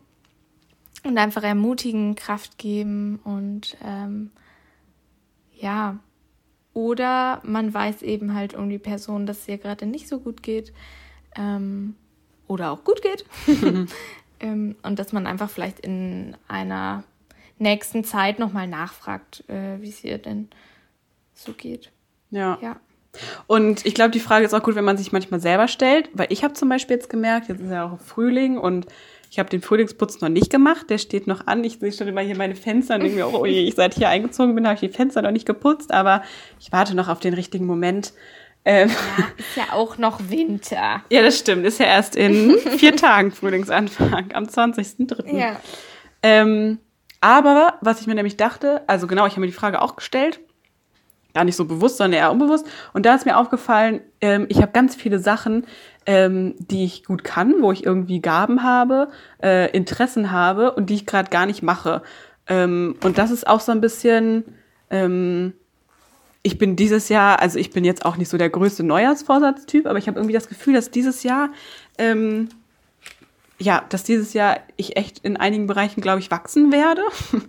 und 1.04 1.18
einfach 1.18 1.44
ermutigen, 1.44 2.16
Kraft 2.16 2.58
geben 2.58 3.20
und 3.24 3.78
ähm, 3.84 4.32
ja, 5.54 5.98
oder 6.78 7.42
man 7.44 7.74
weiß 7.74 8.04
eben 8.04 8.36
halt 8.36 8.54
um 8.54 8.70
die 8.70 8.78
Person, 8.78 9.26
dass 9.26 9.40
es 9.40 9.48
ihr 9.48 9.58
gerade 9.58 9.88
nicht 9.88 10.08
so 10.08 10.20
gut 10.20 10.44
geht. 10.44 10.74
Ähm, 11.36 11.96
oder 12.48 12.70
auch 12.70 12.84
gut 12.84 13.02
geht. 13.02 13.26
ähm, 14.40 14.76
und 14.84 15.00
dass 15.00 15.12
man 15.12 15.26
einfach 15.26 15.50
vielleicht 15.50 15.80
in 15.80 16.38
einer 16.48 17.04
nächsten 17.58 18.04
Zeit 18.04 18.38
nochmal 18.38 18.68
nachfragt, 18.68 19.44
äh, 19.50 19.82
wie 19.82 19.90
es 19.90 20.04
ihr 20.04 20.20
denn 20.20 20.50
so 21.34 21.54
geht. 21.54 21.92
Ja. 22.30 22.60
ja. 22.62 22.76
Und 23.48 23.84
ich 23.88 23.96
glaube, 23.96 24.12
die 24.12 24.20
Frage 24.20 24.46
ist 24.46 24.54
auch 24.54 24.62
gut, 24.62 24.76
wenn 24.76 24.86
man 24.86 25.00
sich 25.00 25.12
manchmal 25.12 25.40
selber 25.40 25.68
stellt, 25.68 26.12
weil 26.14 26.28
ich 26.30 26.44
habe 26.44 26.54
zum 26.54 26.70
Beispiel 26.70 26.98
jetzt 26.98 27.10
gemerkt, 27.10 27.48
jetzt 27.48 27.62
ist 27.62 27.72
ja 27.72 27.92
auch 27.92 28.00
Frühling 28.00 28.60
und 28.60 28.86
ich 29.30 29.40
habe 29.40 29.50
den 29.50 29.62
Frühlingsputz 29.62 30.22
noch 30.22 30.30
nicht 30.30 30.50
gemacht, 30.50 30.90
der 30.90 30.98
steht 30.98 31.28
noch 31.28 31.48
an. 31.48 31.64
Ich 31.64 31.80
sehe 31.80 31.92
schon 31.92 32.08
immer 32.08 32.22
hier 32.22 32.38
meine 32.38 32.56
Fenster 32.56 32.96
und 32.96 33.02
denke 33.02 33.18
mir, 33.18 33.34
oh 33.34 33.46
je, 33.46 33.64
ich 33.64 33.76
seit 33.76 33.94
hier 33.94 34.10
eingezogen 34.10 34.56
bin, 34.56 34.66
habe 34.66 34.76
ich 34.76 34.82
die 34.82 34.90
Fenster 34.90 35.22
noch 35.22 35.32
nicht 35.32 35.46
geputzt, 35.46 35.92
aber 35.92 36.24
ich 36.60 36.72
warte 36.72 36.96
noch 36.96 37.08
auf 37.08 37.20
den 37.20 37.34
richtigen 37.34 37.66
Moment. 37.66 38.14
Ähm, 38.66 38.90
ja, 38.90 39.26
ist 39.38 39.56
ja 39.56 39.74
auch 39.74 39.98
noch 39.98 40.20
Winter. 40.30 41.02
Ja, 41.10 41.22
das 41.22 41.40
stimmt. 41.40 41.66
Ist 41.66 41.80
ja 41.80 41.86
erst 41.86 42.16
in 42.16 42.58
vier 42.78 42.96
Tagen 42.96 43.32
Frühlingsanfang, 43.32 44.32
am 44.34 44.44
20.03. 44.44 45.38
Ja. 45.38 45.60
Ähm, 46.22 46.80
aber 47.22 47.76
was 47.82 48.02
ich 48.02 48.08
mir 48.08 48.16
nämlich 48.16 48.38
dachte, 48.38 48.84
also 48.88 49.08
genau, 49.08 49.26
ich 49.26 49.34
habe 49.34 49.42
mir 49.42 49.48
die 49.48 49.54
Frage 49.54 49.82
auch 49.82 49.96
gestellt, 49.96 50.40
gar 51.38 51.44
nicht 51.44 51.56
so 51.56 51.66
bewusst, 51.66 51.98
sondern 51.98 52.20
eher 52.20 52.32
unbewusst. 52.32 52.66
Und 52.94 53.06
da 53.06 53.14
ist 53.14 53.28
mir 53.28 53.38
aufgefallen, 53.38 54.02
ähm, 54.22 54.48
ich 54.50 54.58
habe 54.62 54.72
ganz 54.72 54.96
viele 54.96 55.20
Sachen, 55.20 55.68
ähm, 56.08 56.56
die 56.58 56.84
ich 56.84 57.04
gut 57.04 57.24
kann, 57.24 57.62
wo 57.62 57.72
ich 57.72 57.86
irgendwie 57.86 58.22
Gaben 58.22 58.64
habe, 58.64 59.10
äh, 59.44 59.70
Interessen 59.72 60.32
habe 60.32 60.72
und 60.72 60.90
die 60.90 60.96
ich 60.96 61.06
gerade 61.06 61.30
gar 61.30 61.46
nicht 61.46 61.62
mache. 61.62 62.02
Ähm, 62.48 62.96
und 63.04 63.20
das 63.20 63.30
ist 63.30 63.46
auch 63.46 63.60
so 63.60 63.72
ein 63.72 63.82
bisschen, 63.82 64.46
ähm, 64.90 65.54
ich 66.42 66.58
bin 66.58 66.76
dieses 66.76 67.10
Jahr, 67.10 67.40
also 67.40 67.60
ich 67.60 67.70
bin 67.70 67.86
jetzt 67.86 68.04
auch 68.04 68.18
nicht 68.18 68.30
so 68.30 68.38
der 68.38 68.50
größte 68.50 68.84
Neujahrsvorsatztyp, 68.84 69.86
aber 69.86 70.00
ich 70.00 70.08
habe 70.08 70.18
irgendwie 70.18 70.34
das 70.34 70.50
Gefühl, 70.50 70.74
dass 70.74 70.90
dieses 70.90 71.22
Jahr, 71.22 71.50
ähm, 72.00 72.50
ja, 73.60 73.84
dass 73.90 74.04
dieses 74.04 74.34
Jahr 74.34 74.58
ich 74.76 74.98
echt 74.98 75.20
in 75.20 75.38
einigen 75.38 75.68
Bereichen, 75.68 76.02
glaube 76.02 76.20
ich, 76.20 76.32
wachsen 76.32 76.72
werde. 76.72 77.04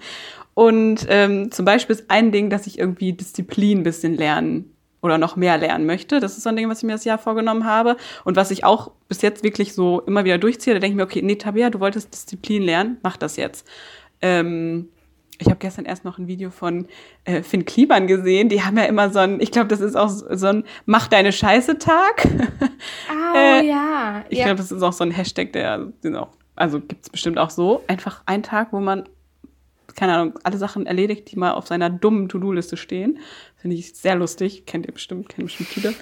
Und 0.59 1.07
ähm, 1.09 1.53
zum 1.53 1.65
Beispiel 1.65 1.95
ist 1.95 2.11
ein 2.11 2.33
Ding, 2.33 2.51
dass 2.51 2.67
ich 2.67 2.81
irgendwie 2.81 3.13
Disziplin 3.13 3.79
ein 3.79 3.83
bisschen 3.85 4.17
lernen 4.17 4.75
oder 5.01 5.17
noch 5.17 5.37
mehr 5.37 5.57
lernen 5.57 5.87
möchte. 5.87 6.19
Das 6.19 6.37
ist 6.37 6.43
so 6.43 6.49
ein 6.49 6.57
Ding, 6.57 6.69
was 6.69 6.79
ich 6.79 6.85
mir 6.85 6.95
das 6.95 7.05
Jahr 7.05 7.19
vorgenommen 7.19 7.65
habe 7.65 7.97
und 8.25 8.35
was 8.35 8.51
ich 8.51 8.65
auch 8.65 8.91
bis 9.07 9.23
jetzt 9.23 9.45
wirklich 9.45 9.73
so 9.73 10.01
immer 10.01 10.25
wieder 10.25 10.37
durchziehe. 10.37 10.75
Da 10.75 10.81
denke 10.81 10.95
ich 10.95 10.97
mir, 10.97 11.05
okay, 11.05 11.23
nee, 11.23 11.37
Tabea, 11.37 11.71
du 11.71 11.79
wolltest 11.79 12.13
Disziplin 12.13 12.65
lernen, 12.65 12.99
mach 13.05 13.17
das 13.17 13.37
jetzt. 13.37 13.69
Ähm, 14.21 14.89
ich 15.39 15.47
habe 15.47 15.59
gestern 15.61 15.85
erst 15.85 16.05
noch 16.05 16.19
ein 16.19 16.27
Video 16.27 16.51
von 16.51 16.89
äh, 17.25 17.45
Finn 17.45 17.65
Kliman 17.65 18.09
gesehen. 18.09 18.49
Die 18.49 18.65
haben 18.65 18.77
ja 18.79 18.87
immer 18.87 19.11
so 19.11 19.21
ein, 19.21 19.41
ich 19.41 19.53
glaube, 19.53 19.69
das 19.69 19.79
ist 19.79 19.95
auch 19.95 20.09
so 20.09 20.47
ein 20.49 20.65
Mach 20.87 21.07
deine 21.07 21.31
Scheiße 21.31 21.79
Tag. 21.79 22.27
Oh 23.21 23.37
äh, 23.37 23.67
ja. 23.67 24.25
Ich 24.29 24.39
ja. 24.39 24.47
glaube, 24.47 24.59
das 24.59 24.73
ist 24.73 24.83
auch 24.83 24.93
so 24.93 25.05
ein 25.05 25.11
Hashtag, 25.11 25.53
der, 25.53 25.93
den 26.03 26.17
auch, 26.17 26.31
also 26.57 26.81
gibt's 26.81 27.11
bestimmt 27.11 27.39
auch 27.39 27.51
so. 27.51 27.85
Einfach 27.87 28.23
ein 28.27 28.43
Tag, 28.43 28.73
wo 28.73 28.81
man 28.81 29.09
keine 29.99 30.15
Ahnung, 30.15 30.39
alle 30.45 30.59
Sachen 30.59 30.87
erledigt, 30.87 31.31
die 31.31 31.37
mal 31.37 31.53
auf 31.53 31.67
seiner 31.67 31.91
dummen 31.91 32.29
To-Do-Liste 32.29 32.77
stehen. 32.77 33.19
Finde 33.57 33.77
ich 33.77 33.95
sehr 33.95 34.15
lustig. 34.15 34.65
Kennt 34.65 34.87
ihr 34.87 34.93
bestimmt, 34.93 35.29
kennen 35.29 35.47
bestimmt 35.47 35.69
viele. 35.69 35.93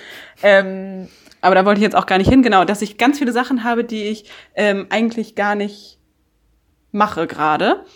Ähm, 0.42 1.09
aber 1.40 1.54
da 1.54 1.64
wollte 1.64 1.78
ich 1.78 1.82
jetzt 1.82 1.96
auch 1.96 2.04
gar 2.04 2.18
nicht 2.18 2.28
hin. 2.28 2.42
Genau, 2.42 2.66
dass 2.66 2.82
ich 2.82 2.98
ganz 2.98 3.18
viele 3.18 3.32
Sachen 3.32 3.64
habe, 3.64 3.85
die 3.85 4.04
ich 4.04 4.30
ähm, 4.54 4.87
eigentlich 4.90 5.35
gar 5.35 5.54
nicht 5.54 5.98
mache 6.92 7.26
gerade. 7.26 7.87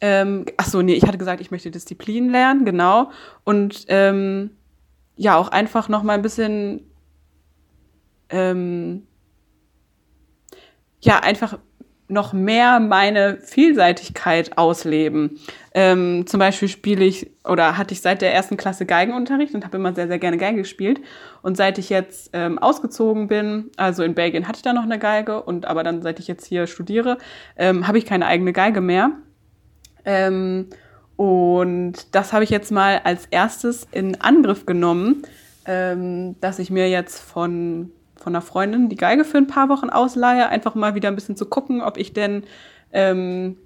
Ähm, 0.00 0.46
ach 0.58 0.66
so, 0.66 0.80
nee, 0.80 0.94
ich 0.94 1.06
hatte 1.06 1.18
gesagt, 1.18 1.40
ich 1.40 1.50
möchte 1.50 1.72
Disziplin 1.72 2.30
lernen, 2.30 2.64
genau. 2.64 3.10
Und 3.42 3.84
ähm, 3.88 4.50
ja, 5.16 5.36
auch 5.36 5.48
einfach 5.48 5.88
noch 5.88 6.04
mal 6.04 6.14
ein 6.14 6.22
bisschen 6.22 6.88
ähm, 8.30 9.08
ja, 11.00 11.20
einfach 11.20 11.58
noch 12.08 12.32
mehr 12.32 12.80
meine 12.80 13.38
Vielseitigkeit 13.38 14.56
ausleben. 14.56 15.38
Ähm, 15.74 16.26
zum 16.26 16.40
Beispiel 16.40 16.68
spiele 16.68 17.04
ich 17.04 17.30
oder 17.44 17.76
hatte 17.76 17.92
ich 17.92 18.00
seit 18.00 18.22
der 18.22 18.34
ersten 18.34 18.56
Klasse 18.56 18.86
Geigenunterricht 18.86 19.54
und 19.54 19.64
habe 19.64 19.76
immer 19.76 19.94
sehr, 19.94 20.08
sehr 20.08 20.18
gerne 20.18 20.38
Geige 20.38 20.58
gespielt. 20.58 21.00
Und 21.42 21.56
seit 21.56 21.78
ich 21.78 21.90
jetzt 21.90 22.30
ähm, 22.32 22.58
ausgezogen 22.58 23.28
bin, 23.28 23.70
also 23.76 24.02
in 24.02 24.14
Belgien 24.14 24.48
hatte 24.48 24.56
ich 24.56 24.62
da 24.62 24.72
noch 24.72 24.84
eine 24.84 24.98
Geige 24.98 25.42
und 25.42 25.66
aber 25.66 25.84
dann 25.84 26.02
seit 26.02 26.18
ich 26.18 26.28
jetzt 26.28 26.46
hier 26.46 26.66
studiere, 26.66 27.18
ähm, 27.56 27.86
habe 27.86 27.98
ich 27.98 28.06
keine 28.06 28.26
eigene 28.26 28.52
Geige 28.52 28.80
mehr. 28.80 29.12
Ähm, 30.04 30.68
und 31.16 32.14
das 32.14 32.32
habe 32.32 32.44
ich 32.44 32.50
jetzt 32.50 32.72
mal 32.72 33.00
als 33.04 33.26
erstes 33.26 33.86
in 33.92 34.20
Angriff 34.20 34.64
genommen, 34.64 35.22
ähm, 35.66 36.36
dass 36.40 36.58
ich 36.58 36.70
mir 36.70 36.88
jetzt 36.88 37.20
von 37.20 37.90
von 38.18 38.34
einer 38.34 38.42
Freundin 38.42 38.88
die 38.88 38.96
Geige 38.96 39.24
für 39.24 39.38
ein 39.38 39.46
paar 39.46 39.68
Wochen 39.68 39.90
ausleihe, 39.90 40.48
einfach 40.48 40.74
mal 40.74 40.94
wieder 40.94 41.08
ein 41.08 41.14
bisschen 41.14 41.36
zu 41.36 41.46
gucken, 41.46 41.80
ob 41.80 41.96
ich 41.96 42.12
denn 42.12 42.44
ähm, 42.92 43.56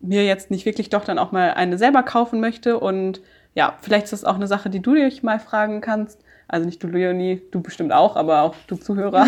mir 0.00 0.24
jetzt 0.24 0.50
nicht 0.50 0.66
wirklich 0.66 0.90
doch 0.90 1.04
dann 1.04 1.18
auch 1.18 1.32
mal 1.32 1.52
eine 1.52 1.78
selber 1.78 2.02
kaufen 2.02 2.40
möchte. 2.40 2.78
Und 2.78 3.20
ja, 3.54 3.76
vielleicht 3.80 4.04
ist 4.04 4.12
das 4.12 4.24
auch 4.24 4.36
eine 4.36 4.46
Sache, 4.46 4.70
die 4.70 4.80
du 4.80 4.94
dich 4.94 5.22
mal 5.22 5.38
fragen 5.38 5.80
kannst. 5.80 6.22
Also 6.48 6.66
nicht 6.66 6.82
du, 6.82 6.88
Leonie, 6.88 7.42
du 7.52 7.60
bestimmt 7.60 7.92
auch, 7.92 8.16
aber 8.16 8.42
auch 8.42 8.56
du 8.66 8.74
Zuhörer. 8.74 9.26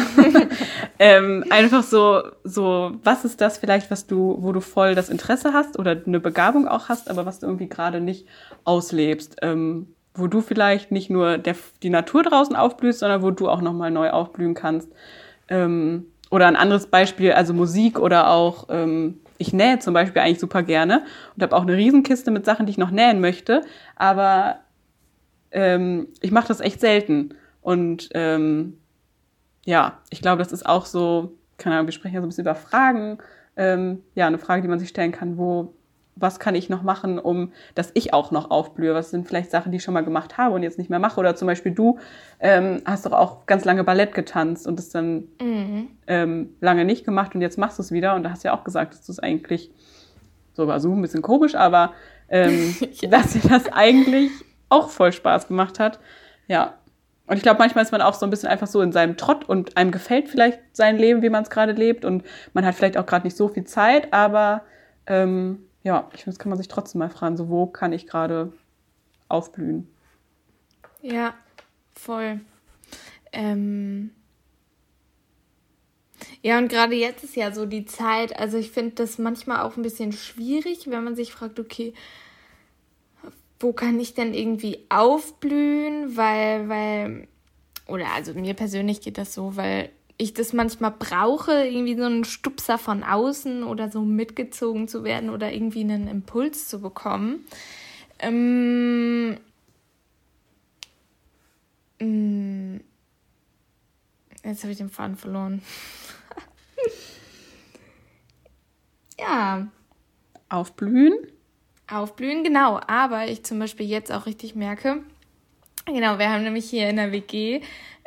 ähm, 0.99 1.45
einfach 1.51 1.85
so, 1.85 2.23
so, 2.43 2.97
was 3.05 3.25
ist 3.25 3.41
das 3.41 3.59
vielleicht, 3.59 3.93
was 3.93 4.09
du, 4.09 4.39
wo 4.41 4.51
du 4.51 4.61
voll 4.61 4.97
das 4.97 5.09
Interesse 5.09 5.53
hast 5.53 5.79
oder 5.79 5.97
eine 6.05 6.19
Begabung 6.19 6.67
auch 6.67 6.89
hast, 6.89 7.09
aber 7.09 7.25
was 7.25 7.39
du 7.39 7.47
irgendwie 7.47 7.69
gerade 7.69 8.01
nicht 8.01 8.27
auslebst. 8.65 9.37
Ähm, 9.43 9.95
wo 10.15 10.27
du 10.27 10.41
vielleicht 10.41 10.93
nicht 10.93 11.11
nur 11.11 11.39
der, 11.39 11.57
die 11.83 11.91
Natur 11.91 12.23
draußen 12.23 12.55
aufblühst, 12.55 13.01
sondern 13.01 13.23
wo 13.23 13.31
du 13.31 13.49
auch 13.49 13.61
nochmal 13.61 13.91
neu 13.91 14.11
aufblühen 14.11 14.55
kannst. 14.55 14.91
Ähm, 15.49 16.07
oder 16.31 16.47
ein 16.47 16.57
anderes 16.57 16.87
Beispiel, 16.87 17.33
also 17.33 17.55
Musik 17.55 17.99
oder 17.99 18.31
auch, 18.31 18.67
ähm, 18.71 19.21
ich 19.39 19.53
nähe 19.53 19.79
zum 19.79 19.95
Beispiel 19.95 20.23
eigentlich 20.23 20.41
super 20.41 20.63
gerne 20.63 21.05
und 21.35 21.43
habe 21.43 21.57
auch 21.57 21.63
eine 21.63 21.77
Riesenkiste 21.77 22.31
mit 22.31 22.45
Sachen, 22.45 22.67
die 22.67 22.71
ich 22.71 22.79
noch 22.79 22.91
nähen 22.91 23.21
möchte, 23.21 23.63
aber 23.97 24.61
ähm, 25.51 26.09
ich 26.21 26.31
mache 26.31 26.49
das 26.49 26.61
echt 26.61 26.81
selten. 26.81 27.35
Und 27.61 28.09
ähm, 28.15 28.79
ja, 29.65 29.99
ich 30.11 30.23
glaube, 30.23 30.43
das 30.43 30.53
ist 30.53 30.67
auch 30.67 30.87
so, 30.87 31.35
keine 31.59 31.77
Ahnung, 31.77 31.87
wir 31.87 31.93
sprechen 31.93 32.15
ja 32.15 32.21
so 32.21 32.27
ein 32.27 32.31
bisschen 32.31 32.45
über 32.45 32.55
Fragen. 32.55 33.19
Ähm, 33.57 34.03
ja, 34.15 34.27
eine 34.27 34.39
Frage, 34.39 34.63
die 34.63 34.69
man 34.69 34.79
sich 34.79 34.89
stellen 34.89 35.13
kann, 35.13 35.37
wo 35.37 35.75
was 36.15 36.39
kann 36.39 36.55
ich 36.55 36.69
noch 36.69 36.83
machen, 36.83 37.19
um, 37.19 37.53
dass 37.75 37.91
ich 37.95 38.13
auch 38.13 38.31
noch 38.31 38.51
aufblühe? 38.51 38.95
Was 38.95 39.11
sind 39.11 39.27
vielleicht 39.27 39.51
Sachen, 39.51 39.73
die 39.73 39.77
ich 39.77 39.83
schon 39.83 39.95
mal 39.95 40.05
gemacht 40.05 40.37
habe 40.37 40.55
und 40.55 40.63
jetzt 40.63 40.79
nicht 40.79 40.91
mehr 40.91 40.99
mache? 40.99 41.19
Oder 41.19 41.35
zum 41.35 41.47
Beispiel 41.47 41.73
du 41.73 41.99
ähm, 42.41 42.83
hast 42.85 43.07
doch 43.07 43.13
auch 43.13 43.47
ganz 43.47 43.65
lange 43.65 43.83
Ballett 43.83 44.15
getanzt 44.15 44.67
und 44.67 44.79
das 44.79 44.91
dann 44.91 45.29
mhm. 45.41 45.89
ähm, 46.07 46.51
lange 46.61 46.85
nicht 46.85 47.05
gemacht 47.05 47.35
und 47.35 47.41
jetzt 47.41 47.59
machst 47.59 47.79
du 47.79 47.83
es 47.83 47.93
wieder 47.93 48.15
und 48.15 48.25
da 48.25 48.31
hast 48.31 48.45
du 48.45 48.49
ja 48.49 48.55
auch 48.55 48.65
gesagt, 48.65 48.93
dass 48.93 49.07
du 49.07 49.13
es 49.13 49.19
eigentlich 49.19 49.71
sogar 50.53 50.81
so 50.81 50.93
ein 50.93 51.01
bisschen 51.01 51.23
komisch, 51.23 51.55
aber 51.55 51.93
ähm, 52.29 52.75
ja. 53.01 53.09
dass 53.09 53.33
dir 53.33 53.49
das 53.49 53.73
eigentlich 53.73 54.31
auch 54.69 54.91
voll 54.91 55.13
Spaß 55.13 55.49
gemacht 55.49 55.79
hat. 55.79 55.99
Ja. 56.47 56.75
Und 57.27 57.37
ich 57.37 57.43
glaube, 57.43 57.59
manchmal 57.59 57.85
ist 57.85 57.93
man 57.93 58.03
auch 58.03 58.15
so 58.15 58.27
ein 58.27 58.31
bisschen 58.31 58.49
einfach 58.49 58.67
so 58.67 58.83
in 58.83 58.93
seinem 58.93 59.17
Trott 59.17 59.49
und 59.49 59.77
einem 59.77 59.93
gefällt 59.93 60.29
vielleicht 60.29 60.59
sein 60.73 60.99
Leben, 60.99 61.23
wie 61.23 61.31
man 61.31 61.45
es 61.45 61.51
gerade 61.51 61.73
lebt 61.73 62.05
und 62.05 62.25
man 62.53 62.67
hat 62.67 62.75
vielleicht 62.75 62.99
auch 62.99 63.07
gerade 63.07 63.27
nicht 63.27 63.37
so 63.37 63.49
viel 63.49 63.65
Zeit, 63.65 64.13
aber 64.13 64.63
ähm, 65.07 65.65
ja, 65.83 66.09
ich 66.13 66.21
finde, 66.21 66.37
das 66.37 66.39
kann 66.39 66.51
man 66.51 66.59
sich 66.59 66.69
trotzdem 66.69 67.01
mal 67.01 67.11
fragen, 67.11 67.37
so 67.37 67.49
wo 67.49 67.67
kann 67.67 67.93
ich 67.93 68.07
gerade 68.07 68.53
aufblühen? 69.29 69.89
Ja, 71.01 71.35
voll. 71.95 72.41
Ähm 73.33 74.11
ja, 76.43 76.59
und 76.59 76.69
gerade 76.69 76.95
jetzt 76.95 77.25
ist 77.25 77.37
ja 77.37 77.53
so 77.53 77.67
die 77.67 77.85
Zeit, 77.85 78.39
also 78.39 78.59
ich 78.59 78.71
finde 78.71 78.97
das 78.97 79.19
manchmal 79.19 79.63
auch 79.63 79.77
ein 79.77 79.83
bisschen 79.83 80.13
schwierig, 80.13 80.89
wenn 80.89 81.05
man 81.05 81.17
sich 81.17 81.33
fragt, 81.33 81.59
okay, 81.59 81.95
wo 83.59 83.73
kann 83.73 83.99
ich 84.01 84.15
denn 84.15 84.35
irgendwie 84.35 84.85
aufblühen, 84.89 86.17
weil, 86.17 86.69
weil, 86.69 87.29
oder 87.87 88.07
also 88.13 88.35
mir 88.35 88.55
persönlich 88.55 89.01
geht 89.01 89.19
das 89.19 89.35
so, 89.35 89.57
weil 89.57 89.91
ich 90.19 90.35
das 90.35 90.53
manchmal 90.53 90.93
brauche, 90.93 91.67
irgendwie 91.67 91.97
so 91.97 92.05
einen 92.05 92.25
Stupser 92.25 92.79
von 92.79 93.03
außen 93.03 93.65
oder 93.65 93.91
so 93.91 94.03
mitgezogen 94.03 94.89
zu 94.89 95.05
werden 95.05 95.31
oder 95.31 95.53
irgendwie 95.53 95.81
einen 95.81 96.09
Impuls 96.09 96.69
zu 96.69 96.81
bekommen. 96.81 97.47
Ähm, 98.19 99.39
mm, 101.99 102.81
jetzt 104.45 104.63
habe 104.63 104.73
ich 104.73 104.79
den 104.79 104.91
Faden 104.91 105.17
verloren. 105.17 105.63
ja. 109.19 109.67
Aufblühen? 110.49 111.15
Aufblühen, 111.91 112.45
genau. 112.45 112.79
Aber 112.87 113.27
ich 113.27 113.45
zum 113.45 113.59
Beispiel 113.59 113.87
jetzt 113.87 114.13
auch 114.13 114.27
richtig 114.27 114.55
merke, 114.55 115.03
genau, 115.87 116.19
wir 116.19 116.31
haben 116.31 116.45
nämlich 116.45 116.69
hier 116.69 116.89
in 116.89 116.97
der 116.97 117.11
WG 117.11 117.63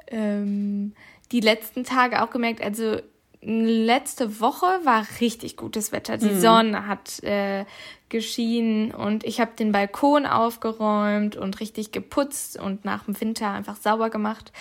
ähm, 0.07 0.93
die 1.31 1.39
letzten 1.39 1.83
Tage 1.83 2.23
auch 2.23 2.29
gemerkt, 2.29 2.61
also 2.61 2.97
letzte 3.41 4.39
Woche 4.39 4.65
war 4.83 5.05
richtig 5.21 5.55
gutes 5.55 5.91
Wetter. 5.91 6.17
Die 6.17 6.31
mhm. 6.31 6.39
Sonne 6.39 6.87
hat 6.87 7.23
äh, 7.23 7.65
geschienen 8.09 8.91
und 8.91 9.23
ich 9.23 9.39
habe 9.39 9.51
den 9.57 9.71
Balkon 9.71 10.25
aufgeräumt 10.25 11.35
und 11.35 11.59
richtig 11.59 11.91
geputzt 11.91 12.59
und 12.59 12.85
nach 12.85 13.05
dem 13.05 13.19
Winter 13.19 13.51
einfach 13.51 13.75
sauber 13.75 14.09
gemacht. 14.09 14.51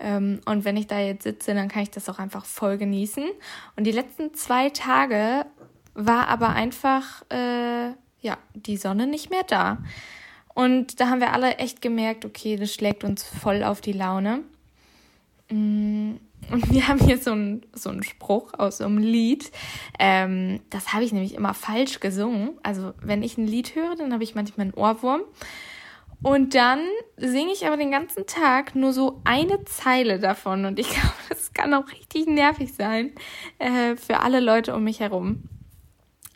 Ähm, 0.00 0.40
und 0.44 0.64
wenn 0.64 0.76
ich 0.76 0.88
da 0.88 0.98
jetzt 0.98 1.22
sitze, 1.22 1.54
dann 1.54 1.68
kann 1.68 1.82
ich 1.82 1.90
das 1.90 2.08
auch 2.08 2.18
einfach 2.18 2.44
voll 2.44 2.78
genießen. 2.78 3.24
Und 3.76 3.84
die 3.84 3.92
letzten 3.92 4.34
zwei 4.34 4.70
Tage 4.70 5.46
war 5.94 6.28
aber 6.28 6.50
einfach 6.50 7.22
äh, 7.30 7.90
ja 8.20 8.38
die 8.54 8.76
Sonne 8.76 9.06
nicht 9.06 9.30
mehr 9.30 9.44
da. 9.46 9.78
Und 10.54 11.00
da 11.00 11.08
haben 11.08 11.20
wir 11.20 11.32
alle 11.32 11.56
echt 11.56 11.80
gemerkt, 11.80 12.24
okay, 12.24 12.56
das 12.56 12.74
schlägt 12.74 13.04
uns 13.04 13.22
voll 13.24 13.62
auf 13.62 13.80
die 13.80 13.92
Laune. 13.92 14.40
Mm, 15.52 16.16
und 16.50 16.70
wir 16.72 16.88
haben 16.88 16.98
hier 16.98 17.18
so 17.18 17.32
einen 17.32 17.62
so 17.74 17.90
Spruch 18.02 18.54
aus 18.54 18.78
so 18.78 18.84
einem 18.84 18.98
Lied. 18.98 19.50
Ähm, 19.98 20.60
das 20.70 20.92
habe 20.92 21.04
ich 21.04 21.12
nämlich 21.12 21.34
immer 21.34 21.54
falsch 21.54 22.00
gesungen. 22.00 22.50
Also 22.62 22.94
wenn 23.00 23.22
ich 23.22 23.38
ein 23.38 23.46
Lied 23.46 23.74
höre, 23.74 23.96
dann 23.96 24.12
habe 24.12 24.24
ich 24.24 24.34
manchmal 24.34 24.66
einen 24.66 24.74
Ohrwurm. 24.74 25.22
Und 26.22 26.54
dann 26.54 26.80
singe 27.16 27.52
ich 27.52 27.66
aber 27.66 27.76
den 27.76 27.90
ganzen 27.90 28.26
Tag 28.26 28.76
nur 28.76 28.92
so 28.92 29.20
eine 29.24 29.64
Zeile 29.64 30.20
davon. 30.20 30.64
Und 30.64 30.78
ich 30.78 30.88
glaube, 30.92 31.14
das 31.28 31.52
kann 31.52 31.74
auch 31.74 31.88
richtig 31.90 32.26
nervig 32.26 32.74
sein 32.74 33.12
äh, 33.58 33.96
für 33.96 34.20
alle 34.20 34.40
Leute 34.40 34.74
um 34.74 34.84
mich 34.84 35.00
herum. 35.00 35.44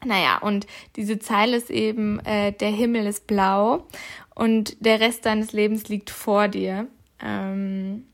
Naja, 0.04 0.38
und 0.38 0.66
diese 0.96 1.18
Zeile 1.18 1.56
ist 1.56 1.70
eben, 1.70 2.20
äh, 2.20 2.52
der 2.52 2.70
Himmel 2.70 3.06
ist 3.06 3.26
blau 3.26 3.86
und 4.34 4.84
der 4.84 5.00
Rest 5.00 5.24
deines 5.24 5.52
Lebens 5.52 5.88
liegt 5.88 6.10
vor 6.10 6.48
dir. 6.48 6.86
Ähm, 7.20 8.04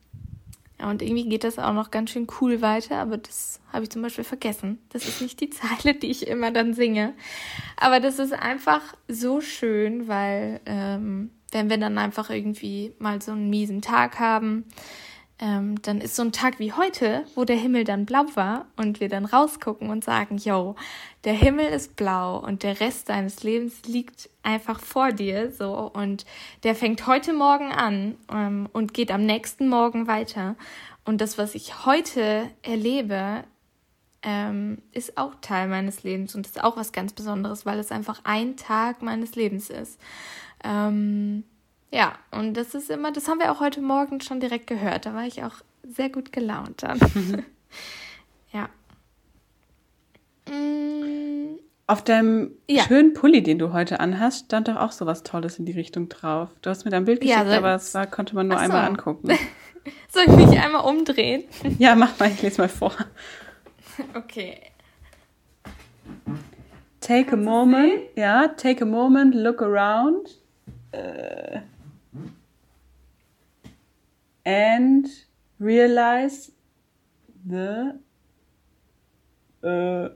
und 0.82 1.02
irgendwie 1.02 1.28
geht 1.28 1.44
das 1.44 1.58
auch 1.58 1.72
noch 1.72 1.90
ganz 1.90 2.10
schön 2.10 2.26
cool 2.40 2.60
weiter, 2.60 2.98
aber 2.98 3.18
das 3.18 3.60
habe 3.72 3.84
ich 3.84 3.90
zum 3.90 4.02
Beispiel 4.02 4.24
vergessen. 4.24 4.78
Das 4.90 5.06
ist 5.06 5.20
nicht 5.20 5.40
die 5.40 5.50
Zeile, 5.50 5.94
die 5.94 6.10
ich 6.10 6.26
immer 6.26 6.50
dann 6.50 6.74
singe. 6.74 7.14
Aber 7.76 8.00
das 8.00 8.18
ist 8.18 8.32
einfach 8.32 8.82
so 9.08 9.40
schön, 9.40 10.08
weil 10.08 10.60
ähm, 10.66 11.30
wenn 11.50 11.70
wir 11.70 11.78
dann 11.78 11.98
einfach 11.98 12.30
irgendwie 12.30 12.94
mal 12.98 13.20
so 13.22 13.32
einen 13.32 13.50
miesen 13.50 13.82
Tag 13.82 14.18
haben, 14.18 14.64
ähm, 15.42 15.82
dann 15.82 16.00
ist 16.00 16.14
so 16.14 16.22
ein 16.22 16.30
Tag 16.30 16.60
wie 16.60 16.72
heute, 16.72 17.24
wo 17.34 17.44
der 17.44 17.56
Himmel 17.56 17.82
dann 17.82 18.06
blau 18.06 18.26
war 18.34 18.66
und 18.76 19.00
wir 19.00 19.08
dann 19.08 19.24
rausgucken 19.24 19.90
und 19.90 20.04
sagen, 20.04 20.36
yo, 20.36 20.76
der 21.24 21.32
Himmel 21.32 21.66
ist 21.66 21.96
blau 21.96 22.38
und 22.38 22.62
der 22.62 22.78
Rest 22.78 23.08
deines 23.08 23.42
Lebens 23.42 23.82
liegt 23.84 24.30
einfach 24.44 24.78
vor 24.78 25.10
dir, 25.10 25.50
so 25.50 25.90
und 25.92 26.24
der 26.62 26.76
fängt 26.76 27.08
heute 27.08 27.32
Morgen 27.32 27.72
an 27.72 28.14
ähm, 28.32 28.68
und 28.72 28.94
geht 28.94 29.10
am 29.10 29.26
nächsten 29.26 29.68
Morgen 29.68 30.06
weiter. 30.06 30.54
Und 31.04 31.20
das, 31.20 31.38
was 31.38 31.56
ich 31.56 31.84
heute 31.86 32.48
erlebe, 32.62 33.42
ähm, 34.22 34.78
ist 34.92 35.18
auch 35.18 35.34
Teil 35.40 35.66
meines 35.66 36.04
Lebens 36.04 36.36
und 36.36 36.46
ist 36.46 36.62
auch 36.62 36.76
was 36.76 36.92
ganz 36.92 37.12
Besonderes, 37.14 37.66
weil 37.66 37.80
es 37.80 37.90
einfach 37.90 38.20
ein 38.22 38.56
Tag 38.56 39.02
meines 39.02 39.34
Lebens 39.34 39.70
ist. 39.70 39.98
Ähm, 40.62 41.42
ja, 41.92 42.14
und 42.30 42.54
das 42.54 42.74
ist 42.74 42.90
immer, 42.90 43.12
das 43.12 43.28
haben 43.28 43.38
wir 43.38 43.52
auch 43.52 43.60
heute 43.60 43.80
Morgen 43.80 44.20
schon 44.20 44.40
direkt 44.40 44.66
gehört. 44.66 45.06
Da 45.06 45.14
war 45.14 45.26
ich 45.26 45.44
auch 45.44 45.56
sehr 45.82 46.08
gut 46.08 46.32
gelaunt 46.32 46.82
dann. 46.82 46.98
Ja. 48.52 48.68
Mm. 50.46 51.58
Auf 51.86 52.04
deinem 52.04 52.52
ja. 52.68 52.84
schönen 52.84 53.12
Pulli, 53.12 53.42
den 53.42 53.58
du 53.58 53.72
heute 53.72 54.00
anhast, 54.00 54.46
stand 54.46 54.68
doch 54.68 54.76
auch 54.76 54.92
so 54.92 55.04
was 55.04 55.22
Tolles 55.24 55.58
in 55.58 55.66
die 55.66 55.72
Richtung 55.72 56.08
drauf. 56.08 56.48
Du 56.62 56.70
hast 56.70 56.84
mir 56.84 56.90
da 56.90 56.98
ein 56.98 57.04
Bild 57.04 57.20
geschickt, 57.20 57.38
ja, 57.38 57.44
so 57.44 57.52
aber 57.52 57.74
es 57.74 57.92
war, 57.94 58.06
konnte 58.06 58.34
man 58.34 58.48
nur 58.48 58.58
so. 58.58 58.64
einmal 58.64 58.84
angucken. 58.86 59.28
Soll 60.08 60.24
ich 60.26 60.36
mich 60.36 60.60
einmal 60.60 60.84
umdrehen? 60.84 61.44
Ja, 61.78 61.94
mach 61.94 62.18
mal, 62.18 62.30
ich 62.30 62.40
lese 62.40 62.60
mal 62.60 62.68
vor. 62.68 62.94
Okay. 64.14 64.60
Take 67.00 67.30
Kannst 67.30 67.48
a 67.48 67.50
moment, 67.50 68.00
ja, 68.14 68.48
take 68.48 68.84
a 68.84 68.86
moment, 68.86 69.34
look 69.34 69.60
around. 69.60 70.38
Uh, 70.94 71.58
and 74.44 75.08
realize 75.58 76.52
the 77.46 77.98
uh, 79.62 80.08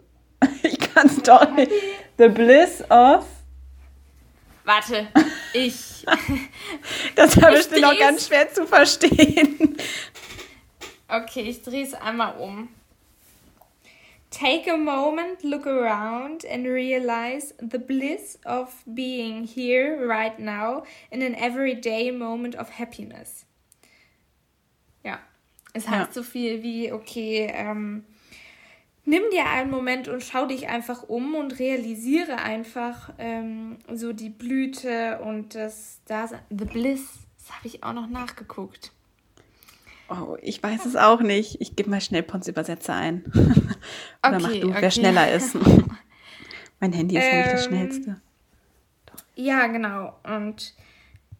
ich 0.62 0.78
kann 0.78 1.06
es 1.06 1.22
doch 1.22 1.50
nicht. 1.52 1.72
The 2.18 2.28
bliss 2.28 2.82
of 2.90 3.26
Warte, 4.64 5.06
ich. 5.52 6.04
das 7.14 7.40
war 7.40 7.52
bestimmt 7.52 7.82
noch 7.82 7.96
ganz 7.96 8.26
schwer 8.26 8.52
zu 8.52 8.66
verstehen. 8.66 9.76
Okay, 11.08 11.42
ich 11.42 11.62
drehe 11.62 11.84
es 11.84 11.94
einmal 11.94 12.36
um. 12.36 12.68
Take 14.30 14.68
a 14.70 14.76
moment, 14.76 15.44
look 15.44 15.68
around, 15.68 16.44
and 16.44 16.66
realize 16.66 17.54
the 17.58 17.78
bliss 17.78 18.38
of 18.44 18.82
being 18.92 19.44
here 19.44 20.04
right 20.04 20.36
now 20.38 20.82
in 21.12 21.22
an 21.22 21.36
everyday 21.36 22.10
moment 22.10 22.56
of 22.56 22.70
happiness. 22.70 23.45
Es 25.72 25.88
heißt 25.88 26.08
ja. 26.08 26.12
so 26.12 26.22
viel 26.22 26.62
wie, 26.62 26.92
okay, 26.92 27.50
ähm, 27.52 28.04
nimm 29.04 29.22
dir 29.30 29.46
einen 29.46 29.70
Moment 29.70 30.08
und 30.08 30.22
schau 30.22 30.46
dich 30.46 30.68
einfach 30.68 31.02
um 31.04 31.34
und 31.34 31.58
realisiere 31.58 32.38
einfach 32.38 33.12
ähm, 33.18 33.76
so 33.92 34.12
die 34.12 34.30
Blüte 34.30 35.20
und 35.20 35.54
das 35.54 36.00
Dasein. 36.06 36.40
The 36.50 36.64
Bliss, 36.64 37.06
das 37.38 37.56
habe 37.56 37.66
ich 37.66 37.82
auch 37.82 37.92
noch 37.92 38.08
nachgeguckt. 38.08 38.92
Oh, 40.08 40.36
ich 40.40 40.62
weiß 40.62 40.86
es 40.86 40.94
auch 40.96 41.20
nicht. 41.20 41.60
Ich 41.60 41.74
gebe 41.74 41.90
mal 41.90 42.00
schnell 42.00 42.22
Pons 42.22 42.46
Übersetzer 42.46 42.94
ein. 42.94 43.24
Oder 44.26 44.36
okay, 44.36 44.38
mach 44.40 44.52
du, 44.52 44.68
okay. 44.68 44.76
wer 44.80 44.90
schneller 44.90 45.32
ist. 45.32 45.56
mein 46.80 46.92
Handy 46.92 47.16
ist 47.16 47.24
ähm, 47.24 47.38
nicht 47.38 47.52
das 47.52 47.64
schnellste. 47.64 48.20
Ja, 49.34 49.66
genau. 49.66 50.16
Und 50.22 50.74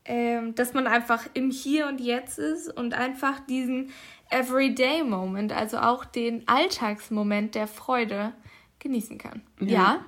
ähm, 0.06 0.54
dass 0.54 0.74
man 0.74 0.86
einfach 0.86 1.26
im 1.34 1.50
Hier 1.50 1.86
und 1.86 2.00
Jetzt 2.00 2.38
ist 2.38 2.68
und 2.68 2.94
einfach 2.94 3.40
diesen 3.40 3.90
Everyday 4.30 5.02
Moment, 5.02 5.52
also 5.52 5.78
auch 5.78 6.04
den 6.04 6.46
Alltagsmoment 6.46 7.54
der 7.54 7.66
Freude 7.66 8.32
genießen 8.78 9.18
kann. 9.18 9.42
Ja. 9.60 9.66
ja? 9.66 10.04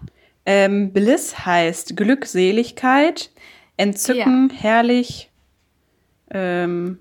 Ähm, 0.47 0.93
Bliss 0.93 1.45
heißt 1.45 1.97
Glückseligkeit, 1.97 3.31
Entzücken, 3.77 4.51
ja. 4.51 4.61
herrlich. 4.61 5.31
Ähm, 6.31 6.99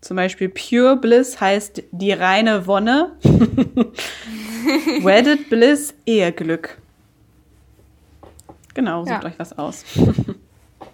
zum 0.00 0.16
Beispiel 0.16 0.48
Pure 0.48 0.96
Bliss 0.96 1.40
heißt 1.40 1.82
die 1.90 2.12
reine 2.12 2.66
Wonne. 2.66 3.16
Wedded 5.02 5.50
Bliss, 5.50 5.94
Eheglück. 6.06 6.78
Genau, 8.74 9.04
sucht 9.04 9.22
ja. 9.22 9.24
euch 9.24 9.38
was 9.38 9.58
aus. 9.58 9.84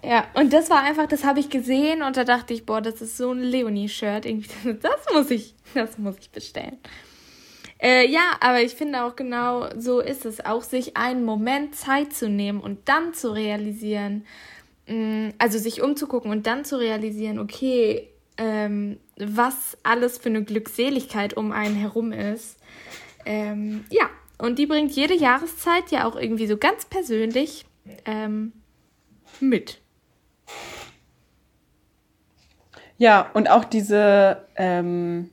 Ja, 0.07 0.29
und 0.35 0.53
das 0.53 0.71
war 0.71 0.85
einfach, 0.85 1.09
das 1.09 1.25
habe 1.25 1.41
ich 1.41 1.51
gesehen 1.51 2.03
und 2.03 2.17
da 2.17 2.23
dachte 2.23 2.55
ich, 2.55 2.65
boah, 2.65 2.81
das 2.81 3.03
ist 3.03 3.17
so 3.17 3.33
ein 3.33 3.41
Leonie-Shirt. 3.41 4.25
Das 4.81 5.13
muss 5.13 5.31
ich, 5.33 5.57
das 5.75 5.99
muss 5.99 6.15
ich 6.21 6.31
bestellen. 6.31 6.79
Äh, 7.83 8.09
ja, 8.09 8.37
aber 8.41 8.63
ich 8.63 8.75
finde 8.75 9.03
auch 9.03 9.17
genau 9.17 9.69
so 9.77 9.99
ist 9.99 10.25
es, 10.25 10.45
auch 10.45 10.63
sich 10.63 10.97
einen 10.97 11.25
Moment 11.25 11.75
Zeit 11.75 12.13
zu 12.13 12.29
nehmen 12.29 12.61
und 12.61 12.89
dann 12.89 13.15
zu 13.15 13.35
realisieren, 13.35 14.25
mh, 14.87 14.95
mm, 14.95 15.35
also 15.39 15.59
sich 15.59 15.83
umzugucken 15.83 16.31
und 16.31 16.47
dann 16.47 16.65
zu 16.65 16.79
realisieren, 16.79 17.41
okay, 17.41 18.09
ähm, 18.39 19.01
was 19.19 19.77
alles 19.83 20.19
für 20.19 20.29
eine 20.29 20.45
Glückseligkeit 20.45 21.37
um 21.37 21.51
einen 21.51 21.75
herum 21.75 22.13
ist. 22.13 22.59
Ähm, 23.25 23.85
ja, 23.91 24.09
und 24.39 24.61
die 24.61 24.67
bringt 24.67 24.93
jede 24.93 25.15
Jahreszeit 25.17 25.91
ja 25.91 26.07
auch 26.07 26.15
irgendwie 26.15 26.47
so 26.47 26.57
ganz 26.57 26.85
persönlich 26.85 27.67
ähm, 28.05 28.53
mit. 29.41 29.81
Ja, 32.99 33.31
und 33.35 33.51
auch 33.51 33.65
diese, 33.65 34.47
ähm, 34.57 35.31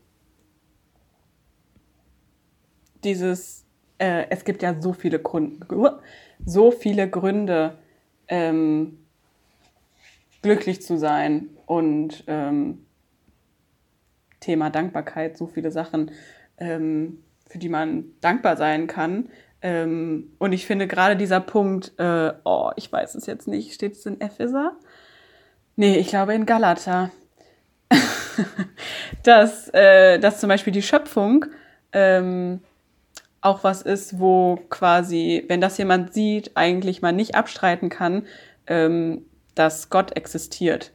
dieses, 3.03 3.65
äh, 3.99 4.25
es 4.29 4.43
gibt 4.43 4.61
ja 4.61 4.81
so 4.81 4.93
viele 4.93 5.19
Gründe, 5.19 5.99
so 6.45 6.71
viele 6.71 7.09
Gründe, 7.09 7.77
ähm, 8.27 8.99
glücklich 10.41 10.81
zu 10.81 10.97
sein 10.97 11.49
und 11.65 12.23
ähm, 12.27 12.85
Thema 14.41 14.69
Dankbarkeit, 14.69 15.37
so 15.37 15.47
viele 15.47 15.71
Sachen, 15.71 16.11
ähm, 16.57 17.23
für 17.47 17.59
die 17.59 17.69
man 17.69 18.11
dankbar 18.19 18.57
sein 18.57 18.87
kann. 18.87 19.29
Ähm, 19.61 20.33
und 20.39 20.51
ich 20.51 20.65
finde 20.65 20.87
gerade 20.87 21.15
dieser 21.15 21.39
Punkt, 21.39 21.93
äh, 21.97 22.33
oh, 22.43 22.71
ich 22.75 22.91
weiß 22.91 23.15
es 23.15 23.25
jetzt 23.25 23.47
nicht, 23.47 23.73
steht 23.73 23.93
es 23.93 24.05
in 24.05 24.19
Epheser? 24.19 24.77
Nee, 25.77 25.97
ich 25.97 26.09
glaube 26.09 26.33
in 26.33 26.45
Galata. 26.45 27.09
dass, 29.23 29.69
äh, 29.73 30.19
dass 30.19 30.39
zum 30.39 30.49
Beispiel 30.49 30.73
die 30.73 30.81
Schöpfung 30.81 31.45
ähm, 31.91 32.61
auch 33.41 33.63
was 33.63 33.81
ist, 33.81 34.19
wo 34.19 34.59
quasi, 34.69 35.43
wenn 35.47 35.61
das 35.61 35.77
jemand 35.77 36.13
sieht, 36.13 36.51
eigentlich 36.55 37.01
man 37.01 37.15
nicht 37.15 37.35
abstreiten 37.35 37.89
kann, 37.89 38.25
ähm, 38.67 39.25
dass 39.55 39.89
Gott 39.89 40.15
existiert. 40.15 40.91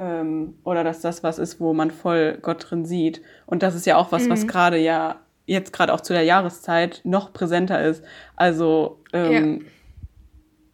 Ähm, 0.00 0.54
oder 0.64 0.82
dass 0.82 1.00
das 1.00 1.22
was 1.22 1.38
ist, 1.38 1.60
wo 1.60 1.72
man 1.72 1.90
voll 1.90 2.38
Gott 2.42 2.70
drin 2.70 2.84
sieht. 2.84 3.22
Und 3.46 3.62
das 3.62 3.74
ist 3.74 3.86
ja 3.86 3.96
auch 3.96 4.12
was, 4.12 4.24
mhm. 4.24 4.30
was 4.30 4.46
gerade 4.46 4.78
ja 4.78 5.20
jetzt 5.46 5.72
gerade 5.72 5.92
auch 5.92 6.00
zu 6.00 6.12
der 6.12 6.22
Jahreszeit 6.22 7.00
noch 7.04 7.32
präsenter 7.32 7.82
ist. 7.82 8.02
Also 8.34 9.00
ähm, 9.12 9.60
ja. 9.60 9.66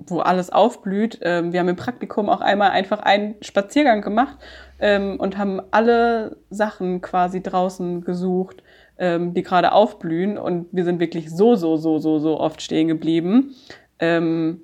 Wo 0.06 0.20
alles 0.20 0.50
aufblüht. 0.50 1.18
Ähm, 1.22 1.52
wir 1.52 1.60
haben 1.60 1.68
im 1.68 1.76
Praktikum 1.76 2.28
auch 2.28 2.40
einmal 2.40 2.70
einfach 2.70 3.00
einen 3.00 3.36
Spaziergang 3.42 4.02
gemacht 4.02 4.38
ähm, 4.78 5.18
und 5.18 5.38
haben 5.38 5.60
alle 5.70 6.36
Sachen 6.50 7.00
quasi 7.00 7.42
draußen 7.42 8.02
gesucht 8.02 8.62
ähm, 9.00 9.34
die 9.34 9.42
gerade 9.42 9.72
aufblühen. 9.72 10.38
Und 10.38 10.68
wir 10.70 10.84
sind 10.84 11.00
wirklich 11.00 11.30
so, 11.30 11.56
so, 11.56 11.76
so, 11.76 11.98
so, 11.98 12.20
so 12.20 12.38
oft 12.38 12.62
stehen 12.62 12.86
geblieben, 12.86 13.56
ähm, 13.98 14.60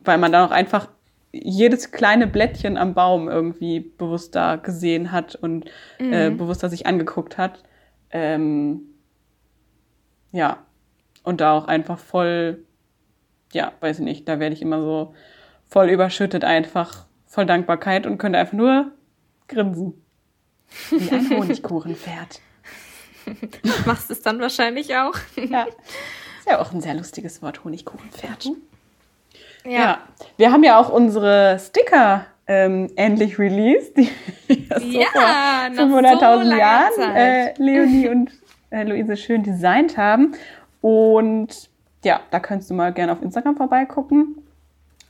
weil 0.00 0.18
man 0.18 0.32
da 0.32 0.44
auch 0.44 0.50
einfach 0.50 0.88
jedes 1.32 1.92
kleine 1.92 2.26
Blättchen 2.26 2.76
am 2.76 2.94
Baum 2.94 3.28
irgendwie 3.28 3.80
bewusst 3.80 4.34
da 4.34 4.56
gesehen 4.56 5.12
hat 5.12 5.36
und 5.36 5.66
äh, 5.98 6.02
mhm. 6.04 6.12
äh, 6.12 6.30
bewusster 6.30 6.68
sich 6.68 6.86
angeguckt 6.86 7.38
hat. 7.38 7.62
Ähm, 8.10 8.82
ja, 10.32 10.58
und 11.22 11.40
da 11.40 11.52
auch 11.52 11.68
einfach 11.68 11.98
voll, 11.98 12.64
ja, 13.52 13.72
weiß 13.80 13.98
ich 13.98 14.04
nicht, 14.04 14.28
da 14.28 14.38
werde 14.38 14.54
ich 14.54 14.62
immer 14.62 14.80
so 14.80 15.14
voll 15.68 15.90
überschüttet, 15.90 16.44
einfach 16.44 17.06
voll 17.26 17.46
Dankbarkeit 17.46 18.06
und 18.06 18.18
könnte 18.18 18.38
einfach 18.38 18.54
nur 18.54 18.92
grinsen. 19.48 20.02
Wie 20.90 21.10
ein 21.10 21.30
Honigkuchenpferd. 21.30 22.40
Machst 23.86 24.10
es 24.10 24.22
dann 24.22 24.40
wahrscheinlich 24.40 24.96
auch. 24.96 25.14
ja. 25.36 25.64
Ist 25.64 26.48
ja 26.48 26.60
auch 26.60 26.72
ein 26.72 26.80
sehr 26.80 26.94
lustiges 26.94 27.42
Wort, 27.42 27.64
Honigkuchenpferd. 27.64 28.50
Ja. 29.64 29.70
ja. 29.70 29.98
Wir 30.36 30.52
haben 30.52 30.64
ja 30.64 30.78
auch 30.78 30.90
unsere 30.90 31.58
Sticker 31.58 32.26
ähm, 32.46 32.90
endlich 32.94 33.38
released, 33.38 33.96
die 33.96 34.12
ja, 34.48 35.06
vor 35.74 35.84
500.000 35.84 36.44
so 36.44 36.56
Jahren 36.56 37.16
äh, 37.16 37.54
Leonie 37.58 38.08
und 38.08 38.30
äh, 38.70 38.84
Luise 38.84 39.16
schön 39.16 39.42
designt 39.42 39.96
haben. 39.96 40.34
Und 40.80 41.70
ja, 42.04 42.20
da 42.30 42.40
könntest 42.40 42.70
du 42.70 42.74
mal 42.74 42.92
gerne 42.92 43.12
auf 43.12 43.22
Instagram 43.22 43.56
vorbeigucken. 43.56 44.36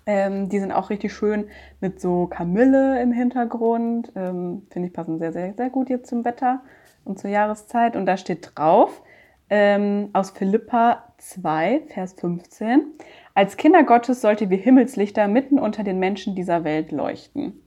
Ähm, 0.07 0.49
die 0.49 0.61
sind 0.61 0.73
auch 0.73 0.91
richtig 0.91 1.13
schön 1.13 1.49
mit 1.81 2.01
so 2.01 2.27
Kamille 2.27 3.03
im 3.03 3.13
Hintergrund. 3.13 4.13
Ähm, 4.15 4.67
Finde 4.71 4.89
ich 4.89 4.95
passen 4.95 5.19
sehr, 5.19 5.33
sehr, 5.33 5.55
sehr 5.55 5.71
gut 5.71 5.91
jetzt 5.91 6.09
zum 6.09 6.25
Wetter 6.25 6.63
und 7.05 7.19
zur 7.19 7.31
Jahreszeit. 7.31 7.97
Und 7.97 8.07
da 8.07 8.17
steht 8.17 8.53
drauf, 8.55 9.03
ähm, 9.51 10.11
aus 10.13 10.31
Philippa 10.31 11.13
2, 11.19 11.83
Vers 11.89 12.15
15, 12.15 12.87
als 13.35 13.57
Kinder 13.57 13.85
Gottes 13.85 14.21
sollte 14.21 14.51
wie 14.51 14.57
Himmelslichter 14.57 15.29
mitten 15.29 15.59
unter 15.59 15.85
den 15.85 15.99
Menschen 15.99 16.35
dieser 16.35 16.65
Welt 16.65 16.93
leuchten. 16.93 17.61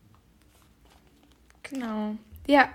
Genau. 1.64 2.16
Ja, 2.48 2.70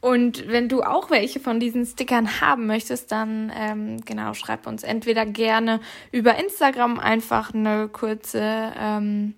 und 0.00 0.48
wenn 0.48 0.68
du 0.68 0.82
auch 0.82 1.10
welche 1.10 1.40
von 1.40 1.60
diesen 1.60 1.84
Stickern 1.84 2.40
haben 2.40 2.66
möchtest, 2.66 3.12
dann 3.12 3.52
ähm, 3.54 4.00
genau, 4.04 4.32
schreib 4.34 4.66
uns 4.66 4.82
entweder 4.82 5.26
gerne 5.26 5.80
über 6.10 6.38
Instagram 6.38 6.98
einfach 6.98 7.52
eine 7.52 7.88
kurze 7.88 8.72
ähm, 8.78 9.34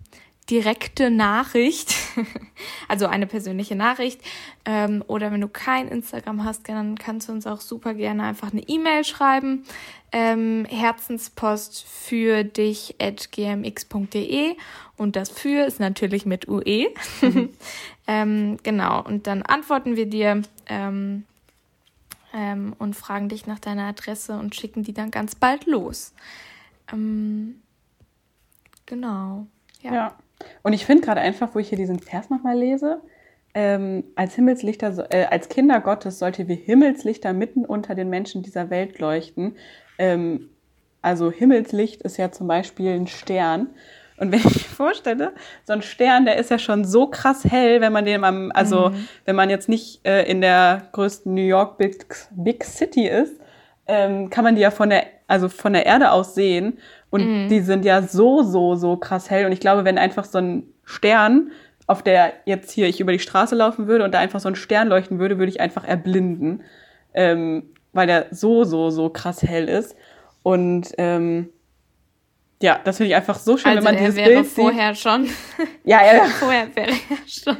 direkte 0.50 1.10
Nachricht, 1.10 1.94
also 2.88 3.06
eine 3.06 3.26
persönliche 3.26 3.74
Nachricht. 3.74 4.20
Ähm, 4.64 5.02
oder 5.06 5.32
wenn 5.32 5.40
du 5.40 5.48
kein 5.48 5.88
Instagram 5.88 6.44
hast, 6.44 6.68
dann 6.68 6.96
kannst 6.96 7.28
du 7.28 7.32
uns 7.32 7.46
auch 7.46 7.60
super 7.60 7.94
gerne 7.94 8.24
einfach 8.24 8.52
eine 8.52 8.62
E-Mail 8.62 9.04
schreiben. 9.04 9.64
Ähm, 10.12 10.66
Herzenspost 10.68 11.84
für 11.84 12.44
dich 12.44 12.96
at 13.00 13.32
gmx.de 13.32 14.56
und 14.98 15.16
das 15.16 15.30
für 15.30 15.64
ist 15.64 15.80
natürlich 15.80 16.26
mit 16.26 16.48
UE. 16.48 16.88
Ähm, 18.06 18.58
genau, 18.62 19.02
und 19.02 19.26
dann 19.26 19.42
antworten 19.42 19.96
wir 19.96 20.06
dir 20.06 20.42
ähm, 20.66 21.24
ähm, 22.34 22.74
und 22.78 22.94
fragen 22.94 23.28
dich 23.28 23.46
nach 23.46 23.58
deiner 23.58 23.84
Adresse 23.84 24.36
und 24.38 24.54
schicken 24.54 24.82
die 24.82 24.92
dann 24.92 25.10
ganz 25.10 25.34
bald 25.34 25.66
los. 25.66 26.12
Ähm, 26.92 27.60
genau. 28.86 29.46
ja. 29.82 29.94
ja. 29.94 30.16
Und 30.62 30.72
ich 30.72 30.84
finde 30.84 31.04
gerade 31.04 31.20
einfach, 31.20 31.54
wo 31.54 31.60
ich 31.60 31.68
hier 31.68 31.78
diesen 31.78 32.00
Vers 32.00 32.30
nochmal 32.30 32.58
lese, 32.58 33.00
ähm, 33.54 34.04
als 34.16 34.34
Himmelslichter, 34.34 35.06
äh, 35.12 35.26
als 35.26 35.48
Kinder 35.48 35.80
Gottes 35.80 36.18
sollte 36.18 36.48
wie 36.48 36.54
Himmelslichter 36.54 37.32
mitten 37.32 37.64
unter 37.64 37.94
den 37.94 38.08
Menschen 38.08 38.42
dieser 38.42 38.70
Welt 38.70 38.98
leuchten. 38.98 39.56
Ähm, 39.98 40.48
also 41.02 41.30
Himmelslicht 41.30 42.02
ist 42.02 42.16
ja 42.16 42.32
zum 42.32 42.46
Beispiel 42.46 42.92
ein 42.92 43.06
Stern. 43.06 43.70
Und 44.22 44.30
wenn 44.30 44.38
ich 44.38 44.44
mir 44.44 44.76
vorstelle, 44.76 45.32
so 45.64 45.72
ein 45.72 45.82
Stern, 45.82 46.26
der 46.26 46.36
ist 46.36 46.48
ja 46.48 46.58
schon 46.58 46.84
so 46.84 47.08
krass 47.08 47.44
hell, 47.44 47.80
wenn 47.80 47.92
man 47.92 48.04
den 48.04 48.22
am, 48.22 48.52
also 48.54 48.90
mhm. 48.90 49.08
wenn 49.24 49.34
man 49.34 49.50
jetzt 49.50 49.68
nicht 49.68 50.06
äh, 50.06 50.22
in 50.30 50.40
der 50.40 50.82
größten 50.92 51.34
New 51.34 51.42
York 51.42 51.76
Big, 51.76 52.06
Big 52.30 52.62
City 52.62 53.08
ist, 53.08 53.40
ähm, 53.88 54.30
kann 54.30 54.44
man 54.44 54.54
die 54.54 54.60
ja 54.60 54.70
von 54.70 54.90
der, 54.90 55.06
also 55.26 55.48
von 55.48 55.72
der 55.72 55.86
Erde 55.86 56.12
aus 56.12 56.36
sehen. 56.36 56.78
Und 57.10 57.26
mhm. 57.26 57.48
die 57.48 57.62
sind 57.62 57.84
ja 57.84 58.00
so, 58.02 58.44
so, 58.44 58.76
so 58.76 58.96
krass 58.96 59.28
hell. 59.28 59.44
Und 59.44 59.50
ich 59.50 59.58
glaube, 59.58 59.84
wenn 59.84 59.98
einfach 59.98 60.24
so 60.24 60.38
ein 60.38 60.68
Stern, 60.84 61.50
auf 61.88 62.04
der 62.04 62.32
jetzt 62.44 62.70
hier 62.70 62.86
ich 62.86 63.00
über 63.00 63.10
die 63.10 63.18
Straße 63.18 63.56
laufen 63.56 63.88
würde 63.88 64.04
und 64.04 64.14
da 64.14 64.20
einfach 64.20 64.38
so 64.38 64.48
ein 64.48 64.54
Stern 64.54 64.86
leuchten 64.86 65.18
würde, 65.18 65.38
würde 65.38 65.50
ich 65.50 65.60
einfach 65.60 65.82
erblinden. 65.82 66.62
Ähm, 67.12 67.70
weil 67.92 68.06
der 68.06 68.26
so, 68.30 68.62
so, 68.62 68.90
so 68.90 69.08
krass 69.08 69.42
hell 69.42 69.68
ist. 69.68 69.96
Und 70.44 70.92
ähm, 70.96 71.48
ja, 72.62 72.80
das 72.82 72.96
finde 72.96 73.10
ich 73.10 73.16
einfach 73.16 73.38
so 73.38 73.56
schön, 73.56 73.72
also 73.72 73.84
wenn 73.84 73.94
man 73.94 74.02
dieses 74.02 74.16
wäre 74.16 74.30
Bild 74.30 74.46
vorher 74.46 74.94
sieht. 74.94 75.02
schon. 75.02 75.28
Ja, 75.84 76.00
ja. 76.04 76.24
vorher 76.38 76.74
wäre 76.74 76.90
er 76.90 77.16
schon 77.26 77.56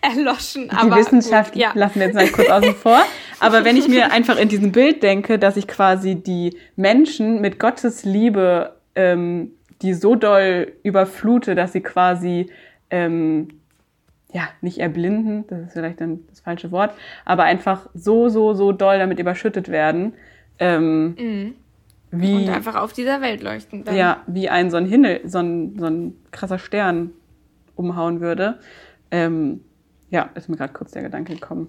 erloschen. 0.00 0.68
Die 0.70 0.90
Wissenschaft 0.92 1.52
gut, 1.52 1.62
ja. 1.62 1.72
lassen 1.74 1.98
wir 1.98 2.06
jetzt 2.06 2.14
mal 2.14 2.28
kurz 2.28 2.48
außen 2.48 2.74
vor. 2.74 3.00
Aber 3.40 3.64
wenn 3.64 3.76
ich 3.76 3.88
mir 3.88 4.12
einfach 4.12 4.38
in 4.38 4.48
diesem 4.48 4.70
Bild 4.72 5.02
denke, 5.02 5.38
dass 5.38 5.56
ich 5.56 5.66
quasi 5.66 6.14
die 6.14 6.56
Menschen 6.76 7.40
mit 7.40 7.58
Gottes 7.58 8.04
Liebe 8.04 8.76
ähm, 8.94 9.50
die 9.82 9.94
so 9.94 10.14
doll 10.14 10.72
überflute, 10.82 11.54
dass 11.54 11.72
sie 11.72 11.82
quasi 11.82 12.50
ähm, 12.90 13.48
ja 14.32 14.48
nicht 14.60 14.78
erblinden, 14.78 15.44
das 15.48 15.60
ist 15.60 15.72
vielleicht 15.72 16.00
dann 16.00 16.20
das 16.28 16.40
falsche 16.40 16.70
Wort, 16.70 16.94
aber 17.24 17.44
einfach 17.44 17.88
so 17.94 18.28
so 18.28 18.54
so 18.54 18.72
doll 18.72 18.98
damit 18.98 19.18
überschüttet 19.18 19.68
werden. 19.68 20.14
Ähm, 20.58 21.14
mhm. 21.18 21.54
Wie, 22.10 22.34
und 22.34 22.48
einfach 22.48 22.76
auf 22.76 22.92
dieser 22.92 23.20
Welt 23.20 23.42
leuchten. 23.42 23.84
Dann. 23.84 23.96
Ja, 23.96 24.22
wie 24.26 24.48
ein 24.48 24.70
so 24.70 24.76
ein 24.76 24.86
Himmel, 24.86 25.20
so 25.24 25.38
ein, 25.38 25.78
so 25.78 25.86
ein 25.86 26.14
krasser 26.30 26.58
Stern 26.58 27.12
umhauen 27.74 28.20
würde. 28.20 28.58
Ähm, 29.10 29.60
ja, 30.10 30.30
ist 30.34 30.48
mir 30.48 30.56
gerade 30.56 30.72
kurz 30.72 30.92
der 30.92 31.02
Gedanke 31.02 31.34
gekommen. 31.34 31.68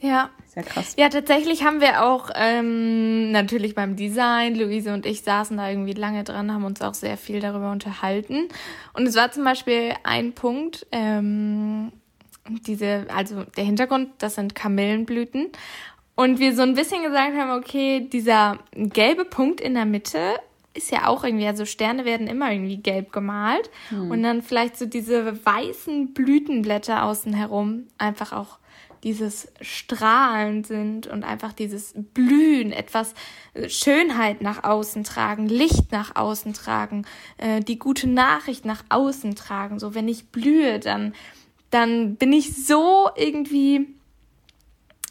Ja. 0.00 0.30
Sehr 0.46 0.62
krass. 0.62 0.94
Ja, 0.96 1.08
tatsächlich 1.08 1.64
haben 1.64 1.80
wir 1.80 2.02
auch 2.02 2.30
ähm, 2.34 3.30
natürlich 3.30 3.74
beim 3.74 3.96
Design, 3.96 4.54
Luise 4.54 4.92
und 4.94 5.04
ich 5.04 5.22
saßen 5.22 5.56
da 5.56 5.68
irgendwie 5.68 5.92
lange 5.92 6.24
dran, 6.24 6.52
haben 6.52 6.64
uns 6.64 6.80
auch 6.80 6.94
sehr 6.94 7.16
viel 7.16 7.40
darüber 7.40 7.70
unterhalten. 7.70 8.48
Und 8.94 9.06
es 9.06 9.16
war 9.16 9.30
zum 9.32 9.44
Beispiel 9.44 9.92
ein 10.02 10.32
Punkt, 10.32 10.86
ähm, 10.92 11.92
diese, 12.66 13.06
also 13.14 13.44
der 13.56 13.64
Hintergrund, 13.64 14.10
das 14.18 14.36
sind 14.36 14.54
Kamillenblüten. 14.54 15.48
Und 16.16 16.38
wir 16.38 16.56
so 16.56 16.62
ein 16.62 16.74
bisschen 16.74 17.02
gesagt 17.02 17.36
haben, 17.36 17.50
okay, 17.58 18.08
dieser 18.12 18.58
gelbe 18.74 19.24
Punkt 19.24 19.60
in 19.60 19.74
der 19.74 19.84
Mitte 19.84 20.34
ist 20.74 20.90
ja 20.90 21.06
auch 21.06 21.24
irgendwie, 21.24 21.46
also 21.46 21.64
Sterne 21.64 22.04
werden 22.04 22.26
immer 22.26 22.50
irgendwie 22.50 22.78
gelb 22.78 23.12
gemalt. 23.12 23.70
Hm. 23.90 24.10
Und 24.10 24.22
dann 24.22 24.42
vielleicht 24.42 24.76
so 24.76 24.86
diese 24.86 25.44
weißen 25.44 26.12
Blütenblätter 26.14 27.04
außen 27.04 27.32
herum 27.32 27.86
einfach 27.98 28.32
auch 28.32 28.58
dieses 29.04 29.52
Strahlen 29.60 30.64
sind 30.64 31.06
und 31.06 31.22
einfach 31.22 31.52
dieses 31.52 31.94
Blühen, 31.94 32.72
etwas 32.72 33.14
Schönheit 33.68 34.40
nach 34.42 34.64
außen 34.64 35.04
tragen, 35.04 35.48
Licht 35.48 35.92
nach 35.92 36.16
außen 36.16 36.54
tragen, 36.54 37.04
äh, 37.38 37.60
die 37.60 37.78
gute 37.78 38.08
Nachricht 38.08 38.64
nach 38.64 38.84
außen 38.88 39.36
tragen. 39.36 39.78
So, 39.78 39.94
wenn 39.94 40.08
ich 40.08 40.28
blühe, 40.28 40.80
dann, 40.80 41.14
dann 41.70 42.16
bin 42.16 42.32
ich 42.32 42.66
so 42.66 43.08
irgendwie, 43.16 43.95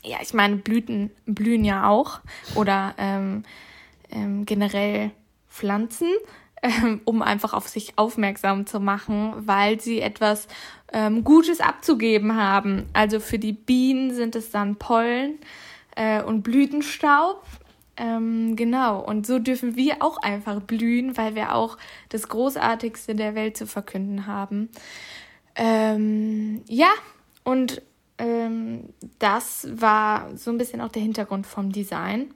ja, 0.05 0.17
ich 0.21 0.33
meine, 0.33 0.57
Blüten 0.57 1.11
blühen 1.25 1.65
ja 1.65 1.89
auch 1.89 2.19
oder 2.55 2.93
ähm, 2.97 3.43
ähm, 4.11 4.45
generell 4.45 5.11
Pflanzen, 5.49 6.09
ähm, 6.61 7.01
um 7.05 7.21
einfach 7.21 7.53
auf 7.53 7.67
sich 7.67 7.97
aufmerksam 7.97 8.65
zu 8.65 8.79
machen, 8.79 9.33
weil 9.37 9.79
sie 9.79 10.01
etwas 10.01 10.47
ähm, 10.93 11.23
Gutes 11.23 11.59
abzugeben 11.59 12.35
haben. 12.35 12.85
Also 12.93 13.19
für 13.19 13.39
die 13.39 13.53
Bienen 13.53 14.13
sind 14.13 14.35
es 14.35 14.51
dann 14.51 14.75
Pollen 14.75 15.39
äh, 15.95 16.21
und 16.21 16.43
Blütenstaub. 16.43 17.43
Ähm, 17.97 18.57
genau, 18.57 18.99
und 18.99 19.25
so 19.25 19.39
dürfen 19.39 19.77
wir 19.77 20.01
auch 20.01 20.17
einfach 20.17 20.59
blühen, 20.59 21.15
weil 21.15 21.35
wir 21.35 21.55
auch 21.55 21.77
das 22.09 22.27
Großartigste 22.27 23.15
der 23.15 23.35
Welt 23.35 23.55
zu 23.55 23.67
verkünden 23.67 24.27
haben. 24.27 24.69
Ähm, 25.55 26.61
ja, 26.67 26.89
und 27.45 27.81
ähm, 28.17 28.89
das 29.19 29.67
war 29.71 30.35
so 30.37 30.51
ein 30.51 30.57
bisschen 30.57 30.81
auch 30.81 30.89
der 30.89 31.01
Hintergrund 31.01 31.47
vom 31.47 31.71
Design. 31.71 32.33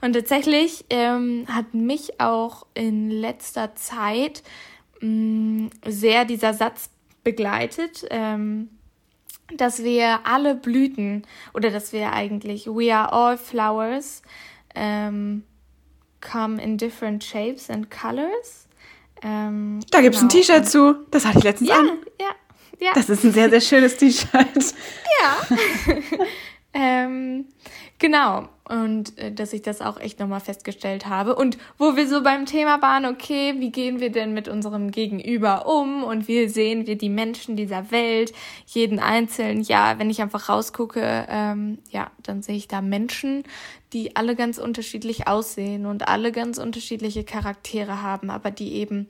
Und 0.00 0.14
tatsächlich 0.14 0.84
ähm, 0.90 1.46
hat 1.48 1.74
mich 1.74 2.20
auch 2.20 2.66
in 2.74 3.10
letzter 3.10 3.74
Zeit 3.76 4.42
mh, 5.00 5.08
mm, 5.08 5.70
sehr 5.86 6.24
dieser 6.24 6.54
Satz 6.54 6.90
begleitet, 7.22 8.06
ähm, 8.10 8.70
dass 9.56 9.82
wir 9.82 10.20
alle 10.24 10.54
Blüten 10.54 11.26
oder 11.54 11.70
dass 11.70 11.92
wir 11.92 12.12
eigentlich, 12.12 12.66
we 12.66 12.94
are 12.94 13.12
all 13.12 13.36
flowers, 13.36 14.22
ähm, 14.74 15.44
come 16.20 16.62
in 16.62 16.76
different 16.76 17.24
shapes 17.24 17.70
and 17.70 17.90
colors. 17.90 18.68
Ähm, 19.22 19.80
da 19.90 20.00
gibt 20.00 20.14
es 20.14 20.20
genau. 20.20 20.32
ein 20.32 20.36
T-Shirt 20.36 20.68
zu. 20.68 21.06
Das 21.10 21.26
hatte 21.26 21.38
ich 21.38 21.44
letztens 21.44 21.70
ja, 21.70 21.78
an. 21.78 21.88
Ja, 22.20 22.30
ja. 22.80 22.92
Das 22.94 23.08
ist 23.08 23.24
ein 23.24 23.32
sehr, 23.32 23.50
sehr 23.50 23.60
schönes 23.60 23.96
T-Shirt. 23.96 24.28
Ja. 25.22 25.56
ähm, 26.72 27.44
genau 27.98 28.48
und 28.70 29.18
äh, 29.18 29.32
dass 29.32 29.52
ich 29.52 29.62
das 29.62 29.80
auch 29.80 29.98
echt 29.98 30.20
nochmal 30.20 30.40
festgestellt 30.40 31.06
habe. 31.06 31.34
Und 31.34 31.58
wo 31.76 31.96
wir 31.96 32.06
so 32.06 32.22
beim 32.22 32.46
Thema 32.46 32.80
waren, 32.80 33.04
okay, 33.04 33.56
wie 33.58 33.72
gehen 33.72 33.98
wir 33.98 34.10
denn 34.10 34.32
mit 34.32 34.46
unserem 34.46 34.92
Gegenüber 34.92 35.66
um 35.66 36.04
und 36.04 36.28
wie 36.28 36.48
sehen 36.48 36.86
wir 36.86 36.96
die 36.96 37.08
Menschen 37.08 37.56
dieser 37.56 37.90
Welt, 37.90 38.32
jeden 38.66 39.00
einzelnen, 39.00 39.62
ja, 39.62 39.98
wenn 39.98 40.08
ich 40.08 40.22
einfach 40.22 40.48
rausgucke, 40.48 41.26
ähm, 41.28 41.78
ja, 41.90 42.12
dann 42.22 42.42
sehe 42.42 42.56
ich 42.56 42.68
da 42.68 42.80
Menschen, 42.80 43.42
die 43.92 44.14
alle 44.14 44.36
ganz 44.36 44.58
unterschiedlich 44.58 45.26
aussehen 45.26 45.84
und 45.84 46.06
alle 46.06 46.30
ganz 46.30 46.58
unterschiedliche 46.58 47.24
Charaktere 47.24 48.02
haben, 48.02 48.30
aber 48.30 48.52
die 48.52 48.74
eben 48.74 49.08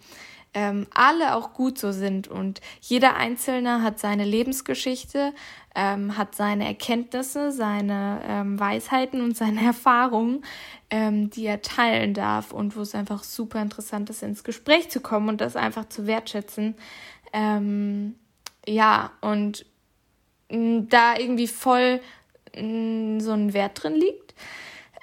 ähm, 0.52 0.86
alle 0.92 1.36
auch 1.36 1.52
gut 1.52 1.78
so 1.78 1.92
sind 1.92 2.28
und 2.28 2.60
jeder 2.80 3.16
Einzelne 3.16 3.82
hat 3.82 4.00
seine 4.00 4.24
Lebensgeschichte, 4.24 5.32
ähm, 5.76 6.16
hat 6.16 6.34
seine 6.34 6.66
Erkenntnisse, 6.66 7.52
seine 7.52 8.20
ähm, 8.26 8.58
Weisheiten 8.58 9.20
und 9.20 9.36
seine 9.36 9.62
Erfahrungen, 9.64 10.44
ähm, 10.90 11.30
die 11.30 11.46
er 11.46 11.62
teilen 11.62 12.14
darf 12.14 12.52
und 12.52 12.76
wo 12.76 12.80
es 12.80 12.94
einfach 12.94 13.22
super 13.22 13.62
interessant 13.62 14.10
ist, 14.10 14.22
ins 14.22 14.42
Gespräch 14.42 14.90
zu 14.90 15.00
kommen 15.00 15.28
und 15.28 15.40
das 15.40 15.54
einfach 15.54 15.88
zu 15.88 16.08
wertschätzen. 16.08 16.74
Ähm, 17.32 18.16
ja, 18.66 19.12
und 19.20 19.66
mm, 20.50 20.88
da 20.88 21.16
irgendwie 21.16 21.46
voll 21.46 22.00
mh, 22.56 22.62
mm, 22.62 23.20
so 23.20 23.32
ein 23.32 23.52
Wert 23.52 23.82
drin 23.82 23.94
liegt. 23.94 24.34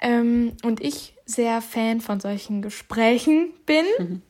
Ähm, 0.02 0.52
und 0.62 0.80
ich 0.80 1.14
sehr 1.24 1.62
Fan 1.62 2.02
von 2.02 2.20
solchen 2.20 2.60
Gesprächen 2.60 3.52
bin. 3.64 3.86
Mhm 3.98 4.22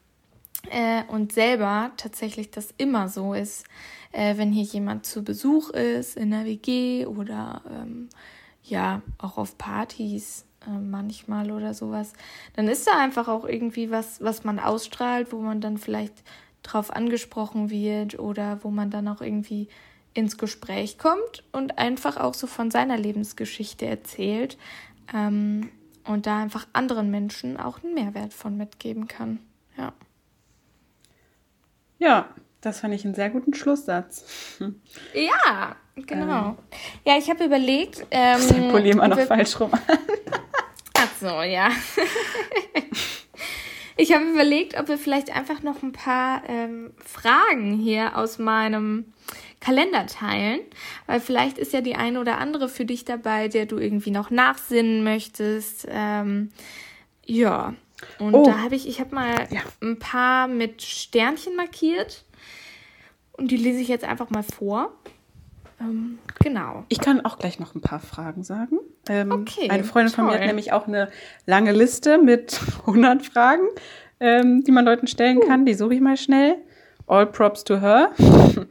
äh, 0.71 1.05
und 1.09 1.33
selber 1.33 1.91
tatsächlich 1.97 2.51
das 2.51 2.73
immer 2.77 3.09
so 3.09 3.35
ist, 3.35 3.67
äh, 4.13 4.37
wenn 4.37 4.53
hier 4.53 4.65
jemand 4.65 5.07
zu 5.07 5.23
Besuch 5.23 5.71
ist 5.71 6.17
in 6.17 6.31
der 6.31 6.45
WG 6.45 7.07
oder 7.07 7.63
ähm, 7.71 8.09
ja 8.63 9.03
auch 9.19 9.39
auf 9.39 9.59
Partys 9.59 10.45
äh, 10.67 10.79
manchmal 10.79 11.51
oder 11.51 11.75
sowas, 11.75 12.13
dann 12.55 12.69
ist 12.69 12.87
da 12.87 12.99
einfach 12.99 13.29
auch 13.29 13.45
irgendwie 13.45 13.91
was, 13.91 14.23
was 14.23 14.45
man 14.45 14.59
ausstrahlt, 14.59 15.33
wo 15.33 15.39
man 15.41 15.61
dann 15.61 15.79
vielleicht 15.79 16.23
drauf 16.63 16.91
angesprochen 16.95 17.71
wird 17.71 18.19
oder 18.19 18.63
wo 18.63 18.71
man 18.71 18.91
dann 18.91 19.09
auch 19.09 19.21
irgendwie 19.21 19.69
ins 20.15 20.37
Gespräch 20.37 20.99
kommt 20.99 21.45
und 21.53 21.79
einfach 21.79 22.17
auch 22.17 22.35
so 22.35 22.47
von 22.47 22.71
seiner 22.71 22.97
Lebensgeschichte 22.97 23.87
erzählt 23.87 24.59
ähm, 25.15 25.71
und 26.05 26.27
da 26.27 26.39
einfach 26.41 26.67
anderen 26.73 27.11
Menschen 27.11 27.57
auch 27.57 27.83
einen 27.83 27.95
Mehrwert 27.95 28.33
von 28.33 28.57
mitgeben 28.57 29.07
kann. 29.07 29.39
Ja. 29.77 29.93
Ja, 31.99 32.29
das 32.61 32.81
fand 32.81 32.95
ich 32.95 33.05
einen 33.05 33.15
sehr 33.15 33.31
guten 33.31 33.55
Schlusssatz. 33.55 34.25
Ja, 35.15 35.77
genau. 35.95 36.49
Ähm. 36.51 36.57
Ja, 37.05 37.19
ich 37.19 37.31
habe 37.31 37.45
überlegt. 37.45 38.07
Ähm, 38.11 38.41
der 38.49 38.71
Pulli 38.71 38.91
immer 38.91 39.09
noch 39.09 39.21
falsch 39.21 39.59
rum 39.61 39.71
Ach 40.95 41.11
so, 41.21 41.43
ja. 41.43 41.71
ich 43.97 44.13
habe 44.13 44.25
überlegt, 44.25 44.79
ob 44.79 44.89
wir 44.89 44.99
vielleicht 44.99 45.35
einfach 45.35 45.63
noch 45.63 45.83
ein 45.83 45.93
paar 45.93 46.43
ähm, 46.49 46.93
Fragen 47.05 47.79
hier 47.79 48.17
aus 48.17 48.39
meinem 48.39 49.13
Kalender 49.61 50.07
teilen, 50.07 50.61
weil 51.07 51.21
vielleicht 51.21 51.59
ist 51.59 51.73
ja 51.73 51.81
die 51.81 51.97
eine 51.97 52.21
oder 52.21 52.39
andere 52.39 52.69
für 52.69 52.85
dich 52.85 53.05
dabei, 53.05 53.49
der 53.49 53.67
du 53.67 53.79
irgendwie 53.79 54.11
noch 54.11 54.31
nachsinnen 54.31 55.05
möchtest. 55.05 55.87
Ähm, 55.89 56.51
ja, 57.27 57.75
und 58.19 58.35
oh. 58.35 58.45
da 58.45 58.59
habe 58.59 58.75
ich, 58.75 58.89
ich 58.89 59.01
habe 59.01 59.15
mal 59.15 59.49
ja. 59.51 59.61
ein 59.83 59.99
paar 59.99 60.49
mit 60.49 60.83
Sternchen 60.83 61.57
markiert. 61.57 62.25
Und 63.33 63.51
die 63.51 63.57
lese 63.57 63.81
ich 63.81 63.89
jetzt 63.89 64.05
einfach 64.05 64.31
mal 64.31 64.43
vor. 64.43 64.93
Ähm, 65.81 66.19
genau. 66.41 66.85
Ich 66.89 67.01
kann 67.01 67.25
auch 67.25 67.39
gleich 67.39 67.61
noch 67.61 67.75
ein 67.75 67.81
paar 67.81 68.01
Fragen 68.01 68.43
sagen. 68.43 68.79
Ähm, 69.09 69.31
okay. 69.31 69.71
Eine 69.71 69.85
Freundin 69.85 70.13
toll. 70.13 70.25
von 70.25 70.27
mir 70.27 70.41
hat 70.41 70.47
nämlich 70.47 70.73
auch 70.73 70.89
eine 70.89 71.11
lange 71.47 71.73
Liste 71.73 72.19
mit 72.19 72.61
100 72.81 73.25
Fragen, 73.25 73.69
ähm, 74.19 74.65
die 74.65 74.73
man 74.73 74.85
Leuten 74.85 75.07
stellen 75.07 75.39
uh. 75.39 75.47
kann. 75.47 75.67
Die 75.67 75.75
suche 75.75 75.95
ich 75.95 76.01
mal 76.01 76.17
schnell. 76.17 76.57
All 77.07 77.27
props 77.27 77.65
to 77.65 77.81
her. 77.81 78.13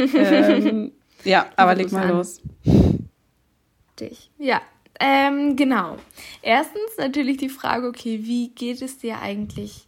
Ähm, 0.00 0.92
ja, 1.24 1.46
aber 1.56 1.74
leg 1.74 1.90
mal 1.90 2.04
an. 2.04 2.10
los. 2.10 2.40
Dich. 3.98 4.30
Ja, 4.38 4.60
ähm, 5.00 5.56
genau. 5.56 5.96
Erstens 6.42 6.96
natürlich 6.98 7.36
die 7.36 7.48
Frage, 7.48 7.86
okay, 7.86 8.20
wie 8.22 8.48
geht 8.48 8.82
es 8.82 8.98
dir 8.98 9.20
eigentlich 9.20 9.86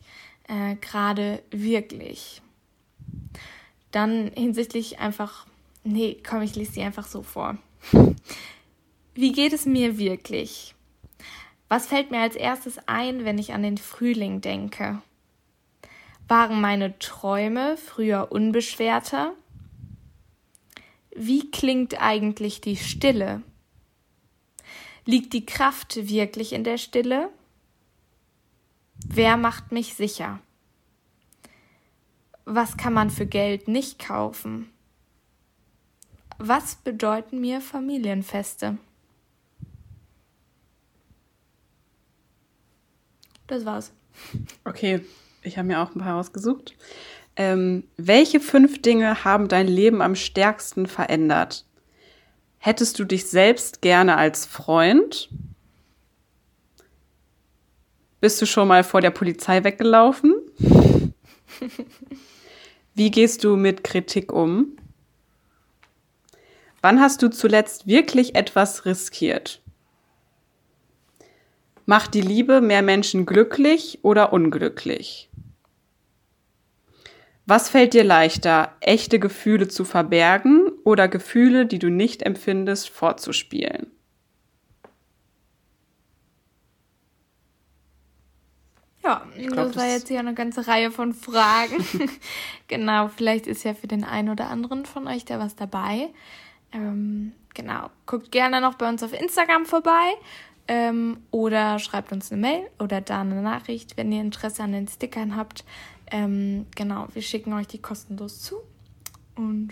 äh, 0.48 0.76
gerade 0.76 1.42
wirklich? 1.50 2.42
Dann 3.90 4.30
hinsichtlich 4.36 5.00
einfach, 5.00 5.46
nee, 5.82 6.18
komm, 6.28 6.42
ich 6.42 6.54
lese 6.54 6.72
die 6.72 6.82
einfach 6.82 7.06
so 7.06 7.22
vor. 7.22 7.58
Wie 9.14 9.32
geht 9.32 9.52
es 9.52 9.66
mir 9.66 9.98
wirklich? 9.98 10.74
Was 11.68 11.86
fällt 11.86 12.10
mir 12.10 12.20
als 12.20 12.36
erstes 12.36 12.78
ein, 12.86 13.24
wenn 13.24 13.38
ich 13.38 13.52
an 13.52 13.62
den 13.62 13.76
Frühling 13.76 14.40
denke? 14.40 15.02
Waren 16.28 16.60
meine 16.60 16.98
Träume 17.00 17.76
früher 17.76 18.30
unbeschwerter? 18.30 19.34
Wie 21.14 21.50
klingt 21.50 22.00
eigentlich 22.00 22.60
die 22.60 22.76
Stille? 22.76 23.42
Liegt 25.10 25.32
die 25.32 25.44
Kraft 25.44 25.96
wirklich 26.08 26.52
in 26.52 26.62
der 26.62 26.78
Stille? 26.78 27.30
Wer 29.08 29.36
macht 29.36 29.72
mich 29.72 29.94
sicher? 29.96 30.38
Was 32.44 32.76
kann 32.76 32.92
man 32.92 33.10
für 33.10 33.26
Geld 33.26 33.66
nicht 33.66 33.98
kaufen? 33.98 34.70
Was 36.38 36.76
bedeuten 36.76 37.40
mir 37.40 37.60
Familienfeste? 37.60 38.78
Das 43.48 43.64
war's. 43.64 43.90
Okay, 44.64 45.04
ich 45.42 45.58
habe 45.58 45.66
mir 45.66 45.80
auch 45.80 45.92
ein 45.92 46.00
paar 46.00 46.14
rausgesucht. 46.14 46.76
Ähm, 47.34 47.82
welche 47.96 48.38
fünf 48.38 48.80
Dinge 48.80 49.24
haben 49.24 49.48
dein 49.48 49.66
Leben 49.66 50.02
am 50.02 50.14
stärksten 50.14 50.86
verändert? 50.86 51.64
Hättest 52.62 52.98
du 52.98 53.04
dich 53.04 53.24
selbst 53.24 53.80
gerne 53.80 54.18
als 54.18 54.44
Freund? 54.44 55.30
Bist 58.20 58.40
du 58.42 58.44
schon 58.44 58.68
mal 58.68 58.84
vor 58.84 59.00
der 59.00 59.08
Polizei 59.08 59.64
weggelaufen? 59.64 60.34
Wie 62.94 63.10
gehst 63.10 63.44
du 63.44 63.56
mit 63.56 63.82
Kritik 63.82 64.30
um? 64.30 64.76
Wann 66.82 67.00
hast 67.00 67.22
du 67.22 67.30
zuletzt 67.30 67.86
wirklich 67.86 68.34
etwas 68.34 68.84
riskiert? 68.84 69.62
Macht 71.86 72.12
die 72.12 72.20
Liebe 72.20 72.60
mehr 72.60 72.82
Menschen 72.82 73.24
glücklich 73.24 74.00
oder 74.02 74.34
unglücklich? 74.34 75.30
Was 77.46 77.70
fällt 77.70 77.94
dir 77.94 78.04
leichter, 78.04 78.76
echte 78.80 79.18
Gefühle 79.18 79.68
zu 79.68 79.86
verbergen 79.86 80.69
oder 80.84 81.08
Gefühle, 81.08 81.66
die 81.66 81.78
du 81.78 81.90
nicht 81.90 82.22
empfindest, 82.22 82.88
vorzuspielen? 82.90 83.90
Ja, 89.02 89.26
glaub, 89.34 89.72
das 89.72 89.76
war 89.76 89.88
jetzt 89.88 90.08
hier 90.08 90.18
eine 90.18 90.34
ganze 90.34 90.66
Reihe 90.66 90.90
von 90.90 91.14
Fragen. 91.14 91.84
genau, 92.68 93.08
vielleicht 93.08 93.46
ist 93.46 93.64
ja 93.64 93.74
für 93.74 93.86
den 93.86 94.04
einen 94.04 94.28
oder 94.28 94.48
anderen 94.48 94.84
von 94.84 95.06
euch 95.06 95.24
da 95.24 95.38
was 95.38 95.56
dabei. 95.56 96.10
Ähm, 96.72 97.32
genau, 97.54 97.90
guckt 98.06 98.30
gerne 98.30 98.60
noch 98.60 98.74
bei 98.74 98.88
uns 98.88 99.02
auf 99.02 99.18
Instagram 99.18 99.64
vorbei 99.64 100.12
ähm, 100.68 101.18
oder 101.30 101.78
schreibt 101.78 102.12
uns 102.12 102.30
eine 102.30 102.40
Mail 102.40 102.70
oder 102.78 103.00
da 103.00 103.22
eine 103.22 103.42
Nachricht, 103.42 103.96
wenn 103.96 104.12
ihr 104.12 104.20
Interesse 104.20 104.62
an 104.62 104.72
den 104.72 104.86
Stickern 104.86 105.34
habt. 105.34 105.64
Ähm, 106.12 106.66
genau, 106.76 107.08
wir 107.12 107.22
schicken 107.22 107.52
euch 107.54 107.66
die 107.66 107.80
kostenlos 107.80 108.42
zu. 108.42 108.56
Und 109.34 109.70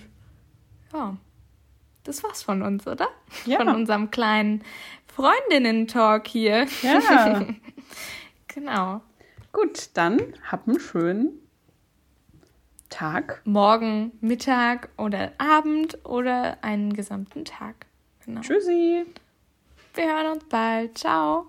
ja, 0.93 1.17
das 2.05 2.23
war's 2.23 2.43
von 2.43 2.63
uns, 2.63 2.87
oder? 2.87 3.09
Ja. 3.45 3.59
Von 3.59 3.69
unserem 3.69 4.11
kleinen 4.11 4.65
Freundinnen-Talk 5.07 6.27
hier. 6.27 6.67
Ja. 6.83 7.45
genau. 8.49 9.01
Gut, 9.53 9.91
dann 9.95 10.35
habt 10.51 10.69
einen 10.69 10.81
schönen 10.81 11.49
Tag. 12.89 13.43
Morgen, 13.45 14.13
Mittag 14.21 14.89
oder 14.97 15.33
Abend 15.39 15.99
oder 16.07 16.59
einen 16.63 16.93
gesamten 16.93 17.45
Tag. 17.45 17.87
Genau. 18.25 18.41
Tschüssi. 18.41 19.05
Wir 19.95 20.05
hören 20.05 20.33
uns 20.33 20.45
bald. 20.45 20.97
Ciao. 20.97 21.47